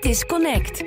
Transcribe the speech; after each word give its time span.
Dit 0.00 0.10
is 0.10 0.26
Connect. 0.26 0.84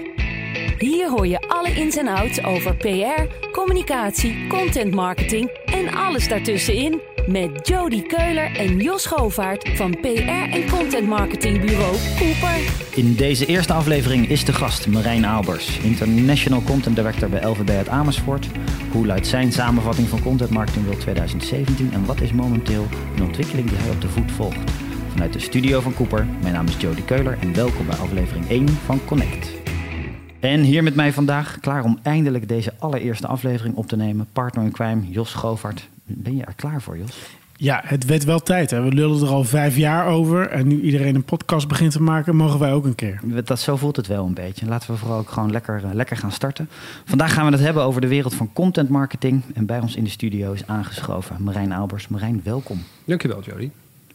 Hier 0.78 1.10
hoor 1.10 1.28
je 1.28 1.40
alle 1.48 1.70
ins 1.76 1.98
en 1.98 2.08
outs 2.08 2.44
over 2.44 2.76
PR, 2.76 3.50
communicatie, 3.52 4.48
content 4.48 4.94
marketing 4.94 5.50
en 5.66 5.94
alles 5.96 6.28
daartussenin. 6.28 7.02
Met 7.28 7.68
Jody 7.68 8.02
Keuler 8.02 8.56
en 8.56 8.78
Jos 8.78 9.06
Govaert 9.06 9.70
van 9.76 9.98
PR 10.02 10.52
en 10.52 10.70
content 10.70 11.08
marketingbureau 11.08 11.96
Cooper. 12.18 12.74
In 12.96 13.16
deze 13.16 13.46
eerste 13.46 13.74
aflevering 13.74 14.30
is 14.30 14.46
de 14.46 14.54
gast 14.54 14.88
Marijn 14.88 15.26
Albers, 15.26 15.78
International 15.78 16.62
Content 16.62 16.96
Director 16.96 17.30
bij 17.30 17.46
LVB 17.46 17.70
uit 17.70 17.90
Amersfoort. 17.90 18.48
Hoe 18.92 19.06
luidt 19.06 19.28
zijn 19.28 19.52
samenvatting 19.52 20.08
van 20.08 20.22
Content 20.22 20.50
Marketing 20.50 20.86
World 20.86 21.00
2017 21.00 21.90
en 21.94 22.06
wat 22.06 22.22
is 22.22 22.32
momenteel 22.32 22.88
een 23.16 23.24
ontwikkeling 23.24 23.70
die 23.70 23.78
hij 23.78 23.90
op 23.90 24.02
de 24.02 24.10
voet 24.10 24.32
volgt? 24.32 24.93
Vanuit 25.14 25.34
de 25.34 25.40
studio 25.40 25.80
van 25.80 25.94
Cooper, 25.94 26.28
mijn 26.42 26.54
naam 26.54 26.68
is 26.68 26.78
Jody 26.78 27.02
Keuler 27.02 27.38
en 27.42 27.54
welkom 27.54 27.86
bij 27.86 27.96
aflevering 27.96 28.50
1 28.50 28.68
van 28.68 29.06
Connect. 29.06 29.52
En 30.40 30.62
hier 30.62 30.84
met 30.84 30.96
mij 30.96 31.14
vandaag, 31.14 31.58
klaar 31.60 31.84
om 31.84 32.00
eindelijk 32.02 32.48
deze 32.48 32.74
allereerste 32.80 33.28
aflevering 33.28 33.76
op 33.76 33.88
te 33.88 33.96
nemen, 33.96 34.28
partner 34.34 34.64
in 34.64 34.72
crime 34.72 35.10
Jos 35.10 35.34
Govaert. 35.34 35.90
Ben 36.06 36.36
je 36.36 36.44
er 36.44 36.54
klaar 36.56 36.82
voor, 36.82 36.98
Jos? 36.98 37.20
Ja, 37.56 37.82
het 37.86 38.06
werd 38.06 38.24
wel 38.24 38.40
tijd. 38.40 38.72
Hè? 38.72 38.82
We 38.82 38.92
lullen 38.92 39.22
er 39.22 39.34
al 39.34 39.44
vijf 39.44 39.78
jaar 39.78 40.08
over. 40.08 40.50
En 40.50 40.68
nu 40.68 40.82
iedereen 40.82 41.16
een 41.16 41.24
podcast 41.24 41.68
begint 41.68 41.92
te 41.92 42.02
maken, 42.02 42.36
mogen 42.36 42.60
wij 42.60 42.74
ook 42.74 42.86
een 42.86 42.96
keer. 42.96 43.20
Dat, 43.44 43.60
zo 43.60 43.76
voelt 43.76 43.96
het 43.96 44.08
wel 44.08 44.26
een 44.26 44.34
beetje. 44.34 44.66
Laten 44.66 44.92
we 44.92 44.98
vooral 44.98 45.20
ook 45.20 45.30
gewoon 45.30 45.52
lekker, 45.52 45.82
uh, 45.86 45.94
lekker 45.94 46.18
gaan 46.18 46.32
starten. 46.32 46.70
Vandaag 47.06 47.34
gaan 47.34 47.46
we 47.46 47.52
het 47.52 47.62
hebben 47.62 47.84
over 47.84 48.02
de 48.02 48.08
wereld 48.08 48.34
van 48.34 48.54
content 48.54 48.90
marketing. 48.90 49.42
En 49.54 49.66
bij 49.66 49.80
ons 49.80 49.96
in 49.96 50.04
de 50.04 50.10
studio 50.10 50.52
is 50.52 50.68
aangeschoven 50.68 51.36
Marijn 51.40 51.72
Albers. 51.72 52.08
Marijn, 52.08 52.42
welkom. 52.44 52.84
Dankjewel, 53.06 53.44
Jody. 53.44 53.70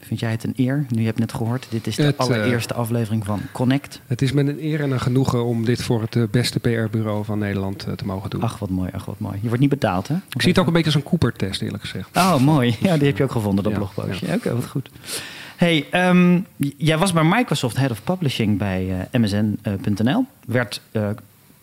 Vind 0.09 0.21
jij 0.21 0.31
het 0.31 0.45
een 0.45 0.53
eer? 0.57 0.87
Nu 0.89 1.01
je 1.01 1.07
hebt 1.07 1.19
net 1.19 1.33
gehoord, 1.33 1.67
dit 1.71 1.87
is 1.87 1.97
de 1.97 2.03
het, 2.03 2.19
allereerste 2.19 2.75
uh, 2.75 2.81
aflevering 2.81 3.25
van 3.25 3.41
Connect. 3.53 4.01
Het 4.07 4.23
is 4.23 4.33
met 4.33 4.49
een 4.49 4.65
eer 4.65 4.81
en 4.81 4.91
een 4.91 5.01
genoegen 5.01 5.45
om 5.45 5.65
dit 5.65 5.83
voor 5.83 6.01
het 6.01 6.15
uh, 6.15 6.25
beste 6.31 6.61
PR-bureau 6.61 7.25
van 7.25 7.39
Nederland 7.39 7.87
uh, 7.89 7.95
te 7.95 8.07
mogen 8.07 8.31
doen. 8.31 8.43
Ach, 8.43 8.59
wat 8.59 8.71
mooi, 8.71 8.91
ach, 8.93 9.05
wat 9.05 9.19
mooi. 9.19 9.39
Je 9.41 9.47
wordt 9.47 9.61
niet 9.61 9.71
betaald, 9.71 10.09
hè? 10.09 10.15
Ik 10.15 10.43
zie 10.43 10.51
het 10.51 10.59
ook 10.59 10.67
een 10.67 10.73
beetje 10.73 10.87
als 10.87 10.95
een 10.95 11.03
Cooper-test, 11.03 11.63
eerlijk 11.63 11.83
gezegd. 11.83 12.17
Oh, 12.17 12.41
mooi. 12.41 12.77
Ja, 12.81 12.97
die 12.97 13.07
heb 13.07 13.17
je 13.17 13.23
ook 13.23 13.31
gevonden, 13.31 13.65
dat 13.65 13.73
ja, 13.73 13.79
blogpostje. 13.79 14.27
Ja. 14.27 14.35
Oké, 14.35 14.47
okay, 14.47 14.61
wat 14.61 14.71
goed. 14.71 14.91
Hey, 15.57 16.09
um, 16.09 16.47
jij 16.77 16.99
was 16.99 17.13
bij 17.13 17.25
Microsoft 17.25 17.77
Head 17.77 17.91
of 17.91 18.03
Publishing 18.05 18.59
bij 18.59 19.09
MSN.nl. 19.13 20.25
werd 20.47 20.81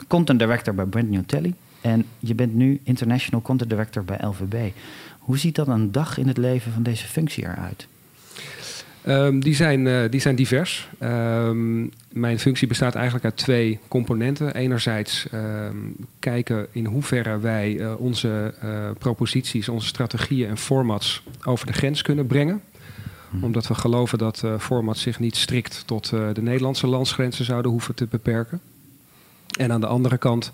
Content 0.07 0.39
Director 0.39 0.75
bij 0.75 0.85
Brand 0.85 1.09
New 1.09 1.23
Telly. 1.25 1.53
En 1.81 2.05
je 2.19 2.35
bent 2.35 2.53
nu 2.53 2.79
International 2.83 3.41
Content 3.41 3.69
Director 3.69 4.03
bij 4.03 4.17
LVB. 4.21 4.71
Hoe 5.19 5.37
ziet 5.37 5.55
dan 5.55 5.69
een 5.69 5.91
dag 5.91 6.17
in 6.17 6.27
het 6.27 6.37
leven 6.37 6.71
van 6.71 6.83
deze 6.83 7.07
functie 7.07 7.43
eruit? 7.43 7.87
Um, 9.07 9.39
die, 9.39 9.55
zijn, 9.55 9.85
uh, 9.85 10.01
die 10.09 10.19
zijn 10.19 10.35
divers. 10.35 10.89
Um, 10.99 11.91
mijn 12.11 12.39
functie 12.39 12.67
bestaat 12.67 12.95
eigenlijk 12.95 13.25
uit 13.25 13.37
twee 13.37 13.79
componenten. 13.87 14.55
Enerzijds 14.55 15.27
um, 15.33 15.95
kijken 16.19 16.67
in 16.71 16.85
hoeverre 16.85 17.39
wij 17.39 17.73
uh, 17.73 17.99
onze 17.99 18.53
uh, 18.63 18.89
proposities, 18.97 19.69
onze 19.69 19.87
strategieën 19.87 20.49
en 20.49 20.57
formats 20.57 21.23
over 21.43 21.65
de 21.65 21.73
grens 21.73 22.01
kunnen 22.01 22.27
brengen. 22.27 22.61
Hmm. 23.29 23.43
Omdat 23.43 23.67
we 23.67 23.75
geloven 23.75 24.17
dat 24.17 24.43
formats 24.59 25.01
zich 25.01 25.19
niet 25.19 25.35
strikt 25.35 25.83
tot 25.85 26.09
de 26.09 26.41
Nederlandse 26.41 26.87
landsgrenzen 26.87 27.45
zouden 27.45 27.71
hoeven 27.71 27.95
te 27.95 28.07
beperken. 28.09 28.61
En 29.57 29.71
aan 29.71 29.81
de 29.81 29.87
andere 29.87 30.17
kant 30.17 30.51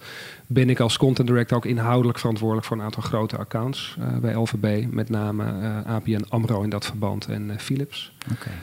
ben 0.53 0.69
ik 0.69 0.79
als 0.79 0.97
content 0.97 1.27
director 1.27 1.57
ook 1.57 1.65
inhoudelijk 1.65 2.19
verantwoordelijk 2.19 2.67
voor 2.67 2.77
een 2.77 2.83
aantal 2.83 3.03
grote 3.03 3.37
accounts 3.37 3.95
uh, 3.99 4.17
bij 4.17 4.33
LVB. 4.33 4.85
Met 4.89 5.09
name 5.09 5.43
uh, 5.43 5.85
APN 5.85 6.25
AMRO 6.29 6.61
in 6.61 6.69
dat 6.69 6.85
verband 6.85 7.25
en 7.25 7.49
uh, 7.49 7.57
Philips. 7.57 8.13
Okay. 8.31 8.53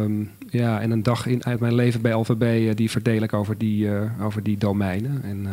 Um, 0.00 0.30
ja, 0.50 0.80
en 0.80 0.90
een 0.90 1.02
dag 1.02 1.26
in, 1.26 1.44
uit 1.44 1.60
mijn 1.60 1.74
leven 1.74 2.00
bij 2.00 2.12
LVB 2.12 2.76
die 2.76 2.90
verdeel 2.90 3.22
ik 3.22 3.32
over 3.32 3.58
die, 3.58 3.90
over 4.20 4.42
die 4.42 4.58
domeinen. 4.58 5.22
En 5.22 5.46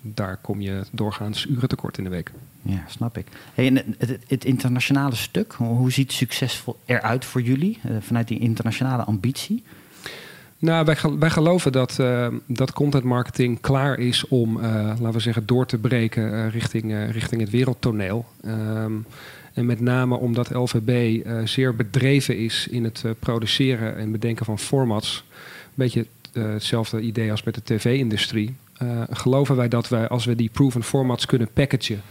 daar 0.00 0.36
kom 0.36 0.60
je 0.60 0.82
doorgaans 0.92 1.46
uren 1.46 1.68
tekort 1.68 1.98
in 1.98 2.04
de 2.04 2.10
week. 2.10 2.32
Ja, 2.62 2.84
snap 2.88 3.18
ik. 3.18 3.26
Hey, 3.54 3.66
en 3.66 3.94
het, 3.98 4.18
het, 4.26 4.44
internationale 4.44 5.14
stuk, 5.14 5.52
hoe 5.52 5.92
ziet 5.92 6.12
succesvol 6.12 6.78
eruit 6.84 7.24
voor 7.24 7.42
jullie 7.42 7.80
vanuit 8.00 8.28
die 8.28 8.38
internationale 8.38 9.02
ambitie? 9.02 9.64
Nou, 10.58 10.84
wij, 10.84 10.96
wij 11.18 11.30
geloven 11.30 11.72
dat, 11.72 11.96
uh, 12.00 12.26
dat 12.46 12.72
content 12.72 13.04
marketing 13.04 13.60
klaar 13.60 13.98
is 13.98 14.28
om, 14.28 14.56
uh, 14.56 14.62
laten 14.72 15.12
we 15.12 15.20
zeggen, 15.20 15.46
door 15.46 15.66
te 15.66 15.78
breken 15.78 16.32
uh, 16.32 16.50
richting, 16.50 17.10
richting 17.10 17.40
het 17.40 17.50
wereldtoneel. 17.50 18.24
Um, 18.46 19.06
en 19.52 19.66
met 19.66 19.80
name 19.80 20.16
omdat 20.16 20.50
LVB 20.50 21.24
zeer 21.48 21.76
bedreven 21.76 22.38
is 22.38 22.68
in 22.70 22.84
het 22.84 23.04
produceren 23.18 23.96
en 23.96 24.12
bedenken 24.12 24.44
van 24.44 24.58
formats. 24.58 25.24
Een 25.30 25.72
beetje 25.74 26.06
hetzelfde 26.32 27.00
idee 27.00 27.30
als 27.30 27.42
met 27.42 27.54
de 27.54 27.62
tv-industrie. 27.64 28.56
geloven 29.10 29.56
wij 29.56 29.68
dat 29.68 29.88
wij, 29.88 30.08
als 30.08 30.24
we 30.24 30.34
die 30.34 30.50
proven 30.52 30.82
formats 30.82 31.26
kunnen 31.26 31.48
packagen. 31.52 32.02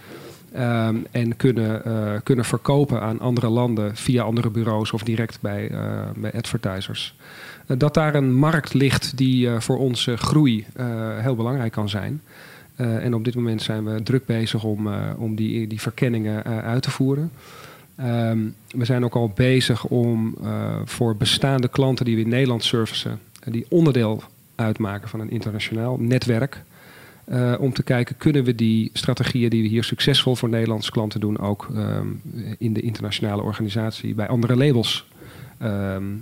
Um, 0.55 1.05
en 1.11 1.35
kunnen, 1.35 1.81
kunnen 2.23 2.45
verkopen 2.45 3.01
aan 3.01 3.19
andere 3.19 3.49
landen 3.49 3.95
via 3.95 4.23
andere 4.23 4.49
bureaus 4.49 4.91
of 4.91 5.03
direct 5.03 5.41
bij, 5.41 5.71
bij 6.15 6.33
advertisers 6.33 7.15
dat 7.67 7.93
daar 7.93 8.15
een 8.15 8.33
markt 8.33 8.73
ligt 8.73 9.17
die 9.17 9.47
uh, 9.47 9.59
voor 9.59 9.77
onze 9.77 10.17
groei 10.17 10.65
uh, 10.77 10.85
heel 11.19 11.35
belangrijk 11.35 11.71
kan 11.71 11.89
zijn. 11.89 12.21
en 12.75 13.13
op 13.13 13.23
dit 13.23 13.35
moment 13.35 13.61
zijn 13.61 13.83
we 13.85 14.03
druk 14.03 14.25
bezig 14.25 14.63
om, 14.63 14.87
om 15.17 15.35
die, 15.35 15.67
die 15.67 15.81
verkenningen 15.81 16.43
uit 16.43 16.81
te 16.81 16.91
voeren. 16.91 17.31
Um, 17.99 18.55
we 18.67 18.85
zijn 18.85 19.03
ook 19.03 19.15
al 19.15 19.31
bezig 19.35 19.85
om 19.85 20.37
voor 20.85 21.15
bestaande 21.15 21.67
klanten 21.67 22.05
die 22.05 22.15
we 22.15 22.21
in 22.21 22.29
Nederland 22.29 22.63
servicen, 22.63 23.19
die 23.45 23.65
onderdeel 23.69 24.23
uitmaken 24.55 25.09
van 25.09 25.19
een 25.19 25.29
internationaal 25.29 25.97
netwerk. 25.99 26.63
om 27.59 27.73
te 27.73 27.83
kijken, 27.83 28.17
kunnen 28.17 28.43
we 28.43 28.55
die 28.55 28.89
strategieën 28.93 29.49
die 29.49 29.61
we 29.61 29.67
hier 29.67 29.83
succesvol 29.83 30.35
voor 30.35 30.49
Nederlandse 30.49 30.91
klanten 30.91 31.19
doen, 31.19 31.39
ook 31.39 31.67
um, 31.75 32.21
in 32.57 32.73
de 32.73 32.81
internationale 32.81 33.41
organisatie 33.41 34.15
bij 34.15 34.27
andere 34.27 34.55
labels 34.55 35.05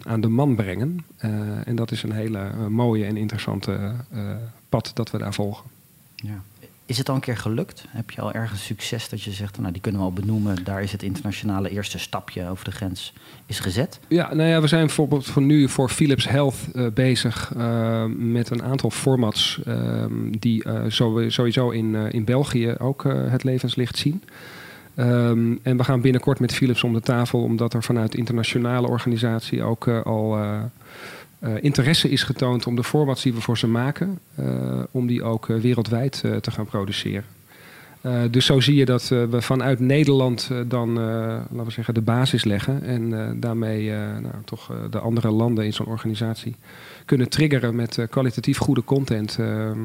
aan 0.04 0.22
de 0.22 0.28
man 0.28 0.56
brengen. 0.56 1.06
Uh, 1.26 1.32
en 1.68 1.76
dat 1.76 1.92
is 1.92 2.04
een 2.04 2.12
hele 2.12 2.40
uh, 2.40 2.68
mooie 2.68 3.06
en 3.06 3.18
interessante 3.18 3.94
uh, 4.14 4.32
pad 4.70 4.92
dat 4.94 5.12
we 5.12 5.18
daar 5.18 5.34
volgen. 5.34 5.66
Ja. 6.16 6.42
Is 6.86 6.98
het 6.98 7.10
al 7.10 7.16
een 7.16 7.22
keer 7.22 7.38
gelukt? 7.38 7.86
Heb 7.88 8.12
je 8.12 8.22
al 8.22 8.32
ergens 8.32 8.66
succes 8.66 9.10
dat 9.10 9.22
je 9.22 9.32
zegt, 9.32 9.60
nou 9.60 9.72
die 9.72 9.82
kunnen 9.82 10.02
we 10.02 10.08
al 10.08 10.14
benoemen, 10.14 10.64
daar 10.64 10.82
is 10.82 10.92
het 10.92 11.04
internationale 11.04 11.70
eerste 11.70 12.00
stapje 12.00 12.50
over 12.50 12.66
de 12.66 12.72
grens 12.72 13.14
is 13.46 13.60
gezet? 13.60 14.00
Ja, 14.08 14.34
nou 14.34 14.50
ja, 14.50 14.62
we 14.62 14.68
zijn 14.68 14.86
bijvoorbeeld 14.86 15.26
voor 15.26 15.42
nu 15.42 15.70
voor 15.70 15.90
Philips 15.90 16.28
Health 16.28 16.56
uh, 16.74 16.88
bezig 16.90 17.54
uh, 17.58 18.06
met 18.18 18.50
een 18.50 18.64
aantal 18.64 18.90
formats 18.90 19.60
um, 19.68 20.38
die 20.40 20.68
uh, 20.68 20.84
sowieso 21.28 21.70
in, 21.70 21.96
in 21.96 22.26
België 22.26 22.76
ook 22.78 23.04
het 23.04 23.44
levenslicht 23.44 23.98
zien. 23.98 24.24
Um, 24.96 25.60
en 25.64 25.78
we 25.78 25.84
gaan 25.84 26.02
binnenkort 26.02 26.40
met 26.40 26.54
Philips 26.54 26.84
om 26.84 26.94
de 26.94 27.02
tafel, 27.02 27.42
omdat 27.42 27.74
er 27.74 27.84
vanuit 27.84 28.16
internationale 28.16 28.88
organisatie 28.88 29.64
ook 29.64 29.86
uh, 29.86 30.02
al 30.02 30.38
uh, 30.38 30.62
uh, 31.40 31.50
interesse 31.62 32.10
is 32.10 32.24
getoond 32.24 32.68
om 32.68 32.76
de 32.76 32.84
formats 32.84 33.24
die 33.24 33.34
we 33.34 33.42
voor 33.42 33.58
ze 33.58 33.68
maken, 33.68 34.20
om 34.92 35.08
die 35.08 35.24
ook 35.24 35.46
wereldwijd 35.46 36.24
te 36.42 36.52
gaan 36.52 36.66
produceren. 36.66 37.26
dus 38.32 38.46
zo 38.46 38.60
zie 38.60 38.76
je 38.76 38.86
dat 38.86 39.08
we 39.08 39.42
vanuit 39.42 39.80
Nederland 39.80 40.50
dan, 40.68 40.94
laten 40.94 41.66
we 41.66 41.72
zeggen, 41.72 41.94
de 41.94 42.02
basis 42.02 42.44
leggen 42.44 42.84
en 42.84 43.36
daarmee 43.40 43.90
nou, 43.92 44.34
toch 44.46 44.72
de 44.90 45.00
andere 45.00 45.32
landen 45.32 45.66
in 45.66 45.74
zo'n 45.74 45.86
organisatie 45.86 46.56
kunnen 47.06 47.30
triggeren 47.30 47.76
met 47.76 48.08
kwalitatief 48.10 48.58
goede 48.58 48.84
content 48.84 49.38
ehm, 49.40 49.80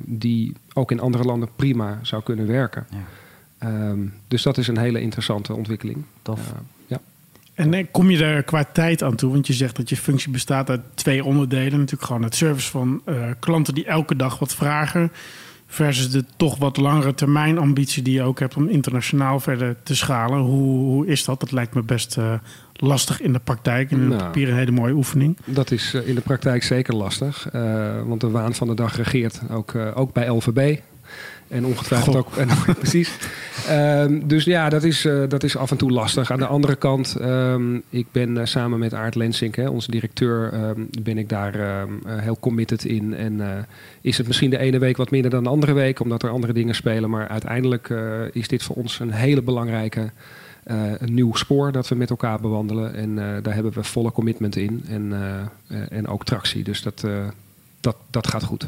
die 0.00 0.52
ook 0.72 0.90
in 0.90 1.00
andere 1.00 1.24
landen 1.24 1.48
prima 1.56 1.98
zou 2.02 2.22
kunnen 2.22 2.46
werken. 2.46 2.86
Ja. 2.90 2.98
Um, 3.64 4.12
dus 4.28 4.42
dat 4.42 4.58
is 4.58 4.68
een 4.68 4.78
hele 4.78 5.00
interessante 5.00 5.54
ontwikkeling. 5.54 6.04
Tof. 6.22 6.40
Uh, 6.40 6.54
ja. 6.86 7.00
En 7.54 7.90
kom 7.90 8.10
je 8.10 8.24
er 8.24 8.42
qua 8.42 8.64
tijd 8.64 9.02
aan 9.02 9.14
toe? 9.14 9.32
Want 9.32 9.46
je 9.46 9.52
zegt 9.52 9.76
dat 9.76 9.88
je 9.88 9.96
functie 9.96 10.30
bestaat 10.30 10.70
uit 10.70 10.80
twee 10.94 11.24
onderdelen. 11.24 11.78
Natuurlijk 11.78 12.04
gewoon 12.04 12.22
het 12.22 12.34
service 12.34 12.70
van 12.70 13.02
uh, 13.06 13.30
klanten 13.38 13.74
die 13.74 13.86
elke 13.86 14.16
dag 14.16 14.38
wat 14.38 14.54
vragen. 14.54 15.12
Versus 15.66 16.10
de 16.10 16.24
toch 16.36 16.58
wat 16.58 16.76
langere 16.76 17.14
termijn 17.14 17.58
ambitie 17.58 18.02
die 18.02 18.14
je 18.14 18.22
ook 18.22 18.38
hebt 18.38 18.56
om 18.56 18.68
internationaal 18.68 19.40
verder 19.40 19.76
te 19.82 19.96
schalen. 19.96 20.38
Hoe, 20.38 20.78
hoe 20.78 21.06
is 21.06 21.24
dat? 21.24 21.40
Dat 21.40 21.52
lijkt 21.52 21.74
me 21.74 21.82
best 21.82 22.16
uh, 22.16 22.32
lastig 22.72 23.20
in 23.20 23.32
de 23.32 23.38
praktijk. 23.38 23.90
In 23.90 24.08
nou, 24.08 24.22
papier 24.22 24.48
een 24.48 24.56
hele 24.56 24.70
mooie 24.70 24.94
oefening. 24.94 25.36
Dat 25.44 25.70
is 25.70 25.94
in 25.94 26.14
de 26.14 26.20
praktijk 26.20 26.62
zeker 26.62 26.94
lastig. 26.94 27.48
want 28.06 28.20
de 28.20 28.30
waan 28.30 28.54
van 28.54 28.68
de 28.68 28.74
dag 28.74 28.96
regeert 28.96 29.40
ook, 29.50 29.74
ook 29.74 30.12
bij 30.12 30.28
LVB. 30.28 30.78
En 31.54 31.66
ongetwijfeld 31.66 32.16
ook. 32.16 32.36
En, 32.36 32.48
precies. 32.78 33.18
Um, 33.70 34.28
dus 34.28 34.44
ja, 34.44 34.68
dat 34.68 34.82
is, 34.82 35.04
uh, 35.04 35.28
dat 35.28 35.42
is 35.42 35.56
af 35.56 35.70
en 35.70 35.76
toe 35.76 35.90
lastig. 35.90 36.30
Aan 36.30 36.38
de 36.38 36.46
andere 36.46 36.76
kant, 36.76 37.16
um, 37.20 37.82
ik 37.88 38.06
ben 38.12 38.36
uh, 38.36 38.44
samen 38.44 38.78
met 38.78 38.94
Aart 38.94 39.14
Lensink, 39.14 39.54
hè, 39.54 39.68
onze 39.68 39.90
directeur, 39.90 40.54
um, 40.54 40.88
ben 41.02 41.18
ik 41.18 41.28
daar 41.28 41.56
uh, 41.56 41.82
heel 42.06 42.36
committed 42.40 42.84
in. 42.84 43.14
En 43.14 43.66
is 44.00 44.18
het 44.18 44.26
misschien 44.26 44.50
de 44.50 44.58
ene 44.58 44.78
week 44.78 44.96
wat 44.96 45.10
minder 45.10 45.30
dan 45.30 45.42
de 45.42 45.48
andere 45.48 45.72
week, 45.72 46.00
omdat 46.00 46.22
er 46.22 46.30
andere 46.30 46.52
dingen 46.52 46.74
spelen. 46.74 47.10
Maar 47.10 47.28
uiteindelijk 47.28 47.94
is 48.32 48.48
dit 48.48 48.62
voor 48.62 48.76
ons 48.76 49.00
een 49.00 49.12
hele 49.12 49.42
belangrijke. 49.42 50.10
een 50.64 51.14
nieuw 51.14 51.34
spoor 51.34 51.72
dat 51.72 51.88
we 51.88 51.94
met 51.94 52.10
elkaar 52.10 52.40
bewandelen. 52.40 52.94
En 52.94 53.14
daar 53.42 53.54
hebben 53.54 53.72
we 53.72 53.84
volle 53.84 54.12
commitment 54.12 54.56
in. 54.56 54.84
En, 54.88 55.12
en 55.88 56.08
ook 56.08 56.24
tractie. 56.24 56.64
Dus 56.64 56.82
dat, 56.82 57.04
dat, 57.80 57.96
dat 58.10 58.26
gaat 58.26 58.44
goed. 58.44 58.66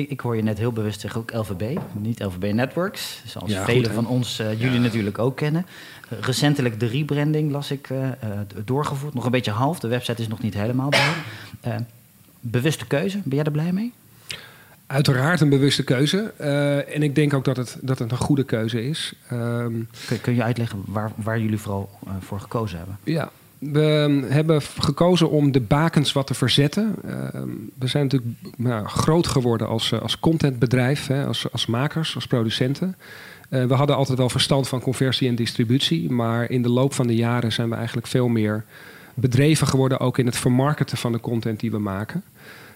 Ik, 0.00 0.10
ik 0.10 0.20
hoor 0.20 0.36
je 0.36 0.42
net 0.42 0.58
heel 0.58 0.72
bewust 0.72 1.00
zeggen 1.00 1.20
ook 1.20 1.32
LVB, 1.32 1.78
niet 1.92 2.20
LVB 2.20 2.52
Networks. 2.52 3.22
Zoals 3.26 3.50
Ja, 3.50 3.64
velen 3.64 3.92
van 3.92 4.06
ons, 4.06 4.38
eh, 4.38 4.60
jullie 4.60 4.78
natuurlijk 4.80 5.18
ook 5.18 5.36
kennen. 5.36 5.66
Recentelijk 6.20 6.80
de 6.80 6.86
rebranding 6.86 7.50
las 7.50 7.70
ik 7.70 7.90
eh, 7.90 8.08
doorgevoerd. 8.64 9.14
Nog 9.14 9.24
een 9.24 9.30
beetje 9.30 9.50
half, 9.50 9.78
de 9.78 9.88
website 9.88 10.22
is 10.22 10.28
nog 10.28 10.42
niet 10.42 10.54
helemaal 10.54 10.88
bij. 10.88 11.14
Bewuste 12.40 12.86
keuze, 12.86 13.20
ben 13.24 13.36
jij 13.36 13.44
er 13.44 13.52
blij 13.52 13.72
mee? 13.72 13.92
Uiteraard 14.86 15.40
een 15.40 15.48
bewuste 15.48 15.84
keuze. 15.84 16.32
En 16.92 17.02
ik 17.02 17.14
denk 17.14 17.34
ook 17.34 17.44
dat 17.44 17.56
het, 17.56 17.78
dat 17.80 17.98
het 17.98 18.10
een 18.10 18.16
goede 18.16 18.44
keuze 18.44 18.88
is. 18.88 19.12
Ehm, 19.28 19.72
Kun, 20.06 20.20
kun 20.20 20.34
je 20.34 20.42
uitleggen 20.42 20.82
waar, 20.86 21.12
waar 21.14 21.40
jullie 21.40 21.58
vooral 21.58 21.90
voor 22.20 22.40
gekozen 22.40 22.78
hebben? 22.78 22.98
Ja, 23.04 23.30
we 23.60 24.24
hebben 24.28 24.62
f- 24.62 24.76
gekozen 24.80 25.30
om 25.30 25.52
de 25.52 25.60
bakens 25.60 26.12
wat 26.12 26.26
te 26.26 26.34
verzetten. 26.34 26.94
Ehm, 27.04 27.48
we 27.78 27.86
zijn 27.86 28.02
natuurlijk 28.02 28.32
nou, 28.56 28.86
groot 28.86 29.26
geworden 29.26 29.68
als, 29.68 29.92
eh, 29.92 30.00
als 30.00 30.20
contentbedrijf, 30.20 31.06
hè, 31.06 31.26
als, 31.26 31.52
als 31.52 31.66
makers, 31.66 32.14
als 32.14 32.26
producenten. 32.26 32.96
Eh, 33.48 33.64
we 33.64 33.74
hadden 33.74 33.96
altijd 33.96 34.18
wel 34.18 34.28
verstand 34.28 34.68
van 34.68 34.80
conversie 34.80 35.28
en 35.28 35.34
distributie, 35.34 36.10
maar 36.10 36.50
in 36.50 36.62
de 36.62 36.68
loop 36.68 36.94
van 36.94 37.06
de 37.06 37.14
jaren 37.14 37.52
zijn 37.52 37.68
we 37.68 37.74
eigenlijk 37.74 38.06
veel 38.06 38.28
meer 38.28 38.64
bedreven 39.14 39.66
geworden, 39.66 40.00
ook 40.00 40.18
in 40.18 40.26
het 40.26 40.36
vermarkten 40.36 40.96
van 40.98 41.12
de 41.12 41.20
content 41.20 41.60
die 41.60 41.70
we 41.70 41.78
maken. 41.78 42.22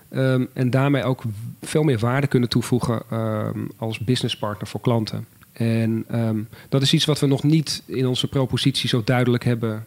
Ehm, 0.08 0.44
en 0.52 0.70
daarmee 0.70 1.04
ook 1.04 1.22
veel 1.62 1.82
meer 1.82 1.98
waarde 1.98 2.26
kunnen 2.26 2.48
toevoegen 2.48 3.02
ehm, 3.10 3.58
als 3.76 3.98
businesspartner 3.98 4.68
voor 4.68 4.80
klanten. 4.80 5.26
En 5.52 6.04
ehm, 6.08 6.38
dat 6.68 6.82
is 6.82 6.92
iets 6.92 7.04
wat 7.04 7.20
we 7.20 7.26
nog 7.26 7.42
niet 7.42 7.82
in 7.86 8.06
onze 8.06 8.28
propositie 8.28 8.88
zo 8.88 9.02
duidelijk 9.04 9.44
hebben 9.44 9.86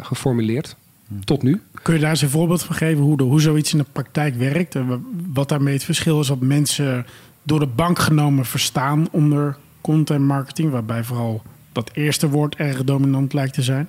geformuleerd. 0.00 0.76
Tot 1.24 1.42
nu. 1.42 1.62
Kun 1.82 1.94
je 1.94 2.00
daar 2.00 2.10
eens 2.10 2.22
een 2.22 2.30
voorbeeld 2.30 2.62
van 2.62 2.76
geven 2.76 3.02
hoe, 3.02 3.16
de, 3.16 3.22
hoe 3.22 3.40
zoiets 3.40 3.72
in 3.72 3.78
de 3.78 3.86
praktijk 3.92 4.34
werkt? 4.34 4.74
En 4.74 4.86
wa- 4.86 4.98
wat 5.32 5.48
daarmee 5.48 5.74
het 5.74 5.84
verschil 5.84 6.20
is 6.20 6.28
wat 6.28 6.40
mensen 6.40 7.06
door 7.42 7.58
de 7.58 7.66
bank 7.66 7.98
genomen 7.98 8.44
verstaan 8.44 9.08
onder 9.10 9.56
content 9.80 10.24
marketing, 10.24 10.70
waarbij 10.70 11.04
vooral 11.04 11.42
dat 11.72 11.90
eerste 11.94 12.28
woord 12.28 12.56
erg 12.56 12.84
dominant 12.84 13.32
lijkt 13.32 13.54
te 13.54 13.62
zijn? 13.62 13.88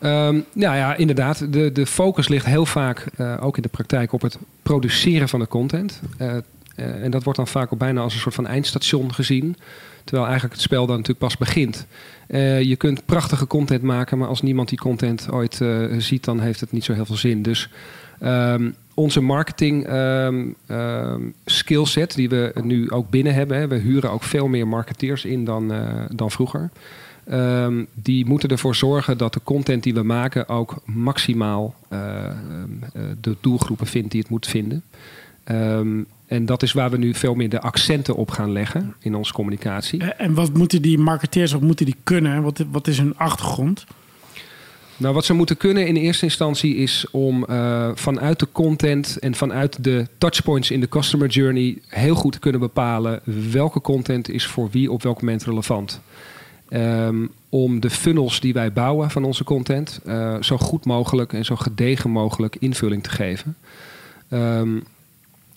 Ehm, 0.00 0.40
nou 0.52 0.76
ja, 0.76 0.94
inderdaad. 0.94 1.52
De, 1.52 1.72
de 1.72 1.86
focus 1.86 2.28
ligt 2.28 2.46
heel 2.46 2.66
vaak, 2.66 3.06
eh, 3.16 3.36
ook 3.40 3.56
in 3.56 3.62
de 3.62 3.68
praktijk, 3.68 4.12
op 4.12 4.22
het 4.22 4.38
produceren 4.62 5.28
van 5.28 5.40
de 5.40 5.48
content. 5.48 6.00
Eh, 6.16 6.36
eh, 6.36 6.42
en 7.02 7.10
dat 7.10 7.22
wordt 7.22 7.38
dan 7.38 7.48
vaak 7.48 7.72
ook 7.72 7.78
bijna 7.78 8.00
als 8.00 8.14
een 8.14 8.20
soort 8.20 8.34
van 8.34 8.46
eindstation 8.46 9.14
gezien. 9.14 9.56
Terwijl 10.04 10.26
eigenlijk 10.26 10.54
het 10.54 10.64
spel 10.64 10.86
dan 10.86 10.96
natuurlijk 10.96 11.26
pas 11.26 11.36
begint. 11.36 11.86
Eh, 12.26 12.62
je 12.62 12.76
kunt 12.76 13.04
prachtige 13.04 13.46
content 13.46 13.82
maken, 13.82 14.18
maar 14.18 14.28
als 14.28 14.42
niemand 14.42 14.68
die 14.68 14.78
content 14.78 15.28
ooit 15.30 15.60
eh, 15.60 15.84
ziet, 15.98 16.24
dan 16.24 16.40
heeft 16.40 16.60
het 16.60 16.72
niet 16.72 16.84
zo 16.84 16.92
heel 16.92 17.06
veel 17.06 17.16
zin. 17.16 17.42
Dus 17.42 17.70
ehm, 18.20 18.70
onze 18.94 19.20
marketing 19.20 19.86
ehm, 19.86 20.46
ehm, 20.66 21.22
skillset, 21.44 22.14
die 22.14 22.28
we 22.28 22.52
nu 22.62 22.90
ook 22.90 23.10
binnen 23.10 23.34
hebben, 23.34 23.68
we 23.68 23.76
huren 23.76 24.10
ook 24.10 24.22
veel 24.22 24.48
meer 24.48 24.68
marketeers 24.68 25.24
in 25.24 25.44
dan, 25.44 25.72
eh, 25.72 26.04
dan 26.08 26.30
vroeger. 26.30 26.70
Die 27.94 28.26
moeten 28.26 28.48
ervoor 28.48 28.74
zorgen 28.74 29.18
dat 29.18 29.32
de 29.32 29.40
content 29.44 29.82
die 29.82 29.94
we 29.94 30.02
maken 30.02 30.48
ook 30.48 30.82
maximaal 30.84 31.74
de 33.20 33.36
doelgroepen 33.40 33.86
vindt 33.86 34.10
die 34.10 34.20
het 34.20 34.30
moet 34.30 34.46
vinden. 34.46 34.82
Ehm, 35.44 36.02
en 36.26 36.46
dat 36.46 36.62
is 36.62 36.72
waar 36.72 36.90
we 36.90 36.96
nu 36.96 37.14
veel 37.14 37.34
meer 37.34 37.48
de 37.48 37.60
accenten 37.60 38.14
op 38.14 38.30
gaan 38.30 38.52
leggen 38.52 38.94
in 38.98 39.14
onze 39.14 39.32
communicatie. 39.32 40.00
Eh, 40.00 40.26
En 40.26 40.34
wat 40.34 40.54
moeten 40.54 40.82
die 40.82 40.98
marketeers, 40.98 41.52
wat 41.52 41.60
moeten 41.60 41.86
die 41.86 41.96
kunnen? 42.04 42.42
Wat, 42.42 42.64
wat 42.70 42.86
is 42.86 42.98
hun 42.98 43.16
achtergrond? 43.16 43.84
Nou, 44.96 45.14
wat 45.14 45.24
ze 45.24 45.34
moeten 45.34 45.56
kunnen 45.56 45.86
in 45.86 45.96
eerste 45.96 46.24
instantie 46.24 46.76
is 46.76 47.06
om 47.10 47.44
eh, 47.44 47.90
vanuit 47.94 48.38
de 48.38 48.48
content 48.52 49.18
en 49.18 49.34
vanuit 49.34 49.84
de 49.84 50.06
touchpoints 50.18 50.70
in 50.70 50.80
de 50.80 50.88
customer 50.88 51.28
journey 51.28 51.78
heel 51.88 52.14
goed 52.14 52.32
te 52.32 52.38
kunnen 52.38 52.60
bepalen 52.60 53.20
welke 53.50 53.80
content 53.80 54.28
is 54.28 54.46
voor 54.46 54.68
wie 54.70 54.92
op 54.92 55.02
welk 55.02 55.20
moment 55.20 55.44
relevant. 55.44 56.00
Ehm, 56.68 57.26
om 57.48 57.80
de 57.80 57.90
funnels 57.90 58.40
die 58.40 58.52
wij 58.52 58.72
bouwen 58.72 59.10
van 59.10 59.24
onze 59.24 59.44
content 59.44 60.00
eh, 60.04 60.36
zo 60.40 60.58
goed 60.58 60.84
mogelijk 60.84 61.32
en 61.32 61.44
zo 61.44 61.56
gedegen 61.56 62.10
mogelijk 62.10 62.56
invulling 62.58 63.02
te 63.02 63.10
geven. 63.10 63.56
Ehm, 64.28 64.78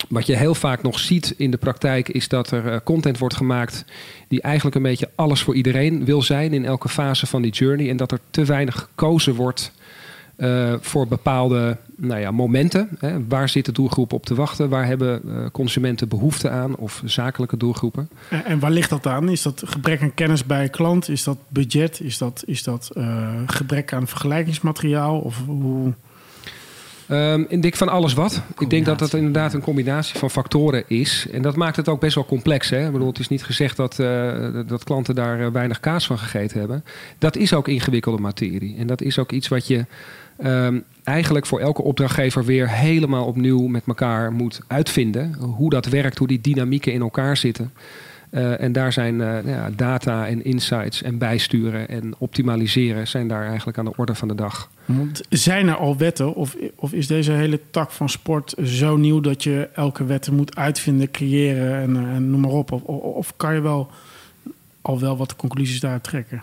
wat 0.08 0.26
je 0.26 0.36
heel 0.36 0.54
vaak 0.54 0.82
nog 0.82 0.98
ziet 0.98 1.34
in 1.36 1.50
de 1.50 1.56
praktijk 1.56 2.08
is 2.08 2.28
dat 2.28 2.50
er 2.50 2.72
eh, 2.72 2.76
content 2.84 3.18
wordt 3.18 3.36
gemaakt 3.36 3.84
die 4.28 4.42
eigenlijk 4.42 4.76
een 4.76 4.82
beetje 4.82 5.10
alles 5.14 5.42
voor 5.42 5.54
iedereen 5.54 6.04
wil 6.04 6.22
zijn 6.22 6.52
in 6.52 6.64
elke 6.64 6.88
fase 6.88 7.26
van 7.26 7.42
die 7.42 7.52
journey. 7.52 7.90
En 7.90 7.96
dat 7.96 8.12
er 8.12 8.20
te 8.30 8.44
weinig 8.44 8.74
gekozen 8.74 9.34
wordt 9.34 9.72
eh, 10.36 10.74
voor 10.80 11.06
bepaalde 11.06 11.76
nou 11.96 12.20
ja, 12.20 12.30
momenten. 12.30 12.88
Hè. 12.98 13.26
Waar 13.26 13.48
zit 13.48 13.64
de 13.64 13.72
doelgroep 13.72 14.12
op 14.12 14.26
te 14.26 14.34
wachten? 14.34 14.68
Waar 14.68 14.86
hebben 14.86 15.22
eh, 15.24 15.50
consumenten 15.52 16.08
behoefte 16.08 16.50
aan? 16.50 16.76
Of 16.76 17.02
zakelijke 17.04 17.56
doelgroepen? 17.56 18.08
En, 18.44 18.58
waar 18.58 18.70
ligt 18.70 18.90
dat 18.90 19.06
aan? 19.06 19.28
Is 19.28 19.42
dat 19.42 19.62
gebrek 19.66 20.02
aan 20.02 20.14
kennis 20.14 20.44
bij 20.44 20.68
klant? 20.68 21.08
Is 21.08 21.24
dat 21.24 21.38
budget? 21.48 22.00
Is 22.00 22.18
dat, 22.18 22.42
is 22.46 22.62
dat 22.62 22.90
gebrek 23.46 23.92
aan 23.92 24.06
vergelijkingsmateriaal? 24.06 25.18
Of 25.18 25.42
hoe... 25.46 25.94
Ehm, 27.08 27.44
ik 27.48 27.62
denk 27.62 27.74
van 27.74 27.88
alles 27.88 28.14
wat. 28.14 28.42
Ik 28.58 28.70
denk 28.70 28.84
dat 28.84 28.98
dat 28.98 29.14
inderdaad 29.14 29.52
een 29.54 29.60
combinatie 29.60 30.18
van 30.18 30.30
factoren 30.30 30.84
is. 30.86 31.26
En 31.32 31.42
dat 31.42 31.56
maakt 31.56 31.76
het 31.76 31.88
ook 31.88 32.00
best 32.00 32.14
wel 32.14 32.24
complex. 32.24 32.70
Hè? 32.70 32.86
Ik 32.86 32.92
bedoel, 32.92 33.08
het 33.08 33.18
is 33.18 33.28
niet 33.28 33.44
gezegd 33.44 33.76
dat, 33.76 33.98
eh, 33.98 34.32
dat 34.66 34.84
klanten 34.84 35.14
daar 35.14 35.40
eh, 35.40 35.50
weinig 35.52 35.80
kaas 35.80 36.06
van 36.06 36.18
gegeten 36.18 36.58
hebben. 36.58 36.84
Dat 37.18 37.36
is 37.36 37.54
ook 37.54 37.68
ingewikkelde 37.68 38.18
materie. 38.18 38.76
En 38.78 38.86
dat 38.86 39.02
is 39.02 39.18
ook 39.18 39.32
iets 39.32 39.48
wat 39.48 39.66
je 39.66 39.86
ehm, 40.38 40.78
eigenlijk 41.04 41.46
voor 41.46 41.60
elke 41.60 41.82
opdrachtgever 41.82 42.44
weer 42.44 42.70
helemaal 42.70 43.24
opnieuw 43.24 43.66
met 43.66 43.82
elkaar 43.86 44.32
moet 44.32 44.60
uitvinden. 44.66 45.34
Hoe 45.38 45.70
dat 45.70 45.86
werkt, 45.86 46.18
hoe 46.18 46.28
die 46.28 46.40
dynamieken 46.40 46.92
in 46.92 47.00
elkaar 47.00 47.36
zitten. 47.36 47.72
Eh, 48.30 48.60
en 48.60 48.72
daar 48.72 48.92
zijn 48.92 49.20
eh, 49.20 49.26
nou 49.26 49.48
ja, 49.48 49.70
data 49.76 50.26
en 50.26 50.44
insights 50.44 51.02
en 51.02 51.18
bijsturen 51.18 51.88
en 51.88 52.14
optimaliseren 52.18 53.08
zijn 53.08 53.28
daar 53.28 53.46
eigenlijk 53.46 53.78
aan 53.78 53.84
de 53.84 53.92
orde 53.96 54.14
van 54.14 54.28
de 54.28 54.34
dag. 54.34 54.70
Want 54.84 55.20
zijn 55.28 55.68
er 55.68 55.76
al 55.76 55.96
wetten? 55.96 56.34
Of, 56.34 56.56
of 56.74 56.92
is 56.92 57.06
deze 57.06 57.32
hele 57.32 57.60
tak 57.70 57.90
van 57.90 58.08
sport 58.08 58.54
zo 58.64 58.96
nieuw 58.96 59.20
dat 59.20 59.42
je 59.42 59.68
elke 59.74 60.04
wet 60.04 60.30
moet 60.30 60.56
uitvinden, 60.56 61.10
creëren 61.10 61.74
en, 61.74 61.96
eh, 61.96 62.14
en 62.14 62.30
noem 62.30 62.40
maar 62.40 62.50
op? 62.50 62.72
Of, 62.72 62.82
of, 62.82 63.32
kan 63.36 63.54
je 63.54 63.60
wel 63.60 63.90
al 64.82 65.00
wel 65.00 65.16
wat 65.16 65.36
conclusies 65.36 65.80
daaruit 65.80 66.02
trekken? 66.02 66.42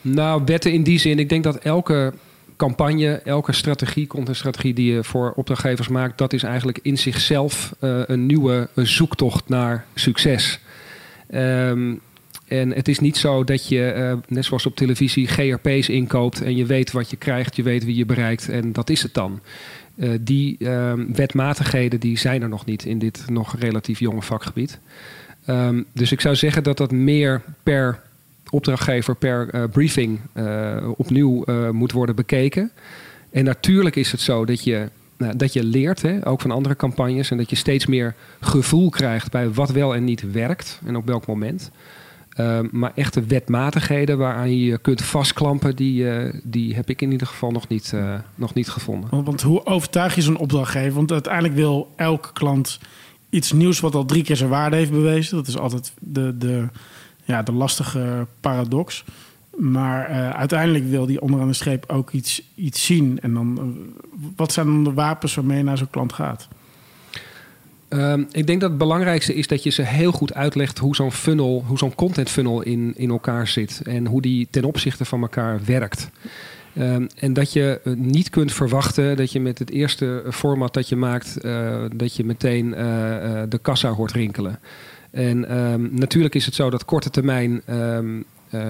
Nou, 0.00 0.42
wetten 0.44 0.72
in 0.72 0.82
die 0.82 0.98
zin. 0.98 1.18
Ik 1.18 1.28
denk 1.28 1.44
dat 1.44 1.56
elke 1.56 2.12
campagne, 2.56 3.12
elke 3.24 3.52
strategie, 3.52 4.06
contentstrategie 4.06 4.74
die 4.74 4.92
je 4.92 5.04
voor 5.04 5.32
opdrachtgevers 5.36 5.88
maakt, 5.88 6.18
dat 6.18 6.32
is 6.32 6.42
eigenlijk 6.42 6.78
in 6.82 6.98
zichzelf 6.98 7.74
een 7.80 8.26
nieuwe 8.26 8.68
zoektocht 8.74 9.48
naar 9.48 9.84
succes. 9.94 10.60
Ehm, 11.32 11.94
en 12.48 12.70
het 12.70 12.88
is 12.88 12.98
niet 12.98 13.16
zo 13.16 13.44
dat 13.44 13.68
je, 13.68 13.90
eh, 13.90 14.14
net 14.28 14.44
zoals 14.44 14.66
op 14.66 14.76
televisie, 14.76 15.26
GRP's 15.26 15.88
inkoopt 15.88 16.42
en 16.42 16.56
je 16.56 16.66
weet 16.66 16.92
wat 16.92 17.10
je 17.10 17.16
krijgt, 17.16 17.56
je 17.56 17.62
weet 17.62 17.84
wie 17.84 17.96
je 17.96 18.06
bereikt 18.06 18.48
en 18.48 18.72
dat 18.72 18.90
is 18.90 19.02
het 19.02 19.14
dan. 19.14 19.40
Eh, 19.96 20.10
die 20.20 20.56
ehm, 20.58 21.12
wetmatigheden 21.12 22.00
die 22.00 22.18
zijn 22.18 22.42
er 22.42 22.48
nog 22.48 22.64
niet 22.64 22.84
in 22.84 22.98
dit 22.98 23.24
nog 23.28 23.56
relatief 23.58 23.98
jonge 23.98 24.22
vakgebied. 24.22 24.78
Ehm, 25.44 25.82
dus 25.92 26.12
ik 26.12 26.20
zou 26.20 26.36
zeggen 26.36 26.62
dat 26.62 26.76
dat 26.76 26.90
meer 26.90 27.42
per 27.62 28.00
opdrachtgever, 28.50 29.16
per 29.16 29.48
eh, 29.48 29.62
briefing 29.72 30.20
opnieuw 30.96 31.44
moet 31.72 31.92
worden 31.92 32.16
bekeken. 32.16 32.70
En 33.30 33.44
natuurlijk 33.44 33.96
is 33.96 34.12
het 34.12 34.20
zo 34.20 34.44
dat 34.44 34.64
je, 34.64 34.88
nou, 35.22 35.36
dat 35.36 35.52
je 35.52 35.64
leert, 35.64 36.02
hè, 36.02 36.26
ook 36.26 36.40
van 36.40 36.50
andere 36.50 36.76
campagnes, 36.76 37.30
en 37.30 37.36
dat 37.36 37.50
je 37.50 37.56
steeds 37.56 37.86
meer 37.86 38.14
gevoel 38.40 38.90
krijgt 38.90 39.30
bij 39.30 39.50
wat 39.50 39.70
wel 39.70 39.94
en 39.94 40.04
niet 40.04 40.32
werkt 40.32 40.80
en 40.84 40.96
op 40.96 41.06
welk 41.06 41.26
moment. 41.26 41.70
Ehm, 42.32 42.66
maar 42.70 42.92
echte 42.94 43.24
wetmatigheden 43.24 44.18
waaraan 44.18 44.50
je 44.50 44.64
je 44.64 44.78
kunt 44.78 45.02
vastklampen, 45.02 45.76
die, 45.76 46.10
eh, 46.10 46.34
die 46.42 46.74
heb 46.74 46.90
ik 46.90 47.02
in 47.02 47.12
ieder 47.12 47.26
geval 47.26 47.50
nog 47.50 47.68
niet, 47.68 47.92
eh, 47.94 48.14
nog 48.34 48.54
niet 48.54 48.68
gevonden. 48.68 49.10
Want, 49.10 49.26
want 49.26 49.42
hoe 49.42 49.66
overtuig 49.66 50.14
je 50.14 50.22
zo'n 50.22 50.36
opdrachtgever? 50.36 50.92
Want 50.92 51.12
uiteindelijk 51.12 51.54
wil 51.54 51.92
elke 51.96 52.32
klant 52.32 52.78
iets 53.30 53.52
nieuws 53.52 53.80
wat 53.80 53.94
al 53.94 54.04
drie 54.04 54.22
keer 54.22 54.36
zijn 54.36 54.50
waarde 54.50 54.76
heeft 54.76 54.90
bewezen. 54.90 55.36
Dat 55.36 55.46
is 55.46 55.58
altijd 55.58 55.92
de, 56.00 56.38
de, 56.38 56.68
ja, 57.24 57.42
de 57.42 57.52
lastige 57.52 58.26
paradox. 58.40 59.04
Maar 59.56 60.06
eh, 60.06 60.30
uiteindelijk 60.30 60.84
wil 60.84 61.06
die 61.06 61.20
onderaan 61.20 61.48
de 61.48 61.54
streep 61.54 61.84
ook 61.86 62.10
iets, 62.10 62.42
iets 62.54 62.84
zien. 62.84 63.20
En 63.20 63.34
dan, 63.34 63.58
eh, 63.58 64.18
wat 64.36 64.52
zijn 64.52 64.66
dan 64.66 64.84
de 64.84 64.92
wapens 64.92 65.34
waarmee 65.34 65.56
je 65.56 65.64
naar 65.64 65.78
zo'n 65.78 65.90
klant 65.90 66.12
gaat? 66.12 66.48
Ehm, 67.88 68.24
ik 68.30 68.46
denk 68.46 68.60
dat 68.60 68.70
het 68.70 68.78
belangrijkste 68.78 69.34
is 69.34 69.46
dat 69.46 69.62
je 69.62 69.70
ze 69.70 69.82
heel 69.82 70.12
goed 70.12 70.34
uitlegt 70.34 70.78
hoe 70.78 70.94
zo'n 70.94 71.12
funnel, 71.12 71.64
hoe 71.66 71.78
zo'n 71.78 71.94
content 71.94 72.30
funnel 72.30 72.62
in, 72.62 72.92
in 72.96 73.10
elkaar 73.10 73.48
zit 73.48 73.80
en 73.84 74.06
hoe 74.06 74.20
die 74.20 74.48
ten 74.50 74.64
opzichte 74.64 75.04
van 75.04 75.22
elkaar 75.22 75.60
werkt. 75.64 76.10
Ehm, 76.74 77.06
en 77.18 77.32
dat 77.32 77.52
je 77.52 77.80
eh, 77.84 77.92
niet 77.92 78.30
kunt 78.30 78.52
verwachten 78.52 79.16
dat 79.16 79.32
je 79.32 79.40
met 79.40 79.58
het 79.58 79.70
eerste 79.70 80.24
format 80.30 80.74
dat 80.74 80.88
je 80.88 80.96
maakt, 80.96 81.42
dat 81.96 82.16
je 82.16 82.24
meteen 82.24 82.70
de 83.48 83.58
kassa 83.62 83.90
hoort 83.90 84.12
rinkelen. 84.12 84.58
En 85.10 85.48
ehm, 85.48 85.94
natuurlijk 85.94 86.34
is 86.34 86.44
het 86.44 86.54
zo 86.54 86.70
dat 86.70 86.84
korte 86.84 87.10
termijn 87.10 87.62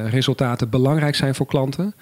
resultaten 0.09 0.71
belangrijk 0.71 1.15
zijn 1.15 1.35
voor 1.35 1.47
klanten. 1.47 1.95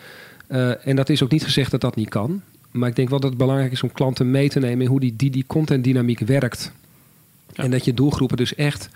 Eh, 0.50 0.86
en 0.86 0.96
dat 0.96 1.08
is 1.08 1.22
ook 1.22 1.30
niet 1.30 1.44
gezegd 1.44 1.70
dat 1.70 1.80
dat 1.80 1.96
niet 1.96 2.08
kan. 2.08 2.42
maar 2.70 2.88
ik 2.88 2.96
denk 2.96 3.08
wel 3.08 3.20
dat 3.20 3.30
het 3.30 3.38
belangrijk 3.38 3.72
is 3.72 3.82
om 3.82 3.92
klanten 3.92 4.30
mee 4.30 4.48
te 4.48 4.58
nemen 4.58 4.80
in 4.80 4.90
hoe 4.90 5.00
die, 5.00 5.16
die, 5.16 5.30
die 5.30 5.44
contentdynamiek 5.46 6.18
werkt. 6.18 6.72
Ja. 7.52 7.64
En 7.64 7.70
dat 7.70 7.84
je 7.84 7.94
doelgroepen 7.94 8.36
dus 8.36 8.54
echt 8.54 8.88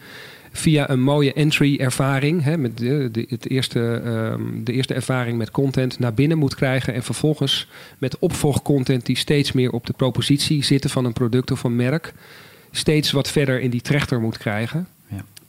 via 0.52 0.90
een 0.90 1.00
mooie 1.00 1.32
entry-ervaring, 1.32 2.42
hè, 2.42 2.58
met 2.58 2.78
de, 2.78 3.08
de, 3.12 3.26
het 3.28 3.50
eerste, 3.50 4.00
ehm, 4.04 4.64
de 4.64 4.72
eerste 4.72 4.94
ervaring 4.94 5.38
met 5.38 5.50
content, 5.50 5.98
naar 5.98 6.14
binnen 6.14 6.38
moet 6.38 6.54
krijgen. 6.54 6.94
En 6.94 7.02
vervolgens 7.02 7.68
met 7.98 8.18
opvolgcontent 8.18 9.06
die 9.06 9.16
steeds 9.16 9.52
meer 9.52 9.70
op 9.70 9.86
de 9.86 9.92
propositie 9.92 10.64
zitten 10.64 10.90
van 10.90 11.04
een 11.04 11.12
product 11.12 11.50
of 11.50 11.64
een 11.64 11.76
merk, 11.76 12.12
steeds 12.70 13.10
wat 13.10 13.30
verder 13.30 13.60
in 13.60 13.70
die 13.70 13.82
trechter 13.82 14.20
moet 14.20 14.38
krijgen. 14.38 14.86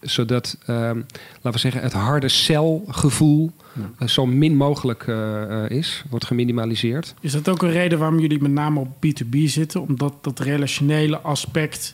Zodat, 0.06 0.58
ehm, 0.66 1.02
laten 1.32 1.52
we 1.52 1.58
zeggen, 1.58 1.82
het 1.82 1.94
harde 1.94 2.28
celgevoel 2.28 3.52
eh, 3.98 4.08
zo 4.08 4.26
min 4.26 4.56
mogelijk 4.56 5.08
eh, 5.08 5.64
eh, 5.64 5.70
is, 5.70 6.04
wordt 6.10 6.26
geminimaliseerd. 6.26 7.14
Is 7.20 7.32
dat 7.32 7.50
ook 7.50 7.62
een 7.62 7.72
reden 7.72 8.00
waarom 8.00 8.20
jullie 8.20 8.42
met 8.42 8.52
name 8.52 8.80
op 8.80 8.88
B2B 8.88 9.38
zitten? 9.46 9.82
Omdat 9.82 10.14
dat 10.22 10.40
relationele 10.40 11.20
aspect 11.20 11.94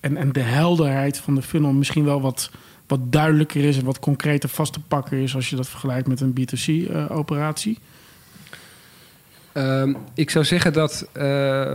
en, 0.00 0.16
en 0.16 0.32
de 0.32 0.40
helderheid 0.40 1.18
van 1.18 1.34
de 1.34 1.42
funnel 1.42 1.72
misschien 1.72 2.04
wel 2.04 2.20
wat, 2.20 2.50
wat 2.86 3.12
duidelijker 3.12 3.64
is 3.64 3.78
en 3.78 3.84
wat 3.84 3.98
concreter 3.98 4.48
vast 4.48 4.72
te 4.72 4.80
pakken 4.80 5.18
is 5.18 5.34
als 5.34 5.50
je 5.50 5.56
dat 5.56 5.68
vergelijkt 5.68 6.08
met 6.08 6.20
een 6.20 6.34
B2C-operatie? 6.40 7.78
Ehm, 9.58 9.92
ik 10.14 10.30
zou 10.30 10.44
zeggen 10.44 10.72
dat 10.72 11.08
eh, 11.12 11.22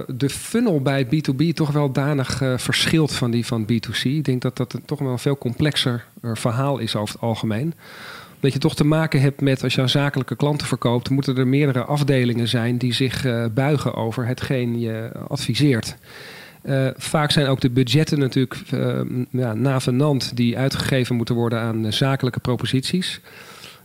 de 0.08 0.30
funnel 0.30 0.82
bij 0.82 1.06
B2B 1.06 1.54
toch 1.54 1.72
wel 1.72 1.92
danig 1.92 2.42
eh, 2.42 2.58
verschilt 2.58 3.14
van 3.14 3.32
die 3.32 3.46
van 3.46 3.64
B2C. 3.72 4.02
Ik 4.04 4.24
denk 4.24 4.42
dat 4.42 4.58
dat 4.58 4.74
een, 4.74 4.86
toch 4.86 5.00
wel 5.00 5.12
een 5.12 5.20
veel 5.20 5.38
complexer 5.38 6.06
eh, 6.22 6.32
verhaal 6.34 6.78
is 6.78 6.96
over 6.96 7.14
het 7.14 7.24
algemeen. 7.24 7.74
Dat 8.40 8.54
je 8.54 8.60
toch 8.60 8.76
te 8.76 8.86
maken 8.86 9.22
hebt 9.22 9.42
met, 9.42 9.64
als 9.64 9.76
je 9.76 9.82
aan 9.82 9.90
zakelijke 9.90 10.36
klanten 10.36 10.68
verkoopt, 10.68 11.10
moeten 11.10 11.38
er 11.38 11.48
meerdere 11.48 11.84
afdelingen 11.84 12.48
zijn 12.48 12.78
die 12.78 12.94
zich 12.94 13.26
buigen 13.54 13.94
over 13.94 14.28
hetgeen 14.28 14.80
je 14.80 15.12
adviseert. 15.28 15.96
Vaak 16.98 17.32
zijn 17.32 17.48
ook 17.48 17.62
de 17.62 17.70
budgetten 17.70 18.20
natuurlijk 18.20 18.56
eh, 18.72 19.02
ja, 19.30 19.54
navenant 19.54 20.36
die 20.36 20.58
uitgegeven 20.58 21.16
moeten 21.16 21.36
worden 21.36 21.60
aan 21.60 21.94
zakelijke 21.94 22.40
proposities. 22.40 23.22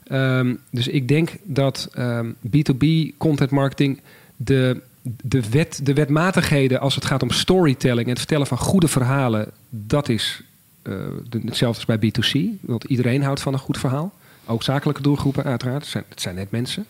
Ehm, 0.09 0.55
dus 0.71 0.89
ik 0.89 1.09
denk 1.09 1.31
dat 1.43 1.89
ehm, 1.93 2.31
B2B 2.47 2.87
content 3.17 3.51
marketing 3.51 4.01
de, 4.37 4.81
de, 5.03 5.51
wet, 5.51 5.81
de 5.83 5.95
wetmatigheden 5.95 6.81
als 6.81 6.95
het 6.95 7.05
gaat 7.05 7.23
om 7.23 7.31
storytelling 7.31 8.03
en 8.05 8.11
het 8.11 8.19
vertellen 8.19 8.47
van 8.47 8.59
goede 8.59 8.89
verhalen, 8.89 9.51
dat 9.71 10.09
is 10.09 10.43
eh, 10.83 10.93
de- 11.29 11.41
hetzelfde 11.45 11.87
als 11.87 11.99
bij 11.99 12.11
B2C. 12.13 12.61
Want 12.61 12.85
iedereen 12.85 13.23
houdt 13.23 13.41
van 13.41 13.53
een 13.53 13.59
goed 13.59 13.79
verhaal. 13.79 14.13
Ook 14.47 14.63
zakelijke 14.63 15.03
doelgroepen 15.03 15.45
uiteraard. 15.45 15.81
Het 15.83 15.91
zijn, 15.91 16.05
het 16.09 16.21
zijn 16.21 16.35
net 16.35 16.51
mensen. 16.51 16.87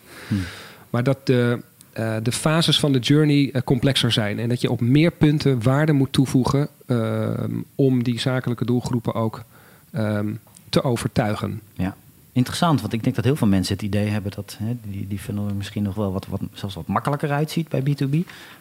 Maar 0.91 1.03
dat 1.03 1.27
de, 1.27 1.63
eh, 1.93 2.17
de 2.23 2.33
fases 2.33 2.81
van 2.81 2.93
de 2.93 2.99
journey 2.99 3.51
eh, 3.53 3.63
complexer 3.63 4.13
zijn. 4.13 4.39
En 4.39 4.49
dat 4.49 4.61
je 4.61 4.71
op 4.71 4.81
meer 4.81 5.11
punten 5.11 5.63
waarde 5.63 5.93
moet 5.93 6.13
toevoegen 6.13 6.69
ehm, 6.87 7.53
om 7.75 8.03
die 8.03 8.21
zakelijke 8.21 8.65
doelgroepen 8.65 9.15
ook 9.15 9.43
ehm, 9.91 10.33
te 10.69 10.83
overtuigen. 10.83 11.61
Ja. 11.75 11.97
Interessant, 12.39 12.81
want 12.81 12.93
ik 12.93 13.03
denk 13.03 13.17
dat 13.17 13.25
heel 13.25 13.37
veel 13.37 13.47
mensen 13.47 13.75
het 13.75 13.83
idee 13.83 14.09
hebben 14.09 14.33
dat 14.35 14.57
hè, 14.59 14.77
die, 14.83 15.07
die 15.07 15.19
funnel 15.19 15.49
er 15.49 15.55
misschien 15.55 15.83
nog 15.83 15.95
wel 15.95 16.13
wat, 16.13 16.27
wat, 16.27 16.41
zelfs 16.53 16.75
wat 16.75 16.87
makkelijker 16.87 17.31
uitziet 17.31 17.69
bij 17.69 17.81
B2B. 17.81 18.17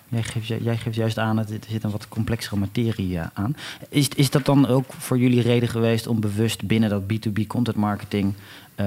Jij 0.07 0.23
geeft, 0.23 0.47
jij 0.47 0.77
geeft 0.77 0.95
juist 0.95 1.17
aan 1.17 1.35
dat 1.35 1.49
er 1.49 1.59
zit 1.69 1.83
een 1.83 1.91
wat 1.91 2.07
complexere 2.07 2.55
materie 2.55 3.19
eh, 3.19 3.25
aan. 3.33 3.55
Is, 3.89 4.07
is 4.07 4.29
dat 4.29 4.45
dan 4.45 4.67
ook 4.67 4.93
voor 4.93 5.17
jullie 5.17 5.41
reden 5.41 5.69
geweest 5.69 6.07
om 6.07 6.19
bewust 6.19 6.67
binnen 6.67 6.89
dat 6.89 7.03
B2B 7.03 7.47
content 7.47 7.77
marketing 7.77 8.33
eh, 8.75 8.85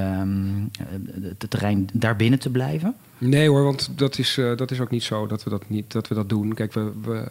het 1.22 1.50
terrein 1.50 1.88
daarbinnen 1.92 2.38
te 2.38 2.50
blijven? 2.50 2.94
Nee 3.20 3.48
hoor, 3.48 3.64
want 3.64 3.88
dat 3.96 4.18
is, 4.18 4.38
eh, 4.38 4.56
dat 4.56 4.70
is 4.70 4.80
ook 4.80 4.90
niet 4.90 5.02
zo 5.02 5.26
dat 5.26 5.44
we 5.44 5.50
dat, 5.50 5.62
niet, 5.66 5.92
dat, 5.92 6.08
we 6.08 6.14
dat 6.14 6.28
doen. 6.28 6.54
Kijk, 6.54 6.72
we, 6.72 6.90
we 7.02 7.14
eh, 7.14 7.26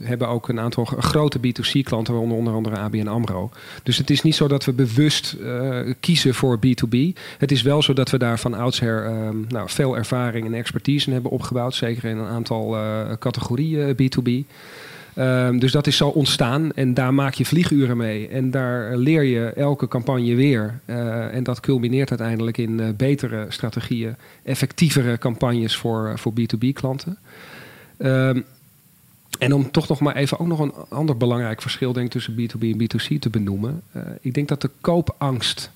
hebben 0.00 0.28
ook 0.28 0.48
een 0.48 0.60
aantal 0.60 0.84
grote 0.84 1.38
B2C-klanten, 1.38 2.12
waaronder 2.12 2.36
onder 2.36 2.54
andere 2.54 2.76
ABN 2.76 3.06
AMRO. 3.06 3.50
Dus 3.82 3.98
het 3.98 4.10
is 4.10 4.22
niet 4.22 4.34
zo 4.34 4.48
dat 4.48 4.64
we 4.64 4.72
bewust 4.72 5.32
eh, 5.32 5.80
kiezen 6.00 6.34
voor 6.34 6.58
B2B. 6.66 6.96
Het 7.38 7.52
is 7.52 7.62
wel 7.62 7.82
zo 7.82 7.92
dat 7.92 8.10
we 8.10 8.18
daar 8.18 8.38
van 8.38 8.54
oudsher 8.54 9.04
ehm, 9.04 9.36
nou, 9.48 9.68
veel 9.70 9.96
ervaring 9.96 10.46
en 10.46 10.54
expertise 10.54 11.06
in 11.06 11.12
hebben 11.12 11.30
opgebouwd. 11.30 11.74
Zeker 11.74 12.04
in 12.04 12.18
een 12.18 12.28
aantal 12.28 12.76
categorieën 13.18 13.96
B2B. 14.02 14.30
Ehm, 15.14 15.58
dus 15.58 15.72
dat 15.72 15.86
is 15.86 15.96
zo 15.96 16.08
ontstaan 16.08 16.72
en 16.72 16.94
daar 16.94 17.14
maak 17.14 17.34
je 17.34 17.44
vlieguren 17.44 17.96
mee. 17.96 18.28
En 18.28 18.50
daar 18.50 18.96
leer 18.96 19.22
je 19.22 19.44
elke 19.46 19.88
campagne 19.88 20.34
weer. 20.34 20.80
Eh, 20.84 21.34
en 21.34 21.44
dat 21.44 21.60
culmineert 21.60 22.10
uiteindelijk 22.10 22.58
in 22.58 22.80
eh, 22.80 22.88
betere 22.96 23.46
strategieën, 23.48 24.16
effectievere 24.42 25.18
campagnes 25.18 25.76
voor, 25.76 26.08
eh, 26.08 26.16
voor 26.16 26.32
B2B-klanten. 26.32 27.18
Ehm, 27.96 28.40
en 29.38 29.52
om 29.52 29.70
toch 29.70 29.88
nog 29.88 30.00
maar 30.00 30.16
even 30.16 30.38
ook 30.38 30.46
nog 30.46 30.58
een 30.58 30.72
ander 30.88 31.16
belangrijk 31.16 31.62
verschil 31.62 31.92
denk 31.92 32.10
tussen 32.10 32.34
B2B 32.34 32.62
en 32.62 32.76
B2C 32.76 33.18
te 33.20 33.30
benoemen. 33.30 33.82
Ik 34.20 34.34
denk 34.34 34.48
dat 34.48 34.60
de 34.60 34.70
koopangst 34.80 35.70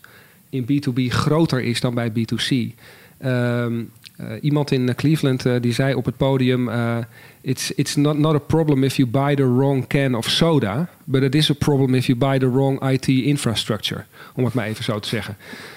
in 0.51 0.65
B2B 0.65 1.09
groter 1.09 1.63
is 1.63 1.81
dan 1.81 1.95
bij 1.95 2.11
B2C. 2.11 2.75
Ehm, 3.19 3.83
eh, 4.17 4.27
iemand 4.41 4.71
in 4.71 4.95
Cleveland 4.95 5.47
eh, 5.47 5.55
die 5.61 5.73
zei 5.73 5.95
op 5.95 6.05
het 6.05 6.17
podium: 6.17 6.69
eh, 6.69 6.97
It's, 7.41 7.71
it's 7.71 7.97
not, 7.97 8.19
not 8.19 8.35
a 8.35 8.39
problem 8.39 8.85
if 8.85 8.97
you 8.97 9.09
buy 9.09 9.35
the 9.35 9.55
wrong 9.55 9.87
can 9.87 10.15
of 10.15 10.31
soda, 10.31 10.89
but 11.05 11.23
it 11.23 11.35
is 11.35 11.51
a 11.51 11.55
problem 11.55 11.95
if 11.95 12.07
you 12.07 12.19
buy 12.19 12.39
the 12.39 12.51
wrong 12.51 12.89
IT 12.91 13.09
infrastructure. 13.09 14.05
Om 14.35 14.45
het 14.45 14.55
maar 14.55 14.67
even 14.67 14.85
zo 14.85 14.99
te 14.99 15.09
zeggen. 15.09 15.37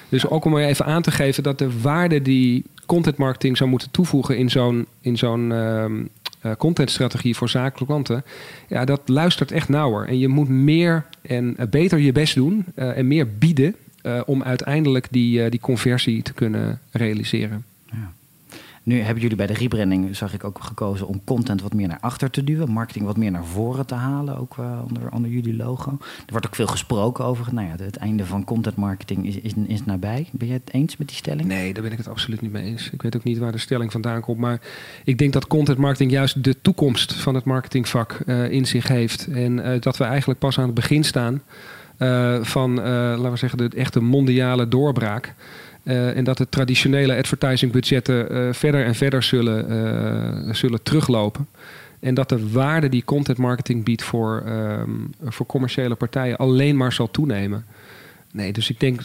Dus 0.09 0.27
ook 0.27 0.45
om 0.45 0.57
even 0.57 0.85
aan 0.85 1.01
te 1.01 1.11
geven 1.11 1.43
dat 1.43 1.57
de 1.57 1.81
waarde 1.81 2.21
die 2.21 2.63
content 2.85 3.17
marketing 3.17 3.57
zou 3.57 3.69
moeten 3.69 3.91
toevoegen 3.91 4.37
in 4.37 4.49
zo'n 4.49 4.85
in 5.01 5.17
zo'n 5.17 5.51
ehm, 5.51 6.01
eh, 6.41 6.51
contentstrategie 6.57 7.35
voor 7.35 7.49
zakelijke 7.49 7.85
klanten, 7.85 8.23
ja, 8.67 8.85
dat 8.85 9.01
luistert 9.05 9.51
echt 9.51 9.69
nauwer. 9.69 10.07
En 10.07 10.19
je 10.19 10.27
moet 10.27 10.49
meer 10.49 11.05
en 11.21 11.57
eh, 11.57 11.67
beter 11.67 11.99
je 11.99 12.11
best 12.11 12.35
doen 12.35 12.65
eh, 12.75 12.97
en 12.97 13.07
meer 13.07 13.27
bieden 13.37 13.75
eh, 14.01 14.21
om 14.25 14.43
uiteindelijk 14.43 15.07
die, 15.11 15.43
eh, 15.43 15.51
die 15.51 15.59
conversie 15.59 16.21
te 16.21 16.33
kunnen 16.33 16.79
realiseren. 16.91 17.65
Nu 18.89 19.01
hebben 19.01 19.21
jullie 19.21 19.37
bij 19.37 19.47
de 19.47 19.53
rebranding, 19.53 20.15
zag 20.15 20.33
ik 20.33 20.43
ook 20.43 20.63
gekozen 20.63 21.07
om 21.07 21.23
content 21.23 21.61
wat 21.61 21.73
meer 21.73 21.87
naar 21.87 21.99
achter 22.01 22.29
te 22.29 22.43
duwen, 22.43 22.71
marketing 22.71 23.05
wat 23.05 23.17
meer 23.17 23.31
naar 23.31 23.45
voren 23.45 23.85
te 23.85 23.95
halen, 23.95 24.37
ook 24.37 24.57
eh, 24.57 24.81
onder, 24.87 25.11
onder 25.11 25.31
jullie 25.31 25.55
logo. 25.55 25.91
Er 25.99 26.31
wordt 26.31 26.45
ook 26.45 26.55
veel 26.55 26.67
gesproken 26.67 27.25
over, 27.25 27.53
nou 27.53 27.67
ja, 27.67 27.83
het 27.83 27.95
einde 27.95 28.25
van 28.25 28.43
content 28.43 28.75
marketing 28.75 29.25
is, 29.27 29.35
is, 29.35 29.53
is 29.67 29.85
nabij. 29.85 30.27
Ben 30.31 30.47
je 30.47 30.53
het 30.53 30.73
eens 30.73 30.97
met 30.97 31.07
die 31.07 31.17
stelling? 31.17 31.47
Nee, 31.47 31.73
daar 31.73 31.83
ben 31.83 31.91
ik 31.91 31.97
het 31.97 32.07
absoluut 32.07 32.41
niet 32.41 32.51
mee 32.51 32.63
eens. 32.63 32.89
Ik 32.89 33.01
weet 33.01 33.15
ook 33.15 33.23
niet 33.23 33.37
waar 33.37 33.51
de 33.51 33.57
stelling 33.57 33.91
vandaan 33.91 34.21
komt. 34.21 34.39
Maar 34.39 34.61
ik 35.03 35.17
denk 35.17 35.33
dat 35.33 35.47
content 35.47 35.77
marketing 35.77 36.11
juist 36.11 36.43
de 36.43 36.61
toekomst 36.61 37.13
van 37.13 37.35
het 37.35 37.43
marketingvak 37.43 38.19
eh, 38.25 38.51
in 38.51 38.65
zich 38.65 38.87
heeft. 38.87 39.27
En 39.27 39.63
eh, 39.63 39.81
dat 39.81 39.97
we 39.97 40.03
eigenlijk 40.03 40.39
pas 40.39 40.59
aan 40.59 40.65
het 40.65 40.73
begin 40.73 41.03
staan 41.03 41.41
van, 42.41 42.73
laten 42.75 43.31
we 43.31 43.37
zeggen, 43.37 43.69
de 43.69 43.77
echte 43.77 44.01
mondiale 44.01 44.67
doorbraak. 44.67 45.35
Eh, 45.83 46.17
en 46.17 46.23
dat 46.23 46.37
de 46.37 46.49
traditionele 46.49 47.15
advertising-budgetten 47.15 48.29
eh, 48.29 48.53
verder 48.53 48.85
en 48.85 48.95
verder 48.95 49.23
zullen, 49.23 49.69
eh, 49.69 50.53
zullen 50.53 50.83
teruglopen. 50.83 51.47
En 51.99 52.13
dat 52.13 52.29
de 52.29 52.49
waarde 52.49 52.89
die 52.89 53.03
content 53.03 53.37
marketing 53.37 53.83
biedt 53.83 54.03
voor, 54.03 54.43
ehm, 54.45 54.89
voor 55.23 55.45
commerciële 55.45 55.95
partijen 55.95 56.37
alleen 56.37 56.77
maar 56.77 56.93
zal 56.93 57.11
toenemen. 57.11 57.65
Nee, 58.31 58.53
dus 58.53 58.69
ik 58.69 58.79
denk 58.79 59.01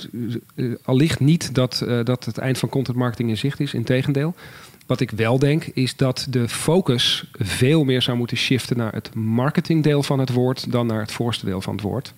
allicht 0.83 1.21
niet 1.21 1.55
dat, 1.55 1.87
dat 2.05 2.25
het 2.25 2.39
eind 2.39 2.59
van 2.59 2.69
content 2.69 2.97
marketing 2.97 3.29
in 3.29 3.37
zicht 3.37 3.61
is. 3.61 3.75
Integendeel. 3.75 4.35
Wat 4.87 5.01
ik 5.01 5.11
wel 5.11 5.39
denk 5.39 5.65
is 5.65 5.97
dat 5.97 6.27
de 6.31 6.49
focus 6.49 7.31
veel 7.33 7.85
meer 7.85 8.03
zou 8.03 8.17
moeten 8.17 8.37
shiften 8.37 8.77
naar 8.77 8.93
het 8.93 9.15
marketingdeel 9.15 10.03
van 10.03 10.19
het 10.19 10.31
woord 10.33 10.73
dan 10.73 10.87
naar 10.87 11.01
het 11.01 11.13
voorste 11.13 11.45
deel 11.45 11.61
van 11.61 11.75
het 11.75 11.83
woord. 11.83 12.15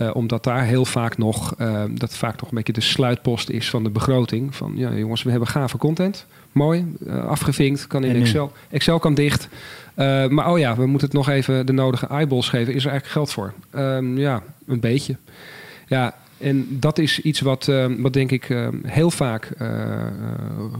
Eh, 0.00 0.10
omdat 0.12 0.44
daar 0.44 0.64
heel 0.64 0.84
vaak 0.84 1.18
nog, 1.18 1.54
eh, 1.58 1.82
dat 1.90 2.16
vaak 2.16 2.40
nog 2.40 2.50
een 2.50 2.56
beetje 2.56 2.72
de 2.72 2.80
sluitpost 2.80 3.50
is 3.50 3.70
van 3.70 3.82
de 3.82 3.90
begroting. 3.90 4.56
Van 4.56 4.72
ja, 4.76 4.94
jongens, 4.94 5.22
we 5.22 5.30
hebben 5.30 5.48
gave 5.48 5.76
content. 5.76 6.26
Mooi, 6.52 6.94
eh, 7.06 7.24
afgevinkt, 7.24 7.86
kan 7.86 8.04
in? 8.04 8.20
Excel. 8.20 8.52
Excel 8.70 8.98
kan 8.98 9.14
dicht. 9.14 9.48
Maar 10.28 10.50
oh 10.50 10.58
ja, 10.58 10.76
we 10.76 10.86
moeten 10.86 11.08
het 11.08 11.16
nog 11.16 11.28
even 11.28 11.66
de 11.66 11.72
nodige 11.72 12.06
eyeballs 12.06 12.48
geven. 12.48 12.74
Is 12.74 12.84
er 12.84 12.90
eigenlijk 12.90 13.12
geld 13.18 13.32
voor? 13.32 13.52
Ehm, 13.70 14.18
ja, 14.18 14.42
een 14.66 14.80
beetje. 14.80 15.16
Ja, 15.86 16.14
en 16.40 16.66
dat 16.70 16.98
is 16.98 17.20
iets 17.20 17.40
wat, 17.40 17.68
eh, 17.68 17.86
wat 17.98 18.12
denk 18.12 18.30
ik 18.30 18.50
eh, 18.50 18.68
heel 18.82 19.10
vaak 19.10 19.52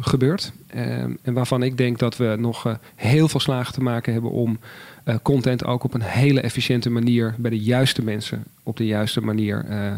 gebeurt. 0.00 0.52
Ehm, 0.66 1.10
en 1.22 1.32
waarvan 1.32 1.62
ik 1.62 1.76
denk 1.76 1.98
dat 1.98 2.16
we 2.16 2.36
nog 2.38 2.78
heel 2.94 3.28
veel 3.28 3.40
slagen 3.40 3.72
te 3.72 3.82
maken 3.82 4.12
hebben 4.12 4.30
om 4.30 4.58
eh, 5.04 5.14
content 5.22 5.64
ook 5.64 5.84
op 5.84 5.94
een 5.94 6.02
hele 6.02 6.40
efficiënte 6.40 6.90
manier 6.90 7.34
bij 7.38 7.50
de 7.50 7.58
juiste 7.58 8.02
mensen 8.02 8.44
op 8.62 8.76
de 8.76 8.86
juiste 8.86 9.20
manier 9.20 9.64
eh, 9.68 9.92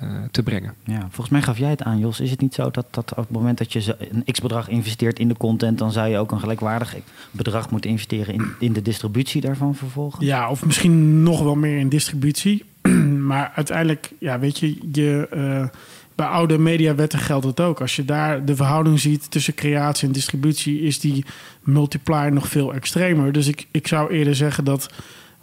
eh, 0.00 0.08
te 0.30 0.42
brengen. 0.42 0.74
Ja, 0.84 1.00
volgens 1.00 1.28
mij 1.28 1.42
gaf 1.42 1.58
jij 1.58 1.70
het 1.70 1.82
aan, 1.82 1.98
Jos. 1.98 2.20
Is 2.20 2.30
het 2.30 2.40
niet 2.40 2.54
zo 2.54 2.70
dat, 2.70 2.86
dat 2.90 3.10
op 3.10 3.16
het 3.16 3.30
moment 3.30 3.58
dat 3.58 3.72
je 3.72 3.96
een 4.10 4.24
x-bedrag 4.32 4.68
investeert 4.68 5.18
in 5.18 5.28
de 5.28 5.36
content, 5.36 5.78
dan 5.78 5.92
zou 5.92 6.08
je 6.08 6.18
ook 6.18 6.32
een 6.32 6.40
gelijkwaardig 6.40 6.96
bedrag 7.30 7.70
moeten 7.70 7.90
investeren 7.90 8.34
in, 8.34 8.52
in 8.58 8.72
de 8.72 8.82
distributie 8.82 9.40
daarvan 9.40 9.74
vervolgens? 9.74 10.24
Ja, 10.26 10.50
of 10.50 10.64
misschien 10.64 11.22
nog 11.22 11.42
wel 11.42 11.54
meer 11.54 11.78
in 11.78 11.88
distributie. 11.88 12.64
maar 13.30 13.52
uiteindelijk, 13.54 14.10
ja, 14.18 14.38
weet 14.38 14.58
je, 14.58 14.78
je 14.92 15.26
eh, 15.30 15.78
bij 16.20 16.28
oude 16.28 16.58
mediawetten 16.58 17.18
geldt 17.18 17.44
het 17.44 17.60
ook. 17.60 17.80
Als 17.80 17.96
je 17.96 18.04
daar 18.04 18.44
de 18.44 18.56
verhouding 18.56 19.00
ziet 19.00 19.30
tussen 19.30 19.54
creatie 19.54 20.06
en 20.06 20.12
distributie, 20.12 20.80
is 20.80 21.00
die 21.00 21.24
multiplier 21.60 22.32
nog 22.32 22.48
veel 22.48 22.74
extremer. 22.74 23.32
Dus 23.32 23.46
ik, 23.46 23.66
ik 23.70 23.86
zou 23.86 24.10
eerder 24.10 24.34
zeggen 24.34 24.64
dat 24.64 24.90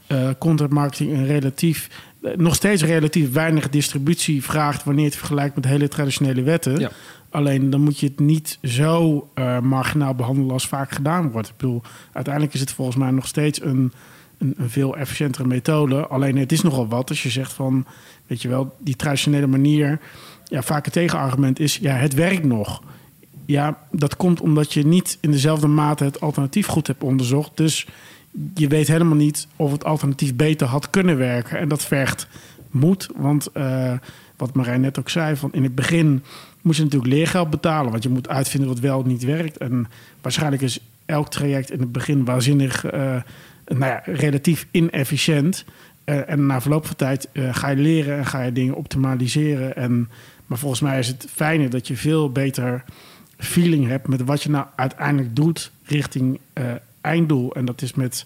uh, 0.08 0.30
content 0.40 0.70
marketing 0.70 1.12
een 1.12 1.26
relatief, 1.26 1.90
eh, 2.22 2.36
nog 2.36 2.56
steeds 2.56 2.84
relatief 2.84 3.32
weinig 3.34 3.70
distributie 3.70 4.44
vraagt 4.44 4.84
wanneer 4.84 5.04
je 5.04 5.10
het 5.10 5.20
vergelijkt 5.20 5.56
met 5.56 5.66
hele 5.66 5.88
traditionele 5.88 6.42
wetten. 6.42 6.80
Ja. 6.80 6.92
Alleen 7.30 7.70
dan 7.70 7.82
moet 7.82 8.00
je 8.00 8.08
het 8.08 8.20
niet 8.20 8.58
zo 8.64 9.30
uh, 9.36 9.60
marginaal 9.60 10.16
behandelen 10.16 10.52
als 10.52 10.68
vaak 10.68 10.92
gedaan 10.92 11.32
wordt. 11.32 11.48
Ik 11.48 11.58
bedoel, 11.58 11.82
uiteindelijk 12.12 12.54
is 12.54 12.60
het 12.60 12.72
volgens 12.72 12.98
mij 12.98 13.12
nog 13.12 13.28
steeds 13.28 13.62
een, 13.62 13.92
een, 14.38 14.54
een, 14.58 14.70
veel 14.70 14.98
efficiëntere 14.98 15.48
methode. 15.48 16.08
Alleen 16.08 16.38
het 16.38 16.52
is 16.52 16.62
nogal 16.62 16.88
wat 16.88 17.10
als 17.10 17.24
je 17.24 17.30
zegt 17.30 17.54
van, 17.54 17.86
weet 18.28 18.42
je 18.42 18.48
wel, 18.48 18.76
die 18.80 18.96
traditionele 18.96 19.48
manier. 19.48 20.00
Ja, 20.48 20.62
vaak 20.62 20.86
het 20.86 20.94
tegenargument 20.94 21.60
is, 21.60 21.78
ja, 21.78 21.96
het 21.96 22.14
werkt 22.14 22.44
nog. 22.44 22.82
Ja, 23.46 23.78
dat 23.92 24.16
komt 24.16 24.42
omdat 24.42 24.74
je 24.74 24.86
niet 24.86 25.18
in 25.22 25.32
dezelfde 25.32 25.68
mate 25.68 26.04
het 26.04 26.22
alternatief 26.22 26.68
goed 26.68 26.88
hebt 26.88 27.04
onderzocht. 27.04 27.58
Dus 27.58 27.88
je 28.54 28.68
weet 28.68 28.88
helemaal 28.88 29.16
niet 29.16 29.48
of 29.56 29.72
het 29.72 29.84
alternatief 29.84 30.36
beter 30.36 30.68
had 30.68 30.90
kunnen 30.90 31.18
werken. 31.18 31.60
En 31.60 31.68
dat 31.68 31.86
vergt 31.86 32.28
moed. 32.72 33.10
Want 33.16 33.48
uh, 33.54 33.94
wat 34.36 34.54
Marijn 34.54 34.82
net 34.82 35.00
ook 35.00 35.10
zei, 35.10 35.36
van 35.36 35.54
in 35.54 35.64
het 35.64 35.76
begin 35.76 36.24
moet 36.62 36.76
je 36.76 36.84
natuurlijk 36.84 37.14
leergeld 37.14 37.50
betalen. 37.50 37.92
Want 37.92 38.04
je 38.04 38.10
moet 38.10 38.30
uitvinden 38.30 38.70
wat 38.70 38.80
wel 38.80 39.04
niet 39.04 39.24
werkt. 39.24 39.58
En 39.58 39.88
waarschijnlijk 40.22 40.62
is 40.62 40.80
elk 41.06 41.30
traject 41.30 41.72
in 41.72 41.80
het 41.80 41.92
begin 41.92 42.26
waanzinnig, 42.26 42.86
uh, 42.86 42.92
nou 43.66 43.86
ja, 43.86 44.02
relatief 44.06 44.68
inefficiënt. 44.72 45.66
Uh, 46.06 46.30
en 46.30 46.46
na 46.46 46.62
verloop 46.62 46.86
van 46.86 46.96
tijd 46.96 47.30
ga 47.34 47.70
je 47.70 47.76
leren 47.76 48.18
en 48.18 48.26
ga 48.26 48.42
je 48.42 48.52
dingen 48.52 48.76
optimaliseren. 48.76 49.76
En, 49.76 50.10
maar 50.48 50.58
volgens 50.58 50.82
mij 50.82 51.00
is 51.00 51.08
het 51.08 51.28
fijner 51.30 51.70
dat 51.70 51.88
je 51.88 51.98
veel 51.98 52.32
beter 52.32 52.84
feeling 53.38 53.88
hebt 53.88 54.08
met 54.08 54.24
wat 54.24 54.44
je 54.44 54.50
nou 54.50 54.66
uiteindelijk 54.76 55.36
doet 55.36 55.72
richting 55.84 56.40
einddoel. 57.08 57.56
En 57.56 57.66
dat 57.66 57.82
is 57.82 57.94
met 57.94 58.26